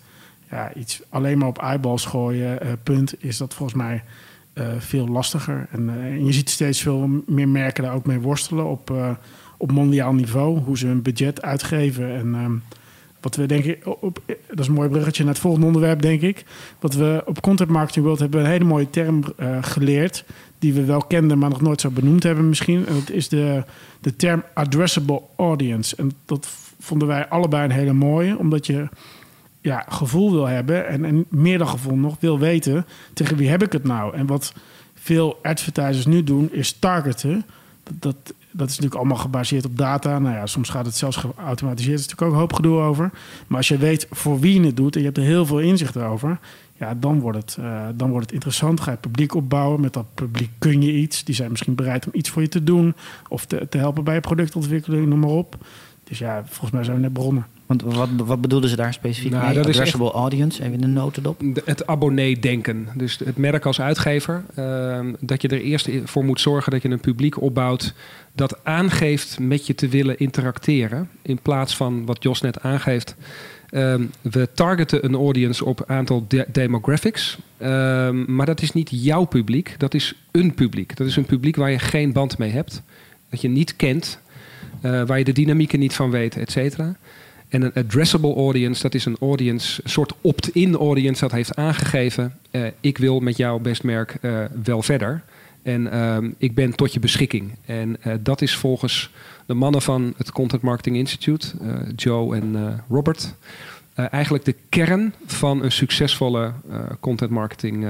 ja, 0.50 0.74
iets 0.74 1.02
alleen 1.10 1.38
maar 1.38 1.48
op 1.48 1.58
eyeballs 1.58 2.06
gooien, 2.06 2.66
uh, 2.66 2.72
punt, 2.84 3.24
is 3.24 3.38
dat 3.38 3.54
volgens 3.54 3.78
mij 3.78 4.04
uh, 4.54 4.68
veel 4.78 5.08
lastiger. 5.08 5.68
En, 5.72 5.90
en, 5.90 6.26
je 6.26 6.34
ziet 6.34 6.50
steeds 6.50 6.82
veel 6.82 7.24
meer 7.28 7.48
merken 7.48 7.84
daar 7.84 7.94
ook 7.94 8.06
mee 8.06 8.20
worstelen 8.20 8.66
op, 8.66 8.94
op 9.58 9.72
mondiaal 9.72 10.14
niveau. 10.14 10.60
Hoe 10.60 10.78
ze 10.78 10.88
hun 10.88 11.02
budget 11.02 11.42
uitgeven. 11.42 12.16
En 12.16 12.36
um, 12.36 12.64
wat 13.22 13.36
we 13.36 13.46
denk 13.46 13.64
ik, 13.64 13.88
op, 14.02 14.22
dat 14.48 14.60
is 14.60 14.68
een 14.68 14.74
mooi 14.74 14.90
bruggetje 14.90 15.24
naar 15.24 15.34
het 15.34 15.42
volgende 15.42 15.66
onderwerp, 15.66 16.02
denk 16.02 16.22
ik. 16.22 16.46
Wat 16.80 16.94
we 16.94 17.24
op 17.26 17.42
Content 17.42 17.70
Marketing 17.70 18.06
World 18.06 18.20
hebben 18.20 18.40
een 18.40 18.46
hele 18.46 18.64
mooie 18.64 18.90
term 18.90 19.24
geleerd. 19.62 20.26
Die 20.62 20.74
we 20.74 20.86
wel 20.86 21.02
kenden, 21.02 21.38
maar 21.38 21.50
nog 21.50 21.62
nooit 21.62 21.82
zo 21.82 21.90
benoemd 21.90 22.24
hebben 22.24 22.50
misschien. 22.50 22.88
En 22.88 22.94
dat 22.94 23.10
is 23.10 23.30
de, 23.30 23.64
de 24.02 24.16
term 24.16 24.44
addressable 24.54 25.22
audience. 25.36 25.96
En 25.96 26.12
dat 26.26 26.48
vonden 26.80 27.08
wij 27.08 27.28
allebei 27.28 27.64
een 27.64 27.72
hele 27.72 27.94
mooie, 27.94 28.38
omdat 28.38 28.66
je 28.66 28.88
ja, 29.62 29.86
gevoel 29.90 30.32
wil 30.32 30.46
hebben 30.46 30.88
en, 30.88 31.06
en 31.06 31.26
meer 31.30 31.58
dan 31.58 31.68
gevoel 31.68 31.96
nog 31.96 32.16
wil 32.20 32.40
weten 32.40 32.86
tegen 33.14 33.38
wie 33.38 33.50
heb 33.50 33.64
ik 33.64 33.72
het 33.72 33.84
nou. 33.84 34.16
En 34.16 34.26
wat 34.26 34.54
veel 34.94 35.40
advertisers 35.44 36.06
nu 36.06 36.24
doen 36.24 36.52
is 36.52 36.72
targeten. 36.72 37.46
Dat, 38.00 38.16
dat, 38.52 38.70
is 38.70 38.76
natuurlijk 38.76 38.96
allemaal 38.96 39.18
gebaseerd 39.18 39.66
op 39.66 39.78
data. 39.78 40.20
Nou 40.20 40.36
ja, 40.36 40.46
soms 40.46 40.70
gaat 40.70 40.86
het 40.86 40.96
zelfs 40.96 41.18
geautomatiseerd. 41.18 41.98
Er 41.98 42.00
is 42.00 42.08
natuurlijk 42.08 42.22
ook 42.22 42.34
een 42.34 42.40
hoop 42.40 42.54
gedoe 42.54 42.80
over. 42.80 43.12
Maar 43.48 43.58
als 43.58 43.68
je 43.68 43.78
weet 43.78 44.08
voor 44.12 44.40
wie 44.40 44.60
je 44.60 44.66
het 44.66 44.78
doet 44.78 44.94
en 44.94 45.00
je 45.00 45.06
hebt 45.06 45.18
er 45.18 45.24
heel 45.24 45.46
veel 45.46 45.60
inzicht 45.60 45.98
over, 45.98 46.40
ja, 46.82 46.96
dan 47.00 47.20
wordt 47.20 47.38
het, 47.38 47.58
uh, 47.60 47.88
dan 47.96 48.10
wordt 48.10 48.26
het 48.26 48.34
interessant. 48.34 48.82
Ga 48.82 48.92
je 48.92 48.98
publiek 48.98 49.36
opbouwen. 49.36 49.82
Met 49.82 49.94
dat 49.94 50.06
publiek 50.14 50.50
kun 50.58 50.82
je 50.82 50.94
iets. 50.94 51.24
Die 51.24 51.36
zijn 51.36 51.50
misschien 51.50 51.76
bereid 51.76 52.06
om 52.06 52.12
iets 52.14 52.30
voor 52.30 52.42
je 52.42 52.48
te 52.48 52.64
doen 52.64 52.96
of 53.30 53.46
te, 53.46 53.68
te 53.70 53.78
helpen 53.78 54.04
bij 54.04 54.14
je 54.14 54.20
productontwikkeling, 54.20 55.08
noem 55.08 55.20
maar 55.20 55.30
op. 55.30 55.56
Dus 56.04 56.20
ja, 56.20 56.44
volgens 56.46 56.72
mij 56.72 56.84
zijn 56.84 56.96
we 56.96 57.02
net 57.02 57.14
begonnen. 57.14 57.46
Want 57.66 57.82
wat, 57.82 58.10
wat 58.16 58.42
bedoelden 58.42 58.70
ze 58.70 58.76
daar 58.76 58.94
specifiek 58.94 59.32
nou, 59.32 59.46
mee? 59.46 59.54
Dat 59.54 59.66
Addressable 59.66 60.06
is 60.06 60.12
echt 60.12 60.22
audience, 60.22 60.62
even 60.62 60.74
in 60.74 60.82
de 60.82 60.88
notendop. 60.88 61.42
Het 61.66 61.88
abonnee-denken. 61.88 62.88
Dus 62.96 63.20
het 63.26 63.38
merk 63.38 63.66
als 63.66 63.82
uitgever. 63.82 64.44
Uh, 64.60 65.00
dat 65.20 65.42
je 65.42 65.48
er 65.48 65.62
eerst 65.62 65.90
voor 66.04 66.26
moet 66.26 66.42
zorgen 66.42 66.72
dat 66.72 66.82
je 66.82 66.90
een 66.90 67.00
publiek 67.00 67.42
opbouwt... 67.42 67.94
dat 68.34 68.64
aangeeft 68.64 69.40
met 69.40 69.68
je 69.68 69.76
te 69.76 69.88
willen 69.88 70.20
interacteren. 70.20 71.10
In 71.22 71.40
plaats 71.42 71.76
van 71.76 72.06
wat 72.06 72.24
Jos 72.24 72.42
net 72.42 72.62
aangeeft... 72.62 73.16
Um, 73.72 74.12
we 74.22 74.50
targeten 74.54 75.06
een 75.06 75.16
audience 75.16 75.66
op 75.66 75.84
aantal 75.88 76.26
de 76.28 76.46
demographics. 76.52 77.38
Um, 77.62 78.36
maar 78.36 78.46
dat 78.46 78.62
is 78.62 78.72
niet 78.72 78.90
jouw 78.92 79.24
publiek, 79.24 79.76
dat 79.78 79.94
is 79.94 80.14
een 80.32 80.54
publiek. 80.54 80.96
Dat 80.96 81.08
is 81.08 81.16
een 81.16 81.26
publiek 81.26 81.56
waar 81.56 81.72
je 81.72 81.80
geen 81.80 82.14
band 82.14 82.38
mee 82.38 82.52
hebt. 82.52 82.82
Dat 83.30 83.42
je 83.42 83.48
niet 83.48 83.76
kent. 83.76 84.20
Uh, 84.86 85.04
waar 85.04 85.18
je 85.18 85.24
de 85.24 85.32
dynamieken 85.32 85.80
niet 85.80 85.94
van 85.94 86.12
weet, 86.12 86.38
et 86.38 86.52
cetera. 86.52 86.96
En 87.50 87.62
een 87.62 87.74
addressable 87.74 88.36
audience, 88.36 88.82
dat 88.82 88.94
is 88.94 89.06
een 89.06 89.18
audience, 89.20 89.82
een 89.84 89.90
soort 89.90 90.14
opt-in 90.22 90.76
audience 90.76 91.22
dat 91.22 91.32
heeft 91.32 91.56
aangegeven: 91.56 92.38
uh, 92.52 92.68
ik 92.80 92.98
wil 92.98 93.20
met 93.20 93.38
jouw 93.38 93.60
bestmerk 93.60 94.18
uh, 94.22 94.40
wel 94.64 94.82
verder. 94.82 95.24
En 95.64 95.82
uh, 95.94 96.18
ik 96.38 96.56
ben 96.56 96.76
tot 96.76 96.94
je 96.94 97.00
beschikking. 97.00 97.56
En 97.66 97.98
dat 98.20 98.42
is 98.42 98.56
volgens 98.56 99.12
de 99.46 99.54
mannen 99.54 99.82
van 99.82 100.14
het 100.18 100.32
Content 100.32 100.62
Marketing 100.62 100.96
Institute, 100.96 101.48
Joe 101.96 102.36
en 102.36 102.84
Robert, 102.90 103.36
eigenlijk 103.96 104.46
de 104.46 104.56
kern 104.70 105.14
van 105.26 105.64
een 105.64 105.72
succesvolle 105.72 106.54
content 107.00 107.32
marketing 107.32 107.82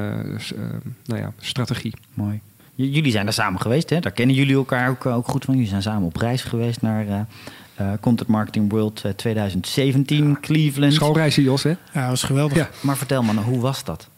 nou 1.06 1.22
ja, 1.22 1.34
strategie. 1.40 1.94
Mooi. 2.14 2.42
Jullie 2.76 3.12
zijn 3.12 3.26
daar 3.26 3.34
samen 3.34 3.62
geweest, 3.62 3.90
hè? 3.90 4.00
daar 4.00 4.12
kennen 4.12 4.36
jullie 4.36 4.56
elkaar 4.56 4.90
ook, 4.90 5.06
ook 5.06 5.28
goed 5.28 5.46
van. 5.46 5.54
Jullie 5.54 5.70
zijn 5.70 5.82
samen 5.82 6.08
op 6.08 6.16
reis 6.16 6.44
geweest 6.44 6.82
naar 6.82 7.28
uh, 7.82 7.92
Content 8.00 8.30
Marketing 8.30 8.72
World 8.72 9.04
2017, 9.16 10.28
ja. 10.28 10.38
Cleveland. 10.42 10.94
Schoolreisje, 10.94 11.42
Jos, 11.42 11.64
hè? 11.64 11.70
Ja, 11.70 11.78
dat 11.94 12.10
was 12.10 12.24
geweldig. 12.24 12.58
Ja. 12.58 12.70
Maar 12.82 12.98
vertel 12.98 13.24
me, 13.24 13.34
hoe 13.34 13.60
was 13.60 13.84
dat? 13.84 14.10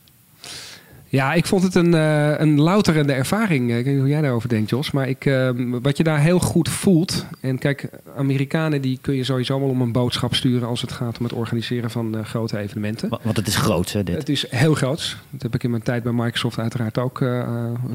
Ja, 1.14 1.34
ik 1.34 1.46
vond 1.46 1.64
het 1.64 1.76
een, 1.76 1.94
uh, 1.94 2.40
een 2.40 2.60
louterende 2.60 3.14
ervaring. 3.14 3.70
Ik 3.70 3.84
weet 3.84 3.86
niet 3.86 4.00
hoe 4.00 4.10
jij 4.10 4.22
daarover 4.22 4.50
denkt, 4.50 4.70
Jos. 4.70 4.92
Maar 4.92 5.10
ik, 5.10 5.26
uh, 5.26 5.50
wat 5.82 5.98
je 5.98 6.04
daar 6.04 6.20
heel 6.20 6.40
goed 6.40 6.70
voelt... 6.70 7.26
En 7.40 7.58
kijk, 7.58 7.90
Amerikanen 8.18 8.82
die 8.82 8.98
kun 9.02 9.16
je 9.16 9.24
sowieso 9.24 9.60
wel 9.60 9.70
om 9.70 9.82
een 9.82 9.92
boodschap 9.92 10.36
sturen... 10.36 10.68
als 10.68 10.82
het 10.82 10.92
gaat 10.92 11.18
om 11.18 11.24
het 11.24 11.34
organiseren 11.34 11.92
van 11.92 12.18
uh, 12.18 12.26
grote 12.26 12.58
evenementen. 12.58 13.10
Want 13.10 13.38
het 13.38 13.48
is 13.48 13.56
groot, 13.56 13.92
hè, 13.92 14.04
dit? 14.04 14.18
Het 14.18 14.30
is 14.30 14.46
heel 14.50 14.74
groot. 14.74 15.18
Dat 15.30 15.42
heb 15.42 15.56
ik 15.56 15.64
in 15.64 15.70
mijn 15.70 15.84
tijd 15.84 16.04
bij 16.04 16.12
Microsoft 16.12 16.60
uiteraard 16.60 16.98
ook 16.98 17.26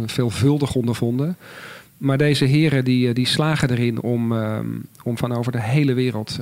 veelvuldig 0.06 0.74
ondervonden. 0.74 1.36
Maar 1.96 2.18
deze 2.18 2.44
heren 2.44 2.84
die, 2.84 3.08
eh, 3.08 3.14
die 3.14 3.26
slagen 3.26 3.70
erin 3.70 4.02
om, 4.02 4.32
uh, 4.32 4.58
om 5.02 5.18
van 5.18 5.32
over 5.32 5.52
de 5.52 5.62
hele 5.62 5.94
wereld 5.94 6.38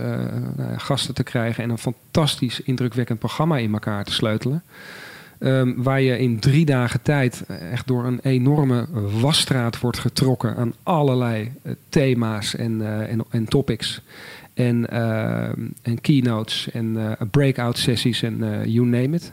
gasten 0.76 1.14
te 1.14 1.22
krijgen 1.22 1.64
en 1.64 1.70
een 1.70 1.78
fantastisch 1.78 2.60
indrukwekkend 2.60 3.18
programma 3.18 3.58
in 3.58 3.72
elkaar 3.72 4.04
te 4.04 4.12
sleutelen. 4.12 4.62
Um, 5.38 5.82
waar 5.82 6.00
je 6.00 6.18
in 6.18 6.38
drie 6.38 6.64
dagen 6.64 7.02
tijd 7.02 7.44
echt 7.70 7.86
door 7.86 8.04
een 8.04 8.20
enorme 8.22 8.86
wasstraat 9.20 9.80
wordt 9.80 9.98
getrokken 9.98 10.56
aan 10.56 10.74
allerlei 10.82 11.52
uh, 11.62 11.72
thema's 11.88 12.56
en, 12.56 13.06
en, 13.08 13.24
en, 13.30 13.44
topics. 13.44 14.00
En, 14.54 14.90
ehm, 14.90 15.60
en 15.82 16.00
keynotes 16.00 16.70
en 16.72 17.16
breakout 17.30 17.78
sessies 17.78 18.22
en 18.22 18.38
you 18.70 18.86
name 18.86 19.16
it. 19.16 19.32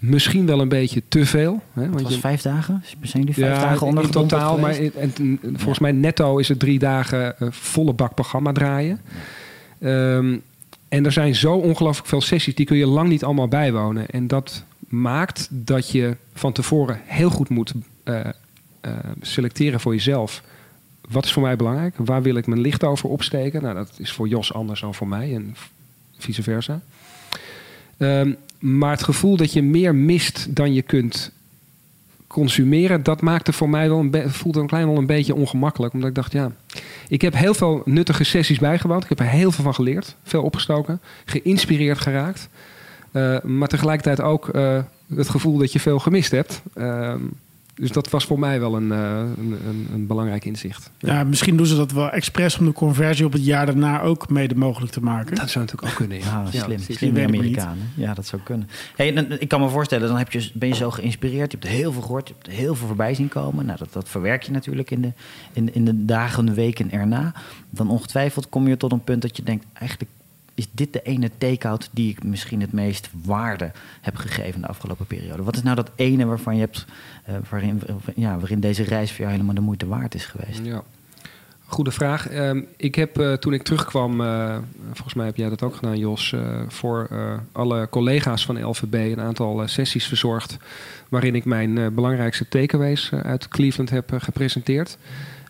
Misschien 0.00 0.46
wel 0.46 0.60
een 0.60 0.68
beetje 0.68 1.02
te 1.08 1.26
veel. 1.26 1.62
Hè, 1.72 1.88
want 1.88 2.02
was 2.02 2.14
je, 2.14 2.20
vijf 2.20 2.42
dagen? 2.42 2.84
Zijn 3.00 3.24
die 3.24 3.34
vijf 3.34 3.54
ja, 3.54 3.60
dagen 3.60 3.86
onder 3.86 4.04
in 4.04 4.10
totaal? 4.10 4.58
Maar 4.58 4.74
en, 4.74 5.38
volgens 5.42 5.78
mij 5.78 5.92
netto 5.92 6.38
is 6.38 6.48
het 6.48 6.58
drie 6.58 6.78
dagen 6.78 7.34
volle 7.50 7.92
bak 7.92 8.14
programma 8.14 8.52
draaien. 8.52 9.00
Um, 9.80 10.42
en 10.88 11.04
er 11.04 11.12
zijn 11.12 11.34
zo 11.34 11.54
ongelooflijk 11.54 12.08
veel 12.08 12.20
sessies, 12.20 12.54
die 12.54 12.66
kun 12.66 12.76
je 12.76 12.86
lang 12.86 13.08
niet 13.08 13.24
allemaal 13.24 13.48
bijwonen. 13.48 14.06
En 14.06 14.26
dat 14.26 14.64
maakt 14.88 15.48
dat 15.50 15.90
je 15.90 16.16
van 16.34 16.52
tevoren 16.52 17.00
heel 17.04 17.30
goed 17.30 17.48
moet 17.48 17.72
uh, 18.04 18.20
uh, 18.82 18.92
selecteren 19.20 19.80
voor 19.80 19.94
jezelf. 19.94 20.42
Wat 21.08 21.24
is 21.24 21.32
voor 21.32 21.42
mij 21.42 21.56
belangrijk? 21.56 21.94
Waar 21.96 22.22
wil 22.22 22.34
ik 22.34 22.46
mijn 22.46 22.60
licht 22.60 22.84
over 22.84 23.08
opsteken? 23.08 23.62
Nou, 23.62 23.74
dat 23.74 23.90
is 23.96 24.12
voor 24.12 24.28
Jos 24.28 24.52
anders 24.52 24.80
dan 24.80 24.94
voor 24.94 25.08
mij 25.08 25.34
en 25.34 25.56
vice 26.18 26.42
versa. 26.42 26.80
Um, 27.98 28.36
maar 28.58 28.90
het 28.90 29.02
gevoel 29.02 29.36
dat 29.36 29.52
je 29.52 29.62
meer 29.62 29.94
mist 29.94 30.56
dan 30.56 30.74
je 30.74 30.82
kunt 30.82 31.32
consumeren, 32.26 33.02
dat 33.02 33.20
maakte 33.20 33.52
voor 33.52 33.68
mij 33.68 33.88
wel 33.88 33.98
een 33.98 34.30
voelde 34.30 34.60
een 34.60 34.66
klein 34.66 34.86
wel 34.86 34.96
een 34.96 35.06
beetje 35.06 35.34
ongemakkelijk. 35.34 35.94
Omdat 35.94 36.08
ik 36.08 36.14
dacht, 36.14 36.32
ja, 36.32 36.52
ik 37.08 37.20
heb 37.20 37.34
heel 37.34 37.54
veel 37.54 37.82
nuttige 37.84 38.24
sessies 38.24 38.58
bijgewoond. 38.58 39.02
Ik 39.02 39.08
heb 39.08 39.20
er 39.20 39.26
heel 39.26 39.52
veel 39.52 39.64
van 39.64 39.74
geleerd, 39.74 40.16
veel 40.22 40.42
opgestoken, 40.42 41.00
geïnspireerd 41.24 41.98
geraakt. 41.98 42.48
Uh, 43.12 43.40
maar 43.40 43.68
tegelijkertijd 43.68 44.20
ook 44.20 44.54
uh, 44.54 44.78
het 45.14 45.28
gevoel 45.28 45.58
dat 45.58 45.72
je 45.72 45.80
veel 45.80 45.98
gemist 45.98 46.30
hebt. 46.30 46.62
Uh, 46.74 47.14
dus 47.78 47.92
dat 47.92 48.10
was 48.10 48.24
voor 48.24 48.38
mij 48.38 48.60
wel 48.60 48.76
een, 48.76 48.90
uh, 48.90 49.18
een, 49.38 49.58
een, 49.66 49.88
een, 49.92 50.06
belangrijk 50.06 50.44
inzicht. 50.44 50.90
Ja. 50.98 51.24
misschien 51.24 51.56
doen 51.56 51.66
ze 51.66 51.76
dat 51.76 51.92
wel 51.92 52.10
expres 52.10 52.58
om 52.58 52.66
de 52.66 52.72
conversie 52.72 53.26
op 53.26 53.32
het 53.32 53.44
jaar 53.44 53.66
daarna 53.66 54.00
ook 54.00 54.28
mede 54.28 54.54
mogelijk 54.54 54.92
te 54.92 55.00
maken. 55.00 55.36
Dat 55.36 55.50
zou 55.50 55.64
natuurlijk 55.64 55.92
ook 55.92 55.98
kunnen. 55.98 56.18
Ja, 56.18 56.44
ja 56.50 56.62
slim. 56.62 56.78
Ja, 56.86 56.94
slim 56.94 57.18
Amerikanen. 57.18 57.90
Ja, 57.94 58.14
dat 58.14 58.26
zou 58.26 58.42
kunnen. 58.42 58.68
Hey, 58.96 59.08
ik 59.38 59.48
kan 59.48 59.60
me 59.60 59.68
voorstellen, 59.68 60.08
dan 60.08 60.16
heb 60.16 60.32
je, 60.32 60.50
ben 60.54 60.68
je 60.68 60.74
zo 60.74 60.90
geïnspireerd. 60.90 61.52
Je 61.52 61.58
hebt 61.58 61.70
heel 61.70 61.92
veel 61.92 62.02
gehoord, 62.02 62.28
je 62.28 62.34
hebt 62.38 62.56
heel 62.56 62.74
veel 62.74 62.86
voorbij 62.86 63.14
zien 63.14 63.28
komen. 63.28 63.66
Nou, 63.66 63.78
dat, 63.78 63.92
dat 63.92 64.08
verwerk 64.08 64.42
je 64.42 64.52
natuurlijk 64.52 64.90
in 64.90 65.00
de, 65.00 65.12
in, 65.52 65.74
in 65.74 65.84
de 65.84 66.04
dagen, 66.04 66.54
weken 66.54 66.90
erna. 66.90 67.32
Dan 67.70 67.90
ongetwijfeld 67.90 68.48
kom 68.48 68.68
je 68.68 68.76
tot 68.76 68.92
een 68.92 69.04
punt 69.04 69.22
dat 69.22 69.36
je 69.36 69.42
denkt, 69.42 69.64
eigenlijk 69.72 70.10
is 70.58 70.66
dit 70.70 70.92
de 70.92 71.02
ene 71.02 71.30
take-out 71.38 71.88
die 71.92 72.10
ik 72.10 72.24
misschien 72.24 72.60
het 72.60 72.72
meest 72.72 73.10
waarde 73.24 73.70
heb 74.00 74.16
gegeven 74.16 74.60
de 74.60 74.66
afgelopen 74.66 75.06
periode? 75.06 75.42
Wat 75.42 75.56
is 75.56 75.62
nou 75.62 75.76
dat 75.76 75.90
ene 75.94 76.24
waarvan 76.24 76.54
je 76.54 76.60
hebt, 76.60 76.84
uh, 77.28 77.34
waarin, 77.50 77.82
ja, 78.14 78.38
waarin 78.38 78.60
deze 78.60 78.82
reis 78.82 79.10
voor 79.10 79.20
jou 79.20 79.30
helemaal 79.30 79.54
de 79.54 79.60
moeite 79.60 79.86
waard 79.86 80.14
is 80.14 80.26
geweest? 80.26 80.60
Ja. 80.62 80.82
Goede 81.66 81.90
vraag. 81.90 82.28
Ehm, 82.28 82.62
ik 82.76 82.94
heb 82.94 83.20
uh, 83.20 83.32
toen 83.32 83.52
ik 83.52 83.62
terugkwam, 83.62 84.20
uh, 84.20 84.56
volgens 84.92 85.14
mij 85.14 85.26
heb 85.26 85.36
jij 85.36 85.48
dat 85.48 85.62
ook 85.62 85.74
gedaan, 85.74 85.98
Jos, 85.98 86.34
voor 86.68 87.08
alle 87.52 87.88
collega's 87.90 88.44
van 88.44 88.64
LVB 88.64 88.94
een 88.94 89.20
aantal 89.20 89.68
sessies 89.68 90.06
verzorgd. 90.06 90.56
Waarin 91.08 91.34
ik 91.34 91.44
mijn 91.44 91.94
belangrijkste 91.94 92.48
takeaways 92.48 93.12
uit 93.12 93.48
Cleveland 93.48 93.90
heb 93.90 94.12
gepresenteerd. 94.18 94.98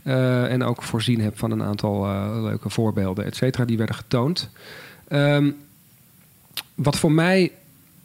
en 0.02 0.62
ook 0.62 0.82
voorzien 0.82 1.20
heb 1.20 1.38
van 1.38 1.50
een 1.50 1.62
aantal 1.62 2.06
leuke 2.42 2.70
voorbeelden, 2.70 3.24
et 3.24 3.36
cetera, 3.36 3.64
die 3.64 3.76
werden 3.76 3.96
getoond. 3.96 4.50
Um, 5.12 5.56
wat 6.74 6.98
voor 6.98 7.12
mij, 7.12 7.52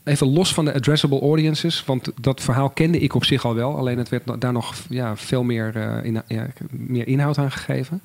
even 0.04 0.28
los 0.28 0.54
van 0.54 0.66
de 0.66 0.74
addressable 0.74 1.22
audiences, 1.22 1.86
want 1.86 2.12
dat 2.22 2.42
verhaal 2.42 2.70
kende 2.70 3.00
ik 3.00 3.16
op 3.16 3.26
zich 3.26 3.46
al 3.46 3.56
wel, 3.56 3.78
alleen 3.78 3.98
het 3.98 4.10
werd 4.10 4.42
daar 4.42 4.54
nog 4.54 4.76
ja, 4.90 5.16
veel 5.16 5.44
meer, 5.44 5.74
uh, 5.76 6.04
in, 6.04 6.22
ja, 6.28 6.48
meer 6.70 7.08
inhoud 7.08 7.38
aan 7.38 7.52
gegeven. 7.52 8.02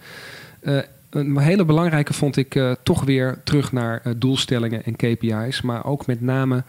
Uh, 0.63 0.79
een 1.11 1.39
hele 1.39 1.65
belangrijke 1.65 2.13
vond 2.13 2.37
ik 2.37 2.55
uh, 2.55 2.73
toch 2.83 3.05
weer 3.05 3.41
terug 3.45 3.73
naar 3.73 4.03
doelstellingen 4.17 4.85
en 4.85 4.97
KPI's, 4.97 5.61
maar 5.61 5.85
ook 5.85 6.07
met 6.07 6.21
name 6.21 6.63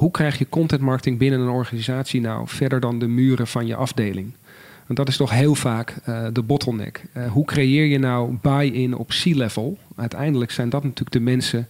hoe 0.00 0.10
krijg 0.10 0.38
je 0.38 0.48
content 0.48 0.80
marketing 0.80 1.18
binnen 1.18 1.40
een 1.40 1.48
organisatie 1.48 2.20
nou 2.20 2.48
verder 2.48 2.80
dan 2.80 2.98
de 2.98 3.06
muren 3.06 3.46
van 3.46 3.66
je 3.66 3.74
afdeling? 3.74 4.32
Want 4.90 5.02
dat 5.02 5.08
is 5.08 5.16
toch 5.16 5.30
heel 5.30 5.54
vaak 5.54 5.96
uh, 6.08 6.26
de 6.32 6.42
bottleneck. 6.42 7.02
Uh, 7.16 7.30
hoe 7.32 7.44
creëer 7.44 7.84
je 7.86 7.98
nou 7.98 8.36
buy-in 8.42 8.96
op 8.96 9.08
C-level? 9.08 9.78
Uiteindelijk 9.96 10.50
zijn 10.50 10.68
dat 10.68 10.82
natuurlijk 10.82 11.12
de 11.12 11.20
mensen 11.20 11.68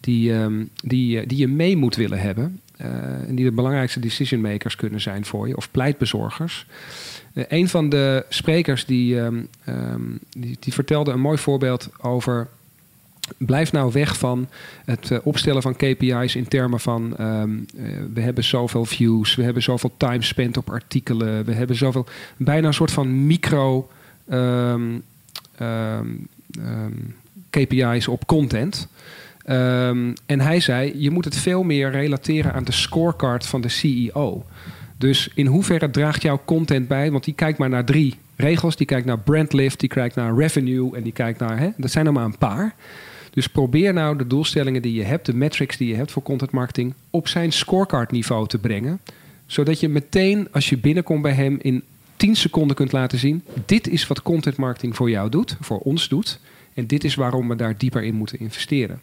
die, 0.00 0.32
um, 0.32 0.68
die, 0.84 1.20
uh, 1.20 1.28
die 1.28 1.38
je 1.38 1.48
mee 1.48 1.76
moet 1.76 1.96
willen 1.96 2.20
hebben. 2.20 2.60
en 2.76 3.34
die 3.34 3.44
de 3.44 3.52
belangrijkste 3.52 4.00
decision 4.00 4.40
makers 4.40 4.76
kunnen 4.76 5.00
zijn 5.00 5.24
voor 5.24 5.48
je, 5.48 5.56
of 5.56 5.70
pleitbezorgers. 5.70 6.66
een 7.34 7.68
van 7.68 7.88
de 7.88 8.24
sprekers 8.28 8.84
die, 8.84 9.16
um, 9.16 9.48
um, 9.68 10.18
die, 10.30 10.56
die 10.60 10.72
vertelde 10.72 11.12
een 11.12 11.20
mooi 11.20 11.38
voorbeeld 11.38 11.90
over 12.00 12.48
Blijf 13.38 13.72
nou 13.72 13.92
weg 13.92 14.18
van 14.18 14.48
het 14.84 15.10
uh, 15.10 15.18
opstellen 15.22 15.62
van 15.62 15.76
KPI's 15.76 16.34
in 16.34 16.48
termen 16.48 16.80
van 16.80 17.16
um, 17.20 17.66
uh, 17.76 17.84
we 18.14 18.20
hebben 18.20 18.44
zoveel 18.44 18.84
views, 18.84 19.34
we 19.34 19.42
hebben 19.42 19.62
zoveel 19.62 19.92
time 19.96 20.22
spent 20.22 20.56
op 20.56 20.70
artikelen, 20.70 21.44
we 21.44 21.52
hebben 21.52 21.76
zoveel 21.76 22.06
bijna 22.36 22.66
een 22.66 22.74
soort 22.74 22.90
van 22.90 23.26
micro 23.26 23.90
um, 24.30 25.02
um, 25.60 26.28
KPI's 27.50 28.08
op 28.08 28.26
content. 28.26 28.88
en 30.26 30.40
hij 30.40 30.60
zei: 30.60 30.92
je 30.96 31.10
moet 31.10 31.24
het 31.24 31.36
veel 31.36 31.62
meer 31.62 31.90
relateren 31.90 32.52
aan 32.52 32.64
de 32.64 32.72
scorecard 32.72 33.46
van 33.46 33.60
de 33.60 33.68
CEO. 33.68 34.44
Dus 34.98 35.30
in 35.34 35.46
hoeverre 35.46 35.90
draagt 35.90 36.22
jouw 36.22 36.40
content 36.44 36.88
bij? 36.88 37.10
Want 37.10 37.24
die 37.24 37.34
kijkt 37.34 37.58
maar 37.58 37.68
naar 37.68 37.84
drie 37.84 38.14
regels. 38.36 38.76
Die 38.76 38.86
kijkt 38.86 39.06
naar 39.06 39.18
brandlift, 39.18 39.80
die 39.80 39.88
kijkt 39.88 40.14
naar 40.14 40.36
revenue 40.36 40.96
en 40.96 41.02
die 41.02 41.12
kijkt 41.12 41.38
naar. 41.38 41.58
Hè, 41.58 41.68
dat 41.76 41.90
zijn 41.90 42.06
er 42.06 42.12
maar 42.12 42.24
een 42.24 42.38
paar. 42.38 42.74
Dus 43.34 43.46
probeer 43.46 43.92
nou 43.92 44.16
de 44.16 44.26
doelstellingen 44.26 44.82
die 44.82 44.94
je 44.94 45.02
hebt, 45.02 45.26
de 45.26 45.34
metrics 45.34 45.76
die 45.76 45.88
je 45.88 45.94
hebt 45.94 46.10
voor 46.10 46.22
content 46.22 46.50
marketing, 46.50 46.94
op 47.10 47.28
zijn 47.28 47.52
scorecard 47.52 48.10
niveau 48.10 48.46
te 48.46 48.58
brengen. 48.58 49.00
Zodat 49.46 49.80
je 49.80 49.88
meteen 49.88 50.48
als 50.52 50.68
je 50.68 50.78
binnenkomt 50.78 51.22
bij 51.22 51.32
hem 51.32 51.58
in 51.62 51.82
10 52.16 52.36
seconden 52.36 52.76
kunt 52.76 52.92
laten 52.92 53.18
zien: 53.18 53.42
dit 53.66 53.88
is 53.88 54.06
wat 54.06 54.22
content 54.22 54.56
marketing 54.56 54.96
voor 54.96 55.10
jou 55.10 55.30
doet, 55.30 55.56
voor 55.60 55.78
ons 55.78 56.08
doet. 56.08 56.40
En 56.74 56.86
dit 56.86 57.04
is 57.04 57.14
waarom 57.14 57.48
we 57.48 57.56
daar 57.56 57.78
dieper 57.78 58.02
in 58.02 58.14
moeten 58.14 58.38
investeren. 58.38 59.00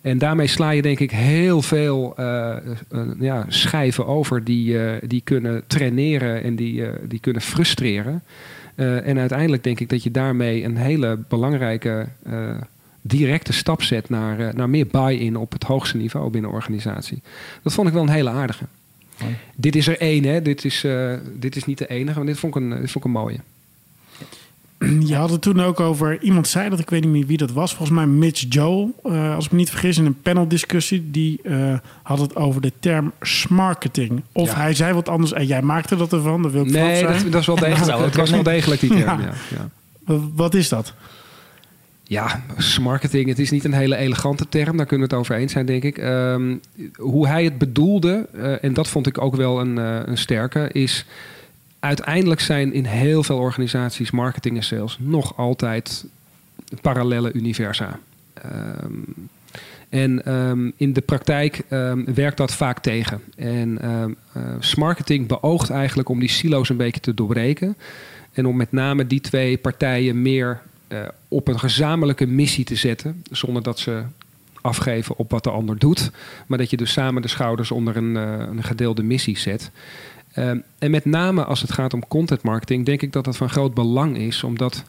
En 0.00 0.18
daarmee 0.18 0.46
sla 0.46 0.70
je 0.70 0.82
denk 0.82 1.00
ik 1.00 1.10
heel 1.10 1.62
veel 1.62 2.14
uh, 2.20 2.56
uh, 2.92 3.02
ja, 3.18 3.44
schijven 3.48 4.06
over 4.06 4.44
die, 4.44 4.78
die 5.06 5.20
kunnen 5.24 5.62
traineren 5.66 6.42
en 6.42 6.56
die, 6.56 6.84
die 7.08 7.20
kunnen 7.20 7.42
frustreren. 7.42 8.22
en 8.76 9.18
uiteindelijk 9.18 9.64
denk 9.64 9.80
ik 9.80 9.88
dat 9.88 10.02
je 10.02 10.10
daarmee 10.10 10.64
een 10.64 10.76
hele 10.76 11.18
belangrijke 11.28 12.06
directe 13.06 13.52
stap 13.52 13.82
zet 13.82 14.08
naar, 14.08 14.40
uh, 14.40 14.52
naar 14.52 14.70
meer 14.70 14.86
buy-in 14.86 15.36
op 15.36 15.52
het 15.52 15.62
hoogste 15.62 15.96
niveau 15.96 16.30
binnen 16.30 16.50
de 16.50 16.56
organisatie. 16.56 17.22
Dat 17.62 17.72
vond 17.72 17.88
ik 17.88 17.94
wel 17.94 18.02
een 18.02 18.08
hele 18.08 18.30
aardige. 18.30 18.64
Dit 19.56 19.76
is 19.76 19.88
er 19.88 19.98
één, 19.98 20.24
hè? 20.24 20.42
Dit, 20.42 20.64
is, 20.64 20.84
uh, 20.84 21.14
dit 21.32 21.56
is 21.56 21.64
niet 21.64 21.78
de 21.78 21.86
enige, 21.86 22.18
maar 22.18 22.26
dit 22.26 22.38
vond 22.38 22.56
ik 22.56 22.62
een, 22.62 22.70
dit 22.70 22.90
vond 22.90 22.94
ik 22.94 23.04
een 23.04 23.10
mooie. 23.10 23.38
Je 24.78 25.14
had 25.14 25.30
het 25.30 25.42
toen 25.42 25.60
ook 25.60 25.80
over, 25.80 26.22
iemand 26.22 26.48
zei 26.48 26.68
dat, 26.68 26.78
ik 26.78 26.90
weet 26.90 27.00
niet 27.00 27.12
meer 27.12 27.26
wie 27.26 27.36
dat 27.36 27.52
was, 27.52 27.74
volgens 27.74 27.98
mij 27.98 28.06
Mitch 28.06 28.44
Joel, 28.48 29.00
uh, 29.04 29.34
als 29.34 29.44
ik 29.44 29.50
me 29.50 29.58
niet 29.58 29.70
vergis, 29.70 29.98
in 29.98 30.06
een 30.06 30.20
paneldiscussie, 30.22 31.10
die 31.10 31.40
uh, 31.42 31.78
had 32.02 32.18
het 32.18 32.36
over 32.36 32.60
de 32.60 32.72
term 32.80 33.12
smarketing. 33.20 34.22
Of 34.32 34.48
ja. 34.48 34.56
hij 34.56 34.74
zei 34.74 34.92
wat 34.92 35.08
anders 35.08 35.32
en 35.32 35.46
jij 35.46 35.62
maakte 35.62 35.96
dat 35.96 36.12
ervan, 36.12 36.42
dat 36.42 36.52
wil 36.52 36.64
ik 36.64 36.70
Nee, 36.70 37.02
dat, 37.02 37.24
dat, 37.30 37.40
is 37.40 37.46
wel 37.46 37.56
degelijk, 37.68 38.04
het 38.04 38.16
was 38.16 38.30
wel 38.30 38.42
degelijk 38.42 38.80
die 38.80 38.90
term, 38.90 39.20
ja. 39.20 39.32
ja. 39.50 39.68
Wat 40.34 40.54
is 40.54 40.68
dat? 40.68 40.94
Ja, 42.08 42.42
marketing, 42.80 43.28
het 43.28 43.38
is 43.38 43.50
niet 43.50 43.64
een 43.64 43.72
hele 43.72 43.96
elegante 43.96 44.48
term, 44.48 44.76
daar 44.76 44.86
kunnen 44.86 45.08
we 45.08 45.14
het 45.14 45.22
over 45.22 45.36
eens 45.36 45.52
zijn, 45.52 45.66
denk 45.66 45.82
ik. 45.82 45.98
Um, 45.98 46.60
hoe 46.96 47.26
hij 47.26 47.44
het 47.44 47.58
bedoelde, 47.58 48.26
uh, 48.34 48.64
en 48.64 48.74
dat 48.74 48.88
vond 48.88 49.06
ik 49.06 49.20
ook 49.20 49.36
wel 49.36 49.60
een, 49.60 49.76
uh, 49.76 50.00
een 50.04 50.18
sterke, 50.18 50.68
is 50.72 51.04
uiteindelijk 51.80 52.40
zijn 52.40 52.72
in 52.72 52.84
heel 52.84 53.22
veel 53.22 53.38
organisaties 53.38 54.10
marketing 54.10 54.56
en 54.56 54.62
sales 54.62 54.98
nog 55.00 55.36
altijd 55.36 56.04
parallele 56.80 57.32
universa. 57.32 57.98
Um, 58.84 59.28
en 59.88 60.32
um, 60.32 60.72
in 60.76 60.92
de 60.92 61.00
praktijk 61.00 61.62
werkt 62.14 62.36
dat 62.36 62.52
vaak 62.52 62.80
tegen. 62.80 63.20
En 63.36 63.78
uh, 64.36 64.74
marketing 64.76 65.26
beoogt 65.26 65.70
eigenlijk 65.70 66.08
om 66.08 66.20
die 66.20 66.28
silo's 66.28 66.68
een 66.68 66.76
beetje 66.76 67.00
te 67.00 67.14
doorbreken. 67.14 67.76
En 68.32 68.46
om 68.46 68.56
met 68.56 68.72
name 68.72 69.06
die 69.06 69.20
twee 69.20 69.58
partijen 69.58 70.22
meer 70.22 70.60
op 71.28 71.48
een 71.48 71.58
gezamenlijke 71.58 72.26
missie 72.26 72.64
te 72.64 72.76
zetten. 72.76 73.22
Zonder 73.30 73.62
dat 73.62 73.78
ze 73.78 74.04
afgeven 74.66 75.16
op 75.16 75.30
wat 75.30 75.44
de 75.44 75.50
ander 75.50 75.78
doet. 75.78 76.10
Maar 76.46 76.58
dat 76.58 76.70
je 76.70 76.76
dus 76.76 76.92
samen 76.92 77.22
de 77.22 77.28
schouders 77.28 77.70
onder 77.70 77.96
een, 77.96 78.14
uh, 78.14 78.38
een 78.38 78.62
gedeelde 78.62 79.02
missie 79.02 79.38
zet. 79.38 79.70
Uh, 80.34 80.50
en 80.78 80.90
met 80.90 81.04
name 81.04 81.44
als 81.44 81.60
het 81.60 81.72
gaat 81.72 81.94
om 81.94 82.08
content 82.08 82.42
marketing, 82.42 82.86
denk 82.86 83.02
ik 83.02 83.12
dat 83.12 83.24
dat 83.24 83.36
van 83.36 83.50
groot 83.50 83.74
belang 83.74 84.16
is. 84.16 84.42
Omdat 84.42 84.84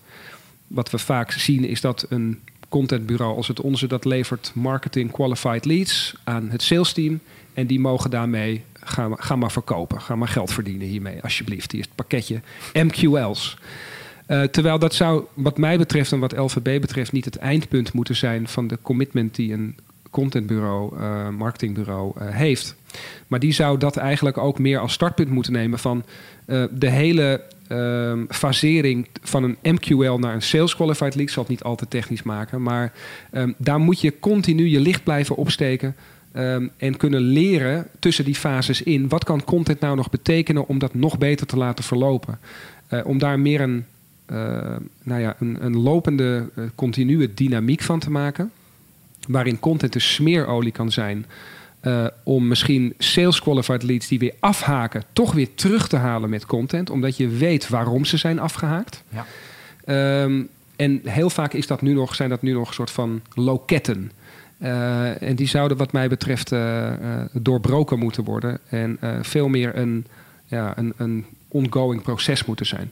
wat 0.67 0.89
we 0.89 0.97
vaak 0.97 1.31
zien 1.31 1.63
is 1.63 1.81
dat 1.81 2.05
een 2.10 2.39
contentbureau 2.69 3.36
als 3.36 3.47
het 3.47 3.62
onze, 3.62 3.88
dat 3.88 4.05
levert 4.05 4.51
marketing 4.55 5.12
qualified 5.12 5.65
leads 5.65 6.15
aan 6.23 6.49
het 6.49 6.62
sales 6.62 6.93
team. 6.93 7.19
En 7.53 7.67
die 7.67 7.79
mogen 7.79 8.10
daarmee, 8.10 8.63
ga, 8.73 9.10
ga 9.13 9.36
maar 9.36 9.51
verkopen. 9.51 10.01
Ga 10.01 10.15
maar 10.15 10.27
geld 10.27 10.53
verdienen 10.53 10.88
hiermee, 10.88 11.21
alsjeblieft. 11.23 11.71
Hier 11.71 11.81
is 11.81 11.86
het 11.86 11.95
pakketje 11.95 12.41
MQL's. 12.73 13.57
Uh, 14.28 14.44
terwijl 14.44 14.80
dat 14.80 14.94
zou, 14.94 15.24
wat 15.34 15.58
mij 15.58 15.78
betreft 15.78 16.12
en 16.12 16.20
wat 16.20 16.38
LVB 16.38 16.82
betreft, 16.82 17.12
niet 17.12 17.26
het 17.26 17.38
eindpunt 17.38 17.94
moeten 17.94 18.16
zijn 18.16 18.48
van 18.48 18.68
de 18.68 18.78
commitment 18.82 19.36
die 19.36 19.54
een 19.54 19.76
contentbureau, 20.10 21.00
uh, 21.00 21.30
marketingbureau 21.30 22.13
uh, 22.18 22.28
heeft. 22.30 22.76
Maar 23.28 23.40
die 23.40 23.52
zou 23.52 23.78
dat 23.78 23.98
eigenlijk 23.98 24.38
ook 24.38 24.60
meer 24.60 24.80
als 24.80 24.94
startpunt 24.94 25.30
moeten 25.30 25.54
nemen 25.54 25.80
van 25.80 26.04
de 26.72 26.90
hele 26.90 27.42
ehm, 27.68 28.26
fasering 28.30 29.08
van 29.22 29.44
een 29.44 29.58
MQL 29.62 30.18
naar 30.18 30.34
een 30.34 30.42
Sales 30.42 30.76
Qualified 30.76 31.16
Lead. 31.16 31.28
Ik 31.28 31.30
zal 31.30 31.44
het 31.44 31.52
niet 31.52 31.63
altijd 31.63 31.90
technisch 31.90 32.24
maken, 32.24 32.62
maar 32.62 32.94
um, 33.34 33.56
daar 33.58 33.80
moet 33.80 34.02
je 34.02 34.20
continu 34.20 34.68
je 34.68 34.80
licht 34.80 35.04
blijven 35.04 35.36
opsteken. 35.36 35.96
Um, 36.36 36.72
en 36.78 36.98
kunnen 36.98 37.22
leren 37.22 37.88
tussen 38.00 38.26
die 38.26 38.36
fases 38.36 38.82
in. 38.82 39.10
Wat 39.10 39.24
kan 39.24 39.44
content 39.44 39.80
nou 39.80 39.96
nog 39.96 40.10
betekenen 40.10 40.68
om 40.68 40.80
dat 40.80 40.94
nog 40.94 41.18
beter 41.18 41.48
te 41.48 41.58
laten 41.58 41.84
verlopen? 41.84 42.40
om 43.04 43.18
daar 43.18 43.40
meer 43.40 43.62
een 43.62 43.86
nou 45.04 45.22
ja, 45.22 45.36
een, 45.40 45.58
een 45.66 45.78
lopende, 45.78 46.50
uh, 46.56 46.66
continue 46.76 47.34
dynamiek 47.34 47.82
van 47.82 48.00
te 48.00 48.10
maken. 48.12 48.52
Waarin 49.28 49.60
content 49.60 49.96
een 49.96 50.02
smeerolie 50.02 50.72
kan 50.72 50.92
zijn. 50.92 51.26
Uh, 51.82 52.08
om 52.24 52.48
misschien 52.48 52.94
sales 52.98 53.42
qualified 53.42 53.84
leads 53.84 54.08
die 54.08 54.20
weer 54.20 54.34
afhaken, 54.40 55.04
toch 55.13 55.34
weer 55.34 55.54
terug 55.56 55.88
te 55.88 55.96
halen 55.96 56.30
met 56.30 56.46
content. 56.46 56.90
Omdat 56.90 57.18
je 57.18 57.28
weet 57.28 57.70
waarom 57.70 58.06
ze 58.06 58.18
zijn 58.18 58.40
afgehaakt. 58.40 59.04
Ja. 59.10 59.26
Um, 60.24 60.48
en 60.76 61.02
heel 61.04 61.30
vaak 61.30 61.54
is 61.54 61.68
dat 61.68 61.82
nu 61.82 61.94
nog, 61.94 62.16
zijn 62.16 62.30
dat 62.30 62.42
nu 62.42 62.54
nog 62.54 62.68
een 62.68 62.74
soort 62.74 62.92
van 62.92 63.22
loketten. 63.34 64.12
Uh, 64.62 65.22
en 65.22 65.36
die 65.36 65.48
zouden 65.48 65.78
wat 65.78 65.92
mij 65.92 66.08
betreft 66.08 66.52
uh, 66.52 66.92
doorbroken 67.34 68.00
moeten 68.00 68.24
worden. 68.24 68.60
En 68.70 68.98
veel 69.22 69.48
meer 69.48 69.78
een, 69.78 70.06
ja, 70.46 70.78
een, 70.78 70.94
een 70.98 71.26
ongoing 71.48 72.02
proces 72.02 72.46
moeten 72.46 72.66
zijn. 72.66 72.92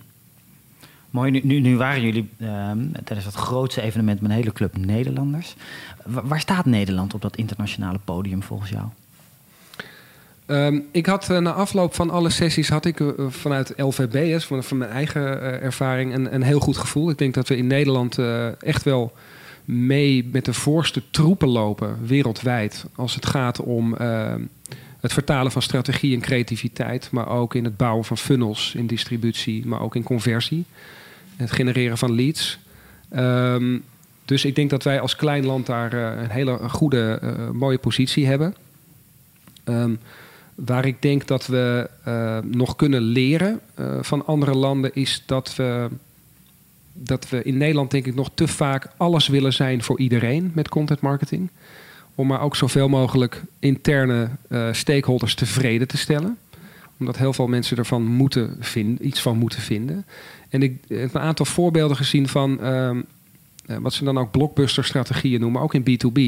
Mooi, 1.16 1.42
nu, 1.44 1.60
nu, 1.60 1.78
waren 1.78 2.02
jullie 2.02 2.30
ehm, 2.40 2.80
tijdens 3.04 3.24
dat 3.26 3.34
grootste 3.36 3.82
evenement 3.82 4.22
met 4.22 4.30
een 4.30 4.36
hele 4.36 4.54
club 4.54 4.78
Nederlanders. 4.78 5.56
Wa- 6.06 6.26
waar 6.26 6.40
staat 6.40 6.66
Nederland 6.66 7.14
op 7.14 7.22
dat 7.22 7.36
internationale 7.36 8.00
podium 8.06 8.44
volgens 8.44 8.70
jou? 8.70 8.86
Ehm, 10.46 10.80
ik 10.92 11.06
had 11.06 11.30
eh, 11.30 11.38
na 11.38 11.52
afloop 11.52 11.94
van 11.96 12.10
alle 12.10 12.30
sessies 12.30 12.70
had 12.70 12.86
ik 12.86 13.00
eh, 13.00 13.08
vanuit 13.30 13.74
LVB's, 13.78 14.46
van, 14.46 14.78
mijn 14.78 14.92
eigen 14.92 15.42
eh, 15.42 15.64
ervaring, 15.64 16.14
een, 16.14 16.34
een 16.34 16.44
heel 16.44 16.60
goed 16.60 16.78
gevoel. 16.78 17.10
Ik 17.10 17.18
denk 17.18 17.34
dat 17.34 17.48
we 17.48 17.58
in 17.58 17.68
Nederland 17.68 18.20
echt 18.60 18.84
wel 18.84 19.14
mee 19.66 20.30
met 20.32 20.46
de 20.46 20.54
voorste 20.54 21.02
troepen 21.12 21.48
lopen 21.48 21.98
wereldwijd. 22.06 22.86
Als 22.96 23.16
het 23.16 23.26
gaat 23.26 23.60
om 23.62 23.96
het 25.00 25.14
vertalen 25.14 25.52
van 25.52 25.62
strategie 25.62 26.16
en 26.16 26.22
creativiteit, 26.22 27.12
maar 27.12 27.28
ook 27.28 27.56
in 27.56 27.64
het 27.64 27.78
bouwen 27.78 28.06
van 28.06 28.18
funnels 28.18 28.74
in 28.76 28.88
distributie, 28.88 29.68
maar 29.68 29.82
ook 29.82 29.96
in 29.96 30.04
conversie. 30.04 30.66
Het 31.36 31.52
genereren 31.52 31.98
van 31.98 32.16
leads. 32.16 32.60
Ehm, 33.10 33.78
dus 34.26 34.46
ik 34.46 34.56
denk 34.56 34.70
dat 34.70 34.84
wij 34.84 35.00
als 35.00 35.16
klein 35.16 35.46
land 35.46 35.66
daar 35.66 35.94
eh, 35.94 36.22
een 36.22 36.30
hele 36.30 36.70
goede, 36.70 37.20
eh, 37.22 37.50
mooie 37.50 37.78
positie 37.78 38.26
hebben. 38.28 38.56
Ehm, 39.64 39.96
waar 40.56 40.86
ik 40.86 41.02
denk 41.02 41.28
dat 41.28 41.46
we 41.46 41.90
eh, 42.04 42.38
nog 42.44 42.76
kunnen 42.76 43.02
leren 43.02 43.60
van 44.02 44.26
andere 44.26 44.56
landen, 44.56 44.94
is 44.94 45.24
dat 45.26 45.56
we, 45.56 45.90
dat 46.94 47.30
we 47.30 47.44
in 47.44 47.58
Nederland, 47.58 47.92
denk 47.92 48.06
ik, 48.06 48.16
nog 48.16 48.30
te 48.34 48.48
vaak 48.48 48.88
alles 48.98 49.28
willen 49.28 49.54
zijn 49.54 49.84
voor 49.84 50.00
iedereen 50.00 50.52
met 50.56 50.70
content 50.70 51.02
marketing. 51.02 51.50
Om 52.16 52.28
maar 52.28 52.42
ook 52.42 52.56
zoveel 52.56 52.90
mogelijk 52.90 53.42
interne 53.60 54.30
eh, 54.50 54.68
stakeholders 54.72 55.36
tevreden 55.36 55.88
te 55.88 55.98
stellen. 55.98 56.38
Omdat 57.00 57.18
heel 57.18 57.34
veel 57.34 57.48
mensen 57.48 57.78
ervan 57.78 58.04
moeten 58.04 58.58
vinden, 58.60 59.08
iets 59.08 59.22
van 59.22 59.38
moeten 59.38 59.62
vinden. 59.62 60.06
En 60.50 60.62
ik 60.64 60.78
heb 60.88 61.14
een 61.14 61.22
aantal 61.22 61.46
voorbeelden 61.46 61.98
gezien 61.98 62.28
van 62.28 62.62
ehm, 62.62 63.02
eh, 63.66 63.78
wat 63.78 63.94
ze 63.94 64.04
dan 64.04 64.18
ook 64.18 64.32
blockbuster-strategieën 64.32 65.40
noemen, 65.40 65.62
ook 65.62 65.74
in 65.74 65.82
B2B. 65.84 66.20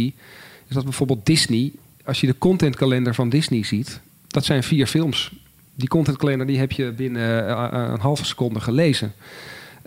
Is 0.67 0.75
dat 0.75 0.84
bijvoorbeeld 0.84 1.25
Disney, 1.25 1.71
als 2.03 2.21
je 2.21 2.27
de 2.27 2.38
contentkalender 2.38 3.15
van 3.15 3.30
Disney 3.30 3.63
ziet, 3.63 3.99
dat 4.27 4.45
zijn 4.45 4.63
vier 4.63 4.88
films. 4.88 5.32
Die 5.75 5.88
contentkalender 5.88 6.47
die 6.47 6.58
heb 6.58 6.71
je 6.71 6.91
binnen 6.91 7.47
eh, 7.47 7.67
een 7.71 7.99
halve 7.99 8.25
seconde 8.25 8.60
gelezen. 8.60 9.13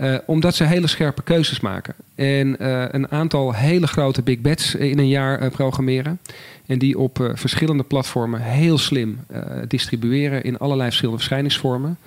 Eh, 0.01 0.15
omdat 0.27 0.55
ze 0.55 0.65
hele 0.65 0.87
scherpe 0.87 1.23
keuzes 1.23 1.61
maken. 1.61 1.95
En 2.15 2.59
eh, 2.59 2.85
een 2.91 3.11
aantal 3.11 3.55
hele 3.55 3.87
grote 3.87 4.23
big 4.23 4.39
bets 4.39 4.75
in 4.75 4.99
een 4.99 5.09
jaar 5.09 5.39
eh, 5.39 5.51
programmeren. 5.51 6.19
En 6.67 6.79
die 6.79 6.99
op 6.99 7.21
eh, 7.21 7.31
verschillende 7.35 7.83
platformen 7.83 8.41
heel 8.41 8.79
slim 8.79 9.19
eh, 9.27 9.43
distribueren 9.69 10.43
in 10.43 10.59
allerlei 10.59 10.89
verschillende 10.89 11.19
verschijningsvormen. 11.19 11.99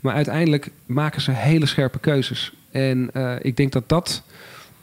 Maar 0.00 0.14
uiteindelijk 0.14 0.70
maken 0.86 1.20
ze 1.20 1.30
hele 1.30 1.66
scherpe 1.66 1.98
keuzes. 1.98 2.52
En 2.70 3.10
eh, 3.12 3.34
ik 3.40 3.56
denk 3.56 3.72
dat 3.72 3.88
dat 3.88 4.22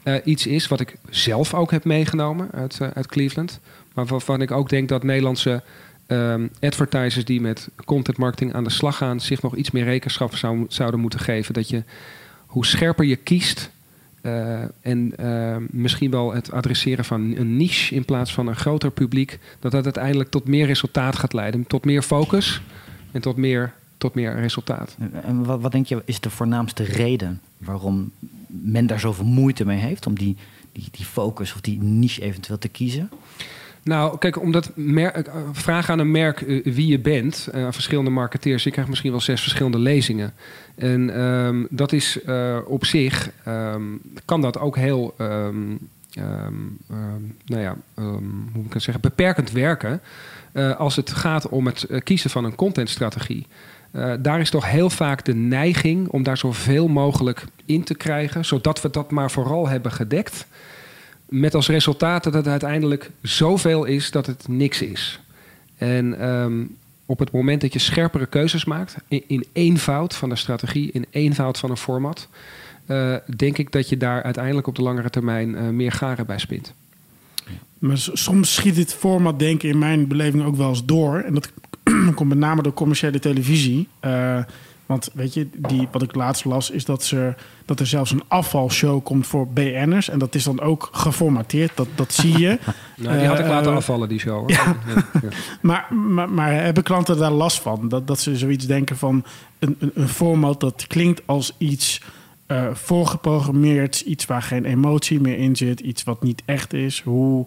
eh, 0.02 0.14
iets 0.24 0.46
is 0.46 0.68
wat 0.68 0.80
ik 0.80 0.96
zelf 1.10 1.54
ook 1.54 1.70
heb 1.70 1.84
meegenomen 1.84 2.48
uit, 2.52 2.80
eh, 2.80 2.88
uit 2.94 3.06
Cleveland. 3.06 3.60
Maar 3.94 4.06
waarvan 4.06 4.40
ik 4.40 4.50
ook 4.50 4.68
denk 4.68 4.88
dat 4.88 5.02
Nederlandse 5.02 5.62
ehm, 6.06 6.46
advertisers 6.60 7.24
die 7.24 7.40
met 7.40 7.68
content 7.84 8.18
marketing 8.18 8.54
aan 8.54 8.64
de 8.64 8.70
slag 8.70 8.96
gaan, 8.96 9.20
zich 9.20 9.42
nog 9.42 9.56
iets 9.56 9.70
meer 9.70 9.84
rekenschap 9.84 10.36
zou, 10.36 10.64
zouden 10.68 11.00
moeten 11.00 11.20
geven. 11.20 11.54
Dat 11.54 11.68
je 11.68 11.82
hoe 12.48 12.66
scherper 12.66 13.04
je 13.04 13.16
kiest. 13.16 13.70
eh, 14.20 14.62
en 14.80 15.16
eh, 15.16 15.56
misschien 15.70 16.10
wel 16.10 16.34
het 16.34 16.52
adresseren 16.52 17.04
van 17.04 17.20
een 17.36 17.56
niche 17.56 17.94
in 17.94 18.04
plaats 18.04 18.32
van 18.32 18.46
een 18.46 18.56
groter 18.56 18.90
publiek, 18.90 19.38
dat 19.60 19.72
dat 19.72 19.84
uiteindelijk 19.84 20.30
tot 20.30 20.48
meer 20.48 20.66
resultaat 20.66 21.16
gaat 21.16 21.32
leiden. 21.32 21.66
Tot 21.66 21.84
meer 21.84 22.02
focus 22.02 22.60
en 23.12 23.20
tot 23.20 23.36
meer, 23.36 23.72
tot 23.98 24.14
meer 24.14 24.34
resultaat. 24.34 24.96
En 25.24 25.44
wat, 25.44 25.60
wat 25.60 25.72
denk 25.72 25.86
je 25.86 26.02
is 26.04 26.20
de 26.20 26.30
voornaamste 26.30 26.82
reden 26.82 27.40
waarom 27.58 28.10
men 28.46 28.86
daar 28.86 29.00
zoveel 29.00 29.24
moeite 29.24 29.64
mee 29.64 29.78
heeft 29.78 30.06
om 30.06 30.14
die, 30.14 30.36
die, 30.72 30.88
die 30.90 31.04
focus 31.04 31.52
of 31.54 31.60
die 31.60 31.82
niche 31.82 32.22
eventueel 32.22 32.58
te 32.58 32.68
kiezen? 32.68 33.10
Nou, 33.88 34.18
kijk, 34.18 34.40
omdat 34.40 34.70
mer- 34.74 35.12
eh, 35.12 35.34
vraag 35.52 35.90
aan 35.90 35.98
een 35.98 36.10
merk 36.10 36.40
eh, 36.40 36.64
wie 36.64 36.86
je 36.86 36.98
bent, 36.98 37.48
eh, 37.52 37.64
aan 37.64 37.72
verschillende 37.72 38.10
marketeers, 38.10 38.62
je 38.62 38.70
krijgt 38.70 38.88
misschien 38.90 39.10
wel 39.10 39.20
zes 39.20 39.40
verschillende 39.40 39.78
lezingen. 39.78 40.32
En 40.74 41.14
ehm, 41.14 41.64
dat 41.70 41.92
is 41.92 42.18
op 42.64 42.84
zich, 42.84 43.30
ehm, 43.44 43.82
kan 44.24 44.40
dat 44.40 44.58
ook 44.58 44.76
heel, 44.76 45.14
ehm, 45.18 45.74
nou 47.46 47.62
ja, 47.62 47.76
hoe 47.94 48.20
moet 48.52 48.66
ik 48.66 48.72
het 48.72 48.82
zeggen, 48.82 49.02
beperkend 49.02 49.52
werken. 49.52 50.00
als 50.78 50.96
het 50.96 51.10
gaat 51.10 51.48
om 51.48 51.66
het 51.66 51.86
kiezen 52.04 52.30
van 52.30 52.44
een 52.44 52.54
contentstrategie. 52.54 53.46
Eh, 53.90 54.12
daar 54.20 54.40
is 54.40 54.50
toch 54.50 54.70
heel 54.70 54.90
vaak 54.90 55.24
de 55.24 55.34
neiging 55.34 56.08
om 56.08 56.22
daar 56.22 56.36
zoveel 56.36 56.88
mogelijk 56.88 57.44
in 57.64 57.84
te 57.84 57.94
krijgen, 57.94 58.44
zodat 58.44 58.80
we 58.82 58.90
dat 58.90 59.10
maar 59.10 59.30
vooral 59.30 59.68
hebben 59.68 59.92
gedekt. 59.92 60.46
Met 61.28 61.54
als 61.54 61.68
resultaat 61.68 62.24
dat 62.24 62.34
het 62.34 62.46
uiteindelijk 62.46 63.10
zoveel 63.22 63.84
is 63.84 64.10
dat 64.10 64.26
het 64.26 64.48
niks 64.48 64.82
is. 64.82 65.20
En 65.76 66.20
ehm, 66.20 66.64
op 67.06 67.18
het 67.18 67.32
moment 67.32 67.60
dat 67.60 67.72
je 67.72 67.78
scherpere 67.78 68.26
keuzes 68.26 68.64
maakt, 68.64 68.96
in, 69.08 69.22
in 69.26 69.44
eenvoud 69.52 70.14
van 70.14 70.28
de 70.28 70.36
strategie, 70.36 70.92
in 70.92 71.06
eenvoud 71.10 71.58
van 71.58 71.70
een 71.70 71.76
format, 71.76 72.28
eh, 72.86 73.14
denk 73.36 73.58
ik 73.58 73.72
dat 73.72 73.88
je 73.88 73.96
daar 73.96 74.22
uiteindelijk 74.22 74.66
op 74.66 74.74
de 74.74 74.82
langere 74.82 75.10
termijn 75.10 75.56
eh, 75.56 75.68
meer 75.68 75.92
garen 75.92 76.26
bij 76.26 76.38
spint. 76.38 76.74
Maar 77.78 77.98
soms 77.98 78.54
schiet 78.54 78.74
dit 78.74 78.94
format 78.94 79.38
denken 79.38 79.68
in 79.68 79.78
mijn 79.78 80.06
beleving 80.06 80.44
ook 80.44 80.56
wel 80.56 80.68
eens 80.68 80.84
door. 80.84 81.18
En 81.18 81.34
dat 81.34 81.52
komt 82.14 82.28
met 82.28 82.38
name 82.38 82.62
door 82.62 82.74
commerciële 82.74 83.18
televisie. 83.18 83.88
Eh, 84.00 84.38
want 84.88 85.10
weet 85.14 85.34
je, 85.34 85.48
die, 85.56 85.88
wat 85.92 86.02
ik 86.02 86.14
laatst 86.14 86.44
las, 86.44 86.70
is 86.70 86.84
dat, 86.84 87.04
ze, 87.04 87.34
dat 87.64 87.80
er 87.80 87.86
zelfs 87.86 88.10
een 88.10 88.22
afvalshow 88.28 89.04
komt 89.04 89.26
voor 89.26 89.48
BN'ers. 89.48 90.08
En 90.08 90.18
dat 90.18 90.34
is 90.34 90.44
dan 90.44 90.60
ook 90.60 90.88
geformateerd, 90.92 91.70
dat, 91.74 91.88
dat 91.94 92.12
zie 92.12 92.38
je. 92.38 92.58
Nou, 92.96 93.18
die 93.18 93.26
had 93.26 93.38
ik 93.38 93.44
Eh, 93.44 93.50
laten 93.50 93.74
afvallen, 93.74 94.08
die 94.08 94.18
show. 94.18 94.38
Hoor. 94.38 94.50
ja. 94.50 94.76
Ja, 94.94 95.04
ja. 95.22 95.28
Maar, 95.60 95.94
maar, 95.94 96.30
maar 96.30 96.52
hebben 96.52 96.82
klanten 96.82 97.18
daar 97.18 97.30
last 97.30 97.60
van? 97.60 97.88
Dat, 97.88 98.06
dat 98.06 98.20
ze 98.20 98.36
zoiets 98.36 98.66
denken 98.66 98.96
van 98.96 99.24
een, 99.58 99.76
een, 99.78 99.90
een 99.94 100.08
format 100.08 100.60
dat 100.60 100.86
klinkt 100.86 101.22
als 101.26 101.54
iets 101.58 102.00
eh, 102.46 102.66
voorgeprogrammeerd, 102.72 104.00
iets 104.00 104.26
waar 104.26 104.42
geen 104.42 104.64
emotie 104.64 105.20
meer 105.20 105.38
in 105.38 105.56
zit, 105.56 105.80
iets 105.80 106.02
wat 106.02 106.22
niet 106.22 106.42
echt 106.44 106.72
is. 106.72 107.00
Hoe, 107.04 107.46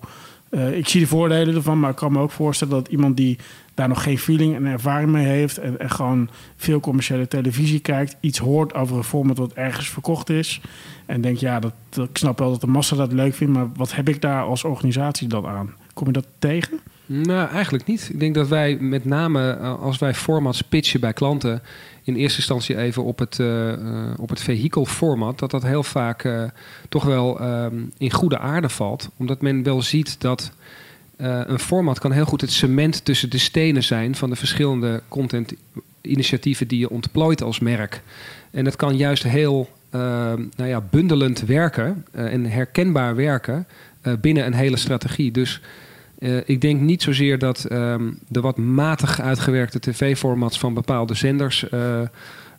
eh, 0.50 0.78
ik 0.78 0.88
zie 0.88 1.02
de 1.02 1.08
voordelen 1.08 1.56
ervan, 1.56 1.80
maar 1.80 1.90
ik 1.90 1.96
kan 1.96 2.12
me 2.12 2.20
ook 2.20 2.32
voorstellen 2.32 2.74
dat 2.74 2.88
iemand 2.88 3.18
die 3.18 3.38
daar 3.74 3.88
nog 3.88 4.04
geen 4.04 4.18
feeling 4.18 4.56
en 4.56 4.66
ervaring 4.66 5.12
mee 5.12 5.26
heeft 5.26 5.58
en, 5.58 5.90
gewoon 5.90 6.30
veel 6.56 6.80
commerciële 6.80 7.28
televisie 7.28 7.80
kijkt, 7.80 8.16
iets 8.20 8.38
hoort 8.38 8.74
over 8.74 8.98
een 8.98 9.04
format 9.04 9.38
wat 9.38 9.54
ergens 9.54 9.90
verkocht 9.90 10.30
is 10.30 10.62
en 11.06 11.22
denkt 11.22 11.40
ja, 11.40 11.60
dat, 11.60 11.74
ik 12.10 12.18
snap 12.18 12.40
wel 12.40 12.50
dat 12.50 12.62
de 12.62 12.68
massa 12.68 12.96
dat 12.96 13.12
leuk 13.12 13.34
vindt, 13.34 13.54
maar 13.54 13.68
wat 13.76 13.96
heb 13.96 14.10
ik 14.10 14.22
daar 14.22 14.44
als 14.44 14.64
organisatie 14.64 15.28
dan 15.28 15.48
aan? 15.48 15.74
Kom 15.94 16.08
je 16.08 16.14
dat 16.14 16.28
tegen? 16.40 16.80
Nou, 17.06 17.50
eigenlijk 17.50 17.86
niet. 17.86 18.10
Ik 18.14 18.20
denk 18.20 18.36
dat 18.36 18.48
wij 18.48 18.78
met 18.80 19.06
name 19.06 19.52
eh, 19.52 19.82
als 19.82 19.98
wij 19.98 20.14
formats 20.14 20.62
pitchen 20.62 21.00
bij 21.00 21.14
klanten, 21.14 21.62
in 22.04 22.16
eerste 22.16 22.38
instantie 22.38 22.78
even 22.78 23.04
op 23.04 23.20
het, 23.20 23.40
eh, 23.40 23.74
op 24.18 24.30
het 24.30 24.42
vehikelformat, 24.42 25.40
dat 25.40 25.52
dat 25.52 25.64
heel 25.64 25.84
vaak 25.84 26.50
toch 26.90 27.04
wel 27.04 27.40
ehm, 27.40 27.76
in 27.98 28.12
goede 28.12 28.40
aarde 28.40 28.70
valt. 28.70 29.10
Omdat 29.18 29.42
men 29.42 29.64
wel 29.64 29.82
ziet 29.82 30.22
dat 30.22 30.52
eh, 31.22 31.40
een 31.46 31.60
format 31.60 32.00
kan 32.00 32.12
heel 32.12 32.26
goed 32.26 32.42
het 32.42 32.52
cement 32.52 33.06
tussen 33.06 33.30
de 33.30 33.38
stenen 33.38 33.84
zijn 33.84 34.16
van 34.16 34.30
de 34.30 34.36
verschillende 34.36 35.02
contentinitiatieven 35.08 36.68
die 36.68 36.80
je 36.80 36.90
ontplooit 36.90 37.44
als 37.44 37.60
merk. 37.60 38.02
En 38.52 38.66
het 38.66 38.76
kan 38.76 38.98
juist 38.98 39.24
heel 39.24 39.70
ehm, 39.90 40.44
nou 40.56 40.70
ja, 40.70 40.82
bundelend 40.90 41.42
werken 41.42 42.06
eh, 42.12 42.34
en 42.34 42.46
herkenbaar 42.46 43.16
werken 43.16 43.68
eh, 44.02 44.14
binnen 44.22 44.46
een 44.46 44.54
hele 44.54 44.78
strategie. 44.78 45.32
Dus 45.32 45.62
eh, 46.20 46.38
ik 46.46 46.62
denk 46.62 46.82
niet 46.82 47.02
zozeer 47.02 47.38
dat 47.40 47.66
ehm, 47.66 48.12
de 48.28 48.42
wat 48.42 48.58
matig 48.58 49.22
uitgewerkte 49.22 49.80
tv-formats 49.80 50.60
van 50.60 50.74
bepaalde 50.74 51.14
zenders 51.14 51.70
eh, 51.70 52.02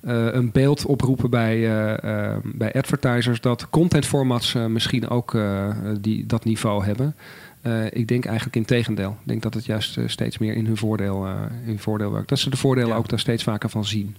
eh, 0.03 0.27
een 0.33 0.51
beeld 0.53 0.87
oproepen 0.87 1.31
bij, 1.31 1.55
eh, 1.55 2.31
eh, 2.31 2.37
bij 2.45 2.73
advertisers, 2.73 3.41
dat 3.41 3.71
contentformats 3.71 4.55
eh, 4.55 4.67
misschien 4.67 5.09
ook 5.09 5.35
eh, 5.35 5.69
die, 6.01 6.27
dat 6.27 6.45
niveau 6.45 6.85
hebben. 6.85 7.15
Eh, 7.63 7.85
ik 7.91 8.09
denk 8.09 8.25
eigenlijk 8.25 8.57
in 8.57 8.65
tegendeel. 8.65 9.11
Ik 9.11 9.29
denk 9.29 9.43
dat 9.43 9.55
het 9.55 9.65
juist 9.65 9.97
eh, 9.97 10.09
steeds 10.09 10.39
meer 10.39 10.55
in 10.55 10.67
hun 10.67 10.77
voordeel, 10.77 11.27
eh, 11.27 11.33
in 11.61 11.67
hun 11.67 11.79
voordeel 11.79 12.13
werkt. 12.13 12.29
Dat 12.29 12.39
ze 12.39 12.51
de 12.51 12.57
voordelen 12.57 12.89
Ja. 12.91 12.97
ook 12.97 13.09
daar 13.09 13.19
steeds 13.19 13.43
vaker 13.43 13.69
van 13.71 13.85
zien. 13.85 14.17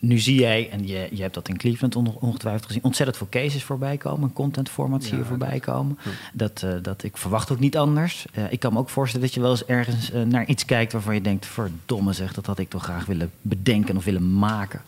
Nu 0.00 0.18
zie 0.18 0.40
jij, 0.40 0.70
en 0.70 0.86
je, 0.86 1.08
je 1.12 1.22
hebt 1.22 1.34
dat 1.34 1.48
in 1.48 1.56
Cleveland 1.56 1.96
on- 1.96 2.16
ongetwijfeld 2.20 2.66
gezien, 2.66 2.82
ontzettend 2.84 3.18
veel 3.18 3.26
cases 3.30 3.62
voorbij 3.64 3.96
komen, 3.96 4.32
content 4.32 4.68
formats 4.68 5.06
zie 5.06 5.16
je 5.16 5.22
Ja, 5.22 5.28
voorbij 5.28 5.60
komen. 5.60 5.98
ja. 6.04 6.10
Dat, 6.32 6.66
dat, 6.82 7.02
ik 7.02 7.16
verwacht 7.16 7.52
ook 7.52 7.58
niet 7.58 7.76
anders. 7.76 8.26
Ik 8.50 8.60
kan 8.60 8.72
me 8.72 8.78
ook 8.78 8.88
voorstellen 8.88 9.26
dat 9.26 9.34
je 9.34 9.40
wel 9.40 9.50
eens 9.50 9.64
ergens 9.64 10.10
naar 10.26 10.46
iets 10.46 10.64
kijkt 10.64 10.92
waarvan 10.92 11.14
je 11.14 11.20
denkt, 11.20 11.46
verdomme 11.46 12.12
zeg, 12.12 12.32
dat 12.32 12.46
had 12.46 12.58
ik 12.58 12.68
toch 12.68 12.82
graag 12.82 13.06
willen 13.06 13.30
bedenken 13.42 13.96
of 13.96 14.04
willen 14.04 14.32
maken. 14.34 14.80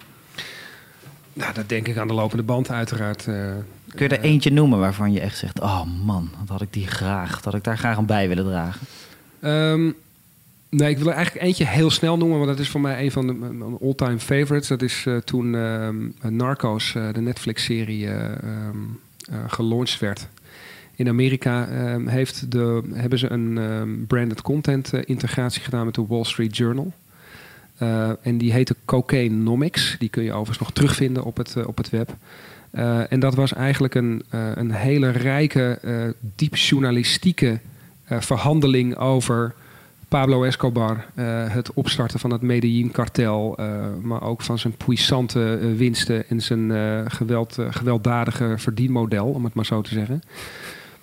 Nou, 1.32 1.54
dat 1.54 1.68
denk 1.68 1.88
ik 1.88 1.96
aan 1.96 2.08
de 2.08 2.14
lopende 2.14 2.42
band 2.42 2.70
uiteraard. 2.70 3.26
eh. 3.28 3.34
Kun 3.94 4.08
je 4.08 4.16
er 4.16 4.24
eentje 4.24 4.52
noemen 4.52 4.78
waarvan 4.78 5.12
je 5.12 5.20
echt 5.20 5.38
zegt, 5.38 5.60
oh 5.60 5.82
man, 6.04 6.30
wat 6.38 6.48
had 6.48 6.60
ik 6.60 6.72
die 6.72 6.86
graag, 6.86 7.34
dat 7.34 7.44
had 7.44 7.54
ik 7.54 7.64
daar 7.64 7.78
graag 7.78 7.96
aan 7.96 8.06
bij 8.06 8.28
willen 8.28 8.44
dragen. 8.44 8.86
Ehm, 9.40 9.90
Nee, 10.68 10.90
ik 10.90 10.98
wil 10.98 11.06
er 11.08 11.14
eigenlijk 11.14 11.46
eentje 11.46 11.66
heel 11.66 11.90
snel 11.90 12.16
noemen, 12.16 12.36
want 12.36 12.50
dat 12.50 12.58
is 12.58 12.68
voor 12.68 12.80
mij 12.80 13.04
een 13.04 13.10
van 13.10 13.26
de 13.26 13.76
all-time 13.82 14.18
favorites. 14.18 14.68
Dat 14.68 14.82
is 14.82 15.04
uh, 15.08 15.16
toen 15.16 15.52
uh, 15.54 15.88
Narcos, 16.28 16.94
uh, 16.94 17.12
de 17.12 17.20
Netflix-serie, 17.20 18.08
um, 18.08 19.00
gelaunched 19.46 19.98
werd. 19.98 20.28
In 20.94 21.08
Amerika 21.08 21.68
ehm, 21.68 22.06
heeft 22.06 22.50
de, 22.50 22.82
hebben 22.92 23.18
ze 23.18 23.30
een 23.30 24.04
branded 24.06 24.42
content 24.42 24.92
integratie 24.92 25.62
gedaan 25.62 25.84
met 25.84 25.94
de 25.94 26.06
Wall 26.06 26.24
Street 26.24 26.56
Journal. 26.56 26.92
En 28.22 28.38
die 28.38 28.52
heette 28.52 28.76
Cocainenomics. 28.84 29.96
Die 29.98 30.08
kun 30.08 30.22
je 30.22 30.32
overigens 30.32 30.58
nog 30.58 30.72
terugvinden 30.72 31.24
op 31.24 31.36
het, 31.36 31.66
op 31.66 31.76
het 31.76 31.90
web. 31.90 32.16
en 33.08 33.20
dat 33.20 33.34
was 33.34 33.52
eigenlijk 33.52 33.94
een, 33.94 34.22
een 34.54 34.72
hele 34.72 35.10
rijke, 35.10 35.78
diep 36.36 36.56
journalistieke 36.56 37.58
verhandeling 38.06 38.96
over 38.96 39.54
Pablo 40.08 40.44
Escobar, 40.44 41.04
het 41.48 41.72
opstarten 41.72 42.20
van 42.20 42.30
het 42.30 42.42
Medellin-kartel, 42.42 43.58
maar 44.02 44.22
ook 44.22 44.42
van 44.42 44.58
zijn 44.58 44.76
puissante 44.76 45.72
winsten 45.76 46.28
en 46.28 46.40
zijn 46.40 46.70
geweld, 47.10 47.58
gewelddadige 47.70 48.54
verdienmodel, 48.56 49.26
om 49.26 49.44
het 49.44 49.54
maar 49.54 49.66
zo 49.66 49.80
te 49.80 49.94
zeggen. 49.94 50.22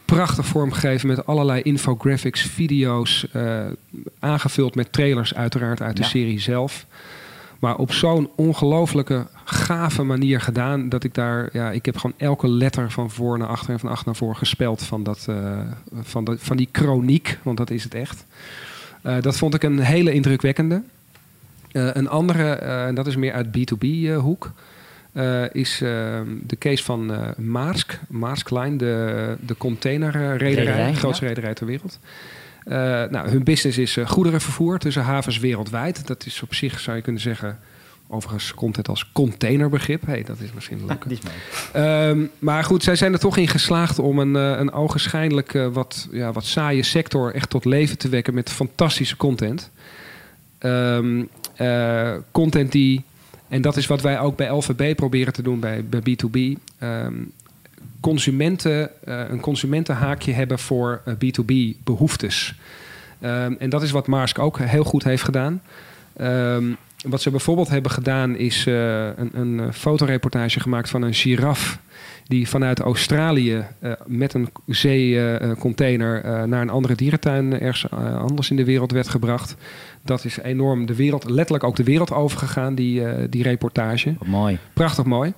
Prachtig 0.10 0.46
vormgegeven 0.46 1.08
met 1.08 1.26
allerlei 1.26 1.62
infographics, 1.62 2.42
video's, 2.42 3.28
aangevuld 4.20 4.76
met 4.76 4.92
trailers 4.92 5.36
uiteraard 5.36 5.82
uit 5.82 5.98
de 5.98 6.04
serie 6.04 6.40
zelf. 6.40 6.86
Maar 7.60 7.76
op 7.76 7.92
zo'n 7.92 8.30
ongelooflijke, 8.36 9.28
gave 9.46 10.04
manier 10.04 10.42
gedaan. 10.42 10.90
Dat 10.90 11.04
ik 11.04 11.14
daar, 11.14 11.50
ja, 11.54 11.72
ik 11.72 11.86
heb 11.86 11.98
gewoon 11.98 12.16
elke 12.18 12.48
letter 12.48 12.92
van 12.92 13.12
voor 13.12 13.38
naar 13.38 13.48
achter 13.48 13.70
en 13.70 13.80
van 13.80 13.90
achter 13.90 14.06
naar 14.06 14.16
voor 14.16 14.36
gespeld 14.36 14.84
van, 14.84 15.04
dat, 15.04 15.28
van, 16.02 16.24
de, 16.24 16.36
van 16.40 16.58
die 16.58 16.70
chroniek, 16.72 17.38
want 17.44 17.58
dat 17.58 17.70
is 17.70 17.84
het 17.84 17.94
echt. 17.94 18.26
Uh, 19.04 19.22
dat 19.22 19.38
vond 19.38 19.54
ik 19.54 19.64
een 19.64 19.80
hele 19.80 20.14
indrukwekkende. 20.14 20.82
Een 21.72 22.10
andere, 22.10 22.54
en 22.54 22.96
dat 22.96 23.08
is 23.08 23.16
meer 23.16 23.34
uit 23.34 23.48
B2B-hoek, 23.48 24.52
is 25.52 25.78
de 25.78 26.58
case 26.60 26.84
van 26.84 27.34
Maersk. 27.38 28.00
Maersk 28.08 28.50
Line, 28.50 28.76
de, 28.76 29.36
de 29.40 29.58
containerrederij, 29.58 30.92
de 30.92 30.98
grootste 30.98 31.24
ja. 31.24 31.30
rederij 31.30 31.54
ter 31.54 31.66
wereld. 31.66 32.00
nou, 33.12 33.30
hun 33.30 33.44
business 33.44 33.78
is 33.78 33.98
goederenvervoer 34.06 34.80
tussen 34.80 35.04
havens 35.04 35.40
wereldwijd. 35.40 36.08
Dat 36.08 36.26
is 36.26 36.42
op 36.42 36.54
zich, 36.54 36.80
zou 36.80 36.96
je 36.96 37.04
kunnen 37.04 37.22
zeggen, 37.22 37.60
Overigens 38.12 38.54
komt 38.54 38.76
het 38.76 38.88
als 38.88 39.12
containerbegrip. 39.12 40.06
Hey, 40.06 40.24
dat 40.24 40.40
is 40.40 40.54
misschien 40.54 40.86
leuk. 40.86 41.06
um, 41.76 42.30
maar 42.40 42.64
goed, 42.64 42.84
zij 42.84 42.96
zijn 42.96 43.14
er 43.14 43.20
toch 43.20 43.38
in 43.38 43.48
geslaagd 43.48 44.00
om 44.00 44.20
een, 44.20 44.36
uh, 44.36 44.60
een 44.60 44.72
ogenschijnlijk 44.72 45.54
uh, 45.54 45.68
wat, 45.68 46.08
ja, 46.12 46.32
wat 46.32 46.46
saaie 46.46 46.84
sector 46.84 47.34
echt 47.34 47.50
tot 47.50 47.66
leven 47.66 47.98
te 47.98 48.10
wekken 48.10 48.34
met 48.34 48.50
fantastische 48.50 49.18
content. 49.18 49.72
Um, 50.60 51.30
uh, 51.62 52.16
content 52.32 52.72
die, 52.72 53.04
en 53.50 53.62
dat 53.62 53.78
is 53.78 53.88
wat 53.88 54.02
wij 54.02 54.20
ook 54.20 54.36
bij 54.36 54.50
LVB 54.50 54.96
proberen 54.96 55.34
te 55.34 55.42
doen 55.42 55.60
bij, 55.60 55.86
bij 55.86 56.00
B2B. 56.00 56.36
Um, 56.36 56.58
ehm, 56.80 57.14
consumenten, 58.00 58.90
een 59.04 59.40
consumentenhaakje 59.40 60.34
hebben 60.34 60.60
voor 60.60 61.02
B2B 61.06 61.84
behoeftes. 61.84 62.56
en 63.20 63.70
dat 63.70 63.84
is 63.84 63.92
wat 63.92 64.08
Maersk 64.08 64.40
ook 64.40 64.60
heel 64.60 64.84
goed 64.84 65.04
heeft 65.04 65.24
gedaan. 65.24 65.62
Um, 66.22 66.78
wat 67.08 67.22
ze 67.22 67.30
bijvoorbeeld 67.30 67.70
hebben 67.70 67.92
gedaan 67.92 68.36
is 68.36 68.66
uh, 68.66 69.06
een, 69.06 69.30
een, 69.34 69.74
fotoreportage 69.74 70.60
gemaakt 70.60 70.90
van 70.90 71.02
een 71.02 71.14
giraf 71.14 71.80
die 72.28 72.50
vanuit 72.50 72.80
Australië 72.80 73.66
met 74.06 74.34
een 74.34 74.50
zeecontainer 74.66 76.48
naar 76.48 76.62
een 76.62 76.70
andere 76.70 76.96
dierentuin 76.96 77.60
ergens 77.60 77.92
anders 77.92 78.50
in 78.50 78.56
de 78.56 78.66
wereld 78.66 78.92
werd 78.92 79.08
gebracht. 79.08 79.56
Dat 80.02 80.26
is 80.26 80.38
enorm 80.38 80.86
de 80.86 80.96
wereld, 80.96 81.30
letterlijk 81.30 81.64
ook 81.64 81.76
de 81.76 81.84
wereld 81.84 82.12
overgegaan, 82.12 82.76
die, 82.76 83.30
die 83.30 83.44
reportage. 83.44 84.16
mooi. 84.26 84.58
Prachtig 84.74 85.06
mooi. 85.06 85.34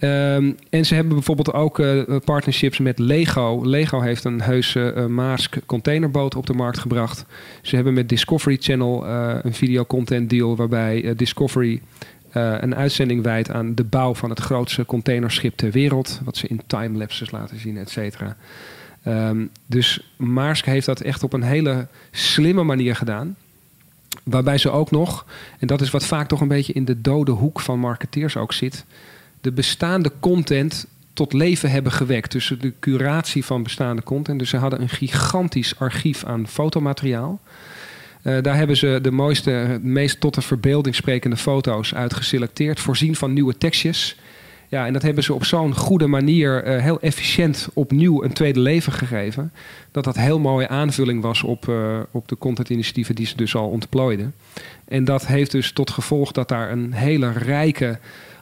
Um, 0.00 0.56
en 0.70 0.86
ze 0.86 0.94
hebben 0.94 1.14
bijvoorbeeld 1.14 1.52
ook 1.52 1.78
uh, 1.78 2.02
partnerships 2.24 2.78
met 2.78 2.98
Lego. 2.98 3.60
Lego 3.64 4.00
heeft 4.00 4.24
een 4.24 4.42
heuse 4.42 4.94
uh, 4.96 5.06
Maersk 5.06 5.56
containerboot 5.66 6.34
op 6.34 6.46
de 6.46 6.52
markt 6.52 6.78
gebracht. 6.78 7.24
Ze 7.62 7.74
hebben 7.74 7.94
met 7.94 8.08
Discovery 8.08 8.56
Channel 8.60 9.06
uh, 9.06 9.34
een 9.42 9.54
videocontent 9.54 10.30
deal 10.30 10.56
waarbij 10.56 11.14
Discovery 11.16 11.80
een 12.32 12.74
uitzending 12.74 13.22
wijdt 13.22 13.50
aan 13.50 13.74
de 13.74 13.84
bouw 13.84 14.14
van 14.14 14.30
het 14.30 14.40
grootste 14.40 14.84
containerschip 14.84 15.56
ter 15.56 15.70
wereld. 15.70 16.20
Wat 16.24 16.36
ze 16.36 16.46
in 16.46 16.60
timelapses 16.66 17.30
laten 17.30 17.58
zien, 17.58 17.76
et 17.76 17.90
cetera. 17.90 18.36
Um, 19.06 19.50
dus 19.66 20.12
Maersk 20.16 20.64
heeft 20.64 20.86
dat 20.86 21.00
echt 21.00 21.22
op 21.22 21.32
een 21.32 21.42
hele 21.42 21.86
slimme 22.10 22.62
manier 22.62 22.96
gedaan. 22.96 23.36
Waarbij 24.24 24.58
ze 24.58 24.70
ook 24.70 24.90
nog, 24.90 25.26
en 25.58 25.66
dat 25.66 25.80
is 25.80 25.90
wat 25.90 26.04
vaak 26.04 26.28
toch 26.28 26.40
een 26.40 26.48
beetje 26.48 26.72
in 26.72 26.84
de 26.84 27.00
dode 27.00 27.32
hoek 27.32 27.60
van 27.60 27.78
marketeers 27.78 28.36
ook 28.36 28.52
zit 28.52 28.84
de 29.40 29.52
bestaande 29.52 30.12
content 30.20 30.86
tot 31.12 31.32
leven 31.32 31.70
hebben 31.70 31.92
gewekt. 31.92 32.32
Dus 32.32 32.54
de 32.60 32.72
curatie 32.80 33.44
van 33.44 33.62
bestaande 33.62 34.02
content. 34.02 34.38
Dus 34.38 34.50
ze 34.50 34.56
hadden 34.56 34.80
een 34.80 34.88
gigantisch 34.88 35.78
archief 35.78 36.24
aan 36.24 36.48
fotomateriaal. 36.48 37.40
Uh, 38.22 38.42
daar 38.42 38.56
hebben 38.56 38.76
ze 38.76 38.98
de 39.02 39.10
mooiste, 39.10 39.78
meest 39.82 40.20
tot 40.20 40.34
de 40.34 40.40
verbeelding 40.40 40.94
sprekende 40.94 41.36
foto's 41.36 41.94
uit 41.94 42.14
geselecteerd. 42.14 42.80
Voorzien 42.80 43.16
van 43.16 43.32
nieuwe 43.32 43.58
tekstjes. 43.58 44.16
Ja, 44.70 44.86
en 44.86 44.92
dat 44.92 45.02
hebben 45.02 45.24
ze 45.24 45.34
op 45.34 45.44
zo'n 45.44 45.74
goede 45.76 46.06
manier 46.06 46.66
uh, 46.66 46.82
heel 46.82 47.00
efficiënt 47.00 47.68
opnieuw 47.74 48.22
een 48.22 48.32
tweede 48.32 48.60
leven 48.60 48.92
gegeven. 48.92 49.52
Dat 49.90 50.04
dat 50.04 50.16
heel 50.16 50.38
mooie 50.38 50.68
aanvulling 50.68 51.22
was 51.22 51.42
op, 51.42 51.66
uh, 51.66 51.98
op 52.10 52.28
de 52.28 52.38
contentinitiatieven 52.38 53.14
die 53.14 53.26
ze 53.26 53.36
dus 53.36 53.54
al 53.54 53.68
ontplooiden. 53.68 54.34
En 54.84 55.04
dat 55.04 55.26
heeft 55.26 55.50
dus 55.50 55.72
tot 55.72 55.90
gevolg 55.90 56.32
dat 56.32 56.48
daar 56.48 56.70
een 56.70 56.92
hele 56.92 57.32
rijke 57.32 57.98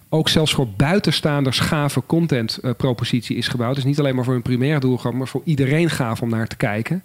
ook 0.08 0.28
zelfs 0.28 0.52
voor 0.52 0.68
buitenstaanders 0.68 1.60
gave 1.60 2.02
content 2.06 2.58
uh, 2.62 2.70
propositie 2.76 3.36
is 3.36 3.48
gebouwd. 3.48 3.74
Dus 3.74 3.84
niet 3.84 3.98
alleen 3.98 4.14
maar 4.14 4.24
voor 4.24 4.34
een 4.34 4.42
primaire 4.42 4.80
doelgroep, 4.80 5.12
maar 5.12 5.28
voor 5.28 5.42
iedereen 5.44 5.90
gaaf 5.90 6.22
om 6.22 6.28
naar 6.30 6.46
te 6.46 6.56
kijken. 6.56 7.02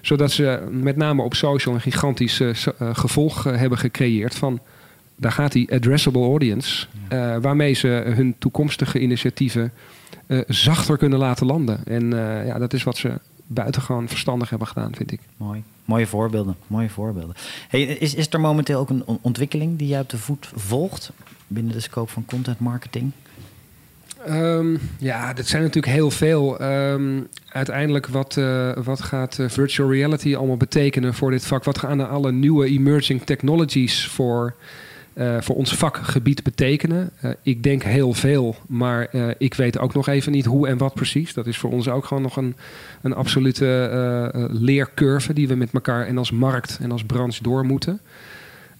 Zodat 0.00 0.30
ze 0.32 0.68
met 0.70 0.96
name 0.96 1.22
op 1.22 1.34
social 1.34 1.74
een 1.74 1.80
gigantisch 1.80 2.40
gevolg 2.78 3.44
hebben 3.44 3.78
gecreëerd 3.78 4.34
van 4.34 4.60
daar 5.16 5.32
gaat 5.32 5.52
die 5.52 5.72
addressable 5.72 6.22
audience, 6.22 6.86
waarmee 7.40 7.72
ze 7.72 7.88
hun 7.88 8.34
toekomstige 8.38 9.00
initiatieven 9.00 9.72
zachter 10.46 10.96
kunnen 10.96 11.18
laten 11.18 11.46
landen. 11.46 11.80
En 11.86 12.10
ja, 12.46 12.58
dat 12.58 12.72
is 12.72 12.82
wat 12.82 12.96
ze 12.96 13.20
buitengewoon 13.46 14.08
verstandig 14.08 14.50
hebben 14.50 14.68
gedaan, 14.68 14.94
vind 14.94 15.12
ik. 15.12 15.20
Mooi. 15.36 15.62
Mooie 15.84 16.06
voorbeelden. 16.06 16.56
Mooie 16.66 16.88
voorbeelden. 16.90 17.34
Hey, 17.68 17.82
is, 17.82 18.14
is 18.14 18.26
er 18.30 18.40
momenteel 18.40 18.78
ook 18.78 18.90
een 18.90 19.04
ontwikkeling 19.20 19.78
die 19.78 19.88
jij 19.88 20.00
op 20.00 20.10
de 20.10 20.18
voet 20.18 20.48
volgt 20.54 21.12
binnen 21.46 21.72
de 21.72 21.80
scope 21.80 22.10
van 22.12 22.24
content 22.24 22.60
marketing? 22.60 23.12
Um, 24.28 24.80
ja, 24.98 25.32
dat 25.32 25.46
zijn 25.46 25.62
natuurlijk 25.62 25.92
heel 25.92 26.10
veel. 26.10 26.62
Um, 26.62 27.28
uiteindelijk, 27.48 28.06
wat, 28.06 28.36
uh, 28.36 28.76
wat 28.76 29.02
gaat 29.02 29.38
uh, 29.38 29.48
virtual 29.48 29.90
reality 29.90 30.34
allemaal 30.34 30.56
betekenen 30.56 31.14
voor 31.14 31.30
dit 31.30 31.46
vak? 31.46 31.64
Wat 31.64 31.78
gaan 31.78 32.08
alle 32.08 32.32
nieuwe 32.32 32.66
emerging 32.66 33.22
technologies 33.22 34.06
voor, 34.06 34.54
uh, 35.18 35.36
voor 35.40 35.56
ons 35.56 35.74
vakgebied 35.74 36.42
betekenen? 36.42 37.10
ik 37.42 37.62
denk 37.62 37.82
heel 37.82 38.12
veel, 38.12 38.56
maar 38.66 39.08
ik 39.38 39.54
weet 39.54 39.78
ook 39.78 39.94
nog 39.94 40.08
even 40.08 40.32
niet 40.32 40.44
hoe 40.44 40.68
en 40.68 40.78
wat 40.78 40.94
precies. 40.94 41.34
Dat 41.34 41.46
is 41.46 41.58
voor 41.58 41.70
ons 41.70 41.88
ook 41.88 42.04
gewoon 42.04 42.22
nog 42.22 42.36
een, 42.36 42.56
een 43.02 43.14
absolute 43.14 44.48
leercurve 44.50 45.32
die 45.32 45.48
we 45.48 45.54
met 45.54 45.72
elkaar 45.72 46.06
en 46.06 46.18
als 46.18 46.30
markt 46.30 46.78
en 46.80 46.92
als 46.92 47.04
branche 47.04 47.42
door 47.42 47.64
moeten. 47.64 48.00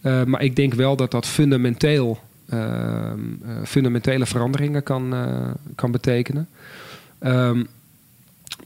maar 0.01 0.43
ik 0.43 0.57
denk 0.57 0.75
wel 0.75 0.97
dat 0.97 1.11
dat 1.11 1.27
fundamenteel 1.27 2.19
Ehm, 2.49 3.21
eh, 3.47 3.57
fundamentele 3.65 4.27
veranderingen 4.27 4.83
kan, 4.83 5.15
eh, 5.15 5.51
kan 5.75 5.91
betekenen. 5.91 6.49
Ehm, 7.19 7.65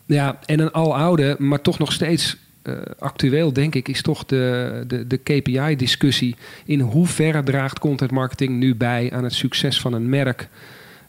ja, 0.07 0.39
en 0.47 0.61
een 0.61 0.73
aloude, 0.73 1.37
maar 1.39 1.61
toch 1.61 1.79
nog 1.79 1.93
steeds 1.93 2.37
uh, 2.63 2.75
actueel, 2.99 3.53
denk 3.53 3.75
ik, 3.75 3.89
is 3.89 4.03
toch 4.03 4.25
de, 4.25 4.85
de, 4.87 5.07
de 5.07 5.17
KPI-discussie. 5.17 6.37
In 6.65 6.81
hoeverre 6.81 7.43
draagt 7.43 7.79
content 7.79 8.11
marketing 8.11 8.59
nu 8.59 8.75
bij 8.75 9.13
aan 9.13 9.25
het 9.25 9.35
succes 9.35 9.81
van 9.81 9.93
een 9.93 10.09
merk? 10.09 10.49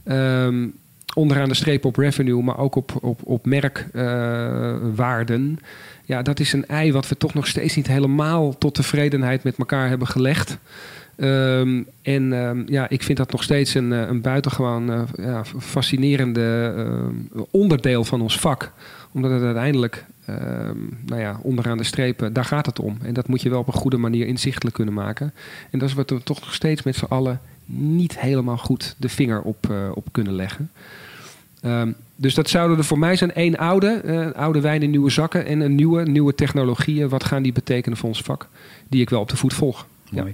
Um, 0.05 0.73
onderaan 1.13 1.49
de 1.49 1.55
streep 1.55 1.85
op 1.85 1.95
revenue, 1.95 2.43
maar 2.43 2.57
ook 2.57 2.75
op, 2.75 2.91
op, 3.01 3.19
op 3.23 3.45
merkwaarden. 3.45 5.59
Ja, 6.05 6.21
dat 6.21 6.39
is 6.39 6.53
een 6.53 6.67
ei 6.67 6.91
wat 6.91 7.07
we 7.07 7.17
toch 7.17 7.33
nog 7.33 7.47
steeds 7.47 7.75
niet 7.75 7.87
helemaal 7.87 8.57
tot 8.57 8.75
tevredenheid 8.75 9.43
met 9.43 9.57
elkaar 9.57 9.89
hebben 9.89 10.07
gelegd. 10.07 10.57
Um, 11.17 11.87
en 12.01 12.31
um, 12.31 12.63
ja, 12.67 12.89
ik 12.89 13.03
vind 13.03 13.17
dat 13.17 13.31
nog 13.31 13.43
steeds 13.43 13.73
een, 13.73 13.93
eh, 13.93 14.07
een 14.07 14.21
buitengewoon 14.21 14.89
uh, 14.89 15.01
ja, 15.17 15.43
fascinerende 15.59 16.73
onderdeel 17.51 18.03
van 18.03 18.21
ons 18.21 18.39
vak. 18.39 18.71
Omdat 19.11 19.31
het 19.31 19.41
uiteindelijk, 19.41 20.05
nou 21.05 21.21
ja, 21.21 21.39
onderaan 21.41 21.77
de 21.77 21.83
strepen, 21.83 22.33
daar 22.33 22.45
gaat 22.45 22.65
het 22.65 22.79
om. 22.79 22.97
En 23.03 23.13
dat 23.13 23.27
moet 23.27 23.41
je 23.41 23.49
wel 23.49 23.59
op 23.59 23.67
een 23.67 23.73
goede 23.73 23.97
manier 23.97 24.27
inzichtelijk 24.27 24.75
kunnen 24.75 24.93
maken. 24.93 25.33
En 25.71 25.79
dat 25.79 25.89
is 25.89 25.95
wat 25.95 26.09
we 26.09 26.23
toch 26.23 26.39
nog 26.39 26.53
steeds 26.53 26.83
met 26.83 26.95
z'n 26.95 27.05
allen 27.05 27.41
niet 27.65 28.19
helemaal 28.19 28.57
goed 28.57 28.95
de 28.97 29.09
vinger 29.09 29.41
op, 29.41 29.73
op 29.93 30.07
kunnen 30.11 30.33
leggen. 30.33 30.69
Ehm, 31.61 31.91
dus 32.15 32.33
dat 32.33 32.49
zouden 32.49 32.77
er 32.77 32.83
voor 32.83 32.99
mij 32.99 33.15
zijn 33.15 33.33
één 33.33 33.57
oude, 33.57 33.87
eh, 33.87 34.31
oude 34.31 34.61
wijn 34.61 34.81
in 34.81 34.89
nieuwe 34.89 35.09
zakken 35.09 35.45
en 35.45 35.59
een 35.59 35.75
nieuwe, 35.75 36.03
nieuwe 36.03 36.35
technologieën. 36.35 37.09
Wat 37.09 37.23
gaan 37.23 37.43
die 37.43 37.51
betekenen 37.51 37.97
voor 37.97 38.09
ons 38.09 38.21
vak? 38.21 38.47
Die 38.89 39.01
ik 39.01 39.09
wel 39.09 39.19
op 39.19 39.29
de 39.29 39.37
voet 39.37 39.53
volg. 39.53 39.87
Ja. 40.09 40.25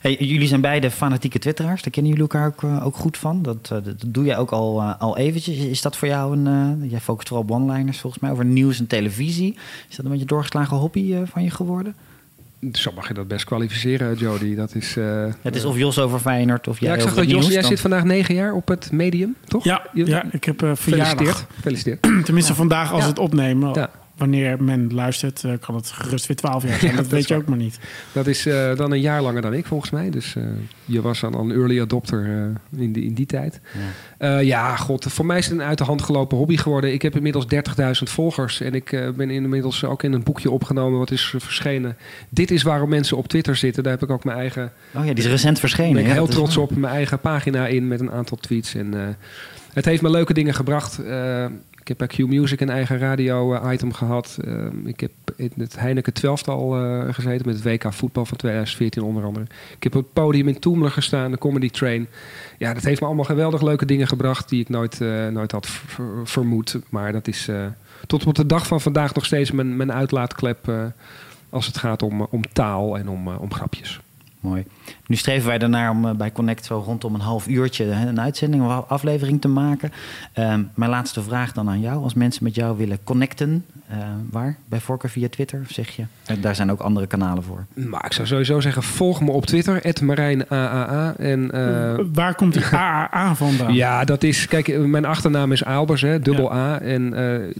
Hey, 0.00 0.16
jullie 0.18 0.48
zijn 0.48 0.60
beide 0.60 0.90
fanatieke 0.90 1.38
twitteraars. 1.38 1.82
Daar 1.82 1.90
kennen 1.92 2.12
jullie 2.12 2.28
elkaar 2.30 2.46
ook, 2.46 2.62
eh, 2.62 2.86
ook 2.86 2.96
goed 2.96 3.16
van. 3.16 3.42
Dat, 3.42 3.58
eh, 3.62 3.78
dat 3.84 3.94
doe 4.06 4.24
jij 4.24 4.36
ook 4.38 4.50
al, 4.50 4.80
eh, 4.80 4.94
al 5.00 5.16
eventjes. 5.16 5.56
Is 5.56 5.82
dat 5.82 5.96
voor 5.96 6.08
jou 6.08 6.36
een... 6.36 6.46
eh, 6.82 6.90
jij 6.90 7.00
focust 7.00 7.28
vooral 7.28 7.46
op 7.46 7.50
one-liners 7.50 7.98
volgens 8.00 8.22
mij 8.22 8.30
over 8.30 8.44
nieuws 8.44 8.78
en 8.78 8.86
televisie. 8.86 9.56
Is 9.88 9.96
dat 9.96 10.04
een 10.04 10.10
beetje 10.10 10.26
doorgeslagen 10.26 10.76
hobby 10.76 11.12
eh, 11.14 11.20
van 11.24 11.42
je 11.44 11.50
geworden? 11.50 11.94
Zo 12.72 12.90
mag 12.94 13.08
je 13.08 13.14
dat 13.14 13.28
best 13.28 13.44
kwalificeren, 13.44 14.16
Jody. 14.16 14.54
Dat 14.54 14.74
is. 14.74 14.96
eh, 14.96 15.24
Het 15.42 15.56
is 15.56 15.64
of 15.64 15.76
Jos 15.76 15.98
over 15.98 16.18
Feyenoord 16.18 16.68
of 16.68 16.80
jij 16.80 16.88
ja, 16.88 16.94
ik 16.94 17.00
zag 17.00 17.14
dat 17.14 17.30
Jos, 17.30 17.48
jij 17.48 17.62
zit 17.62 17.80
vandaag 17.80 18.04
negen 18.04 18.34
jaar 18.34 18.52
op 18.52 18.68
het 18.68 18.92
medium, 18.92 19.36
toch? 19.44 19.64
Ja, 19.64 19.82
ja 19.94 20.24
ik 20.30 20.44
heb 20.44 20.62
eh 20.62 20.70
verjaardag. 20.74 21.16
Gefeliciteerd. 21.16 21.46
Gefeliciteerd. 21.54 22.24
Tenminste, 22.24 22.54
vandaag 22.54 22.92
als 22.92 23.02
Ja. 23.02 23.08
het 23.08 23.18
opnemen. 23.18 23.74
Ja. 23.74 23.90
Wanneer 24.18 24.62
men 24.62 24.94
luistert, 24.94 25.44
eh, 25.44 25.52
kan 25.60 25.74
het 25.74 25.90
gerust 25.90 26.26
weer 26.26 26.36
12 26.36 26.62
jaar 26.62 26.78
zijn. 26.78 26.90
Ja, 26.90 26.96
dat 26.96 27.04
dat 27.04 27.12
weet 27.12 27.28
je 27.28 27.34
waar. 27.34 27.42
ook 27.42 27.48
maar 27.48 27.58
niet. 27.58 27.78
Dat 28.12 28.26
is 28.26 28.46
eh, 28.46 28.76
dan 28.76 28.92
een 28.92 29.00
jaar 29.00 29.22
langer 29.22 29.42
dan 29.42 29.54
ik, 29.54 29.66
volgens 29.66 29.90
mij. 29.90 30.10
Dus 30.10 30.36
eh, 30.36 30.42
je 30.84 31.02
was 31.02 31.20
dan 31.20 31.34
al 31.34 31.40
een 31.40 31.50
early 31.52 31.80
adopter 31.80 32.24
eh, 32.24 32.80
in, 32.80 32.92
die, 32.92 33.04
in 33.04 33.14
die 33.14 33.26
tijd. 33.26 33.60
Ja. 33.74 33.80
Eh, 34.18 34.42
ja, 34.42 34.76
god, 34.76 35.04
voor 35.08 35.26
mij 35.26 35.38
is 35.38 35.44
het 35.46 35.54
een 35.54 35.62
uit 35.62 35.78
de 35.78 35.84
hand 35.84 36.02
gelopen 36.02 36.36
hobby 36.36 36.56
geworden. 36.56 36.92
Ik 36.92 37.02
heb 37.02 37.16
inmiddels 37.16 37.44
30.000 37.54 37.58
volgers. 38.02 38.60
En 38.60 38.74
ik 38.74 38.92
eh, 38.92 39.08
ben 39.10 39.30
inmiddels 39.30 39.84
ook 39.84 40.02
in 40.02 40.12
een 40.12 40.22
boekje 40.22 40.50
opgenomen 40.50 40.98
wat 40.98 41.10
is 41.10 41.34
verschenen. 41.36 41.96
Dit 42.28 42.50
is 42.50 42.62
waarom 42.62 42.88
mensen 42.88 43.16
op 43.16 43.28
Twitter 43.28 43.56
zitten. 43.56 43.82
Daar 43.82 43.92
heb 43.92 44.02
ik 44.02 44.10
ook 44.10 44.24
mijn 44.24 44.38
eigen... 44.38 44.72
Oh 44.94 45.04
ja, 45.04 45.12
die 45.14 45.24
is 45.24 45.30
recent 45.30 45.58
verschenen. 45.58 45.92
ben 45.92 46.02
ik 46.02 46.08
ja, 46.08 46.14
heel 46.14 46.26
trots 46.26 46.54
waar. 46.54 46.64
op. 46.64 46.76
Mijn 46.76 46.92
eigen 46.92 47.20
pagina 47.20 47.66
in 47.66 47.88
met 47.88 48.00
een 48.00 48.10
aantal 48.10 48.36
tweets. 48.36 48.74
En 48.74 48.94
eh, 48.94 49.08
het 49.72 49.84
heeft 49.84 50.02
me 50.02 50.10
leuke 50.10 50.34
dingen 50.34 50.54
gebracht. 50.54 51.00
Ik 51.88 51.98
heb 51.98 52.08
bij 52.08 52.26
Q 52.26 52.28
Music 52.28 52.60
een 52.60 52.70
eigen 52.70 52.98
radio-item 52.98 53.92
gehad. 53.92 54.38
Eh, 54.44 54.66
ik 54.84 55.00
heb 55.00 55.10
in 55.36 55.52
het 55.56 55.78
Heineken 55.78 56.12
12 56.12 56.48
al 56.48 56.76
eh, 56.76 57.14
gezeten 57.14 57.46
met 57.46 57.54
het 57.54 57.64
WK 57.64 57.92
voetbal 57.92 58.24
van 58.24 58.36
2014 58.36 59.02
onder 59.02 59.24
andere. 59.24 59.46
Ik 59.76 59.82
heb 59.82 59.94
op 59.96 60.02
het 60.02 60.12
podium 60.12 60.48
in 60.48 60.58
Toemler 60.58 60.90
gestaan, 60.90 61.30
de 61.30 61.38
Comedy 61.38 61.70
Train. 61.70 62.08
Ja, 62.58 62.74
dat 62.74 62.82
heeft 62.82 63.00
me 63.00 63.06
allemaal 63.06 63.24
geweldig 63.24 63.62
leuke 63.62 63.84
dingen 63.84 64.06
gebracht 64.06 64.48
die 64.48 64.60
ik 64.60 64.68
nooit, 64.68 65.00
eh, 65.00 65.26
nooit 65.26 65.52
had 65.52 65.66
ver- 65.66 66.20
vermoed. 66.24 66.78
Maar 66.88 67.12
dat 67.12 67.28
is 67.28 67.48
eh, 67.48 67.66
tot 68.06 68.26
op 68.26 68.34
de 68.34 68.46
dag 68.46 68.66
van 68.66 68.80
vandaag 68.80 69.14
nog 69.14 69.24
steeds 69.24 69.50
mijn, 69.50 69.76
mijn 69.76 69.92
uitlaatklep 69.92 70.92
als 71.50 71.66
het 71.66 71.78
gaat 71.78 72.02
om, 72.02 72.20
om 72.30 72.42
taal 72.52 72.98
en 72.98 73.08
om, 73.08 73.28
om 73.28 73.52
grapjes. 73.52 74.00
Mooi. 74.40 74.64
Nu 75.06 75.16
streven 75.16 75.48
wij 75.48 75.58
ernaar 75.58 75.90
om 75.90 76.06
eh, 76.06 76.14
bij 76.14 76.32
Connect 76.32 76.64
zo 76.64 76.82
rondom 76.86 77.14
een 77.14 77.20
half 77.20 77.48
uurtje 77.48 77.84
hè, 77.84 78.08
een 78.08 78.20
uitzending 78.20 78.64
of 78.64 78.88
aflevering 78.88 79.40
te 79.40 79.48
maken. 79.48 79.92
Ehm, 80.32 80.62
mijn 80.74 80.90
laatste 80.90 81.22
vraag 81.22 81.52
dan 81.52 81.68
aan 81.68 81.80
jou. 81.80 82.02
Als 82.02 82.14
mensen 82.14 82.44
met 82.44 82.54
jou 82.54 82.76
willen 82.76 82.98
connecten, 83.04 83.64
eh, 83.88 83.96
waar? 84.30 84.56
Bij 84.68 84.80
voorkeur 84.80 85.10
via 85.10 85.28
Twitter, 85.28 85.60
of 85.64 85.70
zeg 85.70 85.88
je? 85.96 86.04
Eh, 86.26 86.36
daar 86.40 86.54
zijn 86.54 86.70
ook 86.70 86.80
andere 86.80 87.06
kanalen 87.06 87.42
voor. 87.42 87.64
Maar 87.74 88.04
ik 88.04 88.12
zou 88.12 88.26
sowieso 88.28 88.60
zeggen, 88.60 88.82
volg 88.82 89.20
me 89.20 89.30
op 89.30 89.46
Twitter, 89.46 90.02
@marijnaaa. 90.02 91.14
En 91.16 91.50
eh, 91.50 92.04
Waar 92.12 92.34
komt 92.34 92.52
die 92.52 92.64
AAA 92.64 93.34
vandaan? 93.44 93.74
ja, 93.74 94.04
dat 94.04 94.22
is, 94.22 94.46
kijk, 94.48 94.78
mijn 94.78 95.04
achternaam 95.04 95.52
is 95.52 95.64
Albers, 95.64 96.00
hè, 96.00 96.20
dubbel 96.20 96.52
A. 96.52 96.80
En 96.80 97.14
eh, 97.14 97.54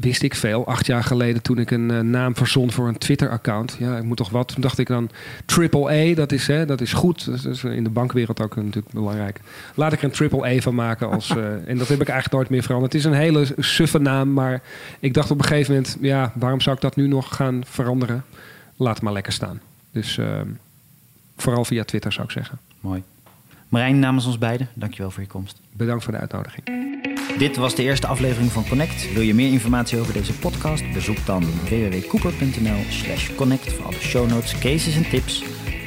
wist 0.00 0.22
ik 0.22 0.34
veel, 0.34 0.66
acht 0.66 0.86
jaar 0.86 1.04
geleden 1.04 1.42
toen 1.42 1.58
ik 1.58 1.70
een 1.70 2.10
naam 2.10 2.36
verzon 2.36 2.70
voor 2.70 2.88
een 2.88 2.98
Twitter-account. 2.98 3.76
Ja, 3.78 3.96
ik 3.96 4.02
moet 4.02 4.16
toch 4.16 4.30
wat. 4.30 4.48
Toen 4.48 4.62
dacht 4.62 4.78
ik 4.78 4.86
dan, 4.86 5.10
triple 5.44 5.90
A, 5.90 6.14
dat 6.14 6.32
is, 6.34 6.46
hè, 6.46 6.66
dat 6.66 6.80
is 6.80 6.92
goed. 6.92 7.24
Dat 7.24 7.44
is 7.44 7.64
in 7.64 7.84
de 7.84 7.90
bankwereld 7.90 8.42
ook 8.42 8.56
natuurlijk 8.56 8.94
belangrijk. 8.94 9.40
Laat 9.74 9.92
ik 9.92 9.98
er 9.98 10.04
een 10.04 10.10
triple 10.10 10.46
A 10.46 10.60
van 10.60 10.74
maken. 10.74 11.10
Als, 11.10 11.30
eh, 11.36 11.68
en 11.68 11.78
dat 11.78 11.88
heb 11.88 12.00
ik 12.00 12.08
eigenlijk 12.08 12.32
nooit 12.32 12.48
meer 12.48 12.62
veranderd. 12.62 12.92
Het 12.92 13.02
is 13.02 13.08
een 13.08 13.16
hele 13.16 13.46
suffe 13.58 13.98
naam, 13.98 14.32
maar 14.32 14.62
ik 15.00 15.14
dacht 15.14 15.30
op 15.30 15.38
een 15.38 15.44
gegeven 15.44 15.74
moment, 15.74 15.96
ja, 16.00 16.32
waarom 16.34 16.60
zou 16.60 16.76
ik 16.76 16.82
dat 16.82 16.96
nu 16.96 17.08
nog 17.08 17.36
gaan 17.36 17.62
veranderen? 17.66 18.24
Laat 18.76 18.94
het 18.94 19.02
maar 19.02 19.12
lekker 19.12 19.32
staan. 19.32 19.60
Dus 19.90 20.18
ehm, 20.18 20.48
vooral 21.36 21.64
via 21.64 21.84
Twitter 21.84 22.12
zou 22.12 22.26
ik 22.26 22.32
zeggen. 22.32 22.58
Mooi. 22.80 23.02
Marijn, 23.68 23.98
namens 23.98 24.26
ons 24.26 24.38
beiden, 24.38 24.68
dankjewel 24.74 25.10
voor 25.10 25.22
je 25.22 25.28
komst. 25.28 25.60
Bedankt 25.72 26.04
voor 26.04 26.12
de 26.12 26.18
uitnodiging. 26.18 26.84
Dit 27.38 27.56
was 27.56 27.74
de 27.74 27.82
eerste 27.82 28.06
aflevering 28.06 28.52
van 28.52 28.68
Connect. 28.68 29.12
Wil 29.12 29.22
je 29.22 29.34
meer 29.34 29.52
informatie 29.52 29.98
over 29.98 30.12
deze 30.12 30.32
podcast? 30.32 30.92
Bezoek 30.92 31.26
dan 31.26 31.44
www.cooper.nl 31.44 32.82
slash 32.88 33.34
connect 33.34 33.72
voor 33.72 33.84
alle 33.84 34.00
show 34.00 34.28
notes, 34.28 34.58
cases 34.58 34.96
en 34.96 35.08
tips. 35.08 35.44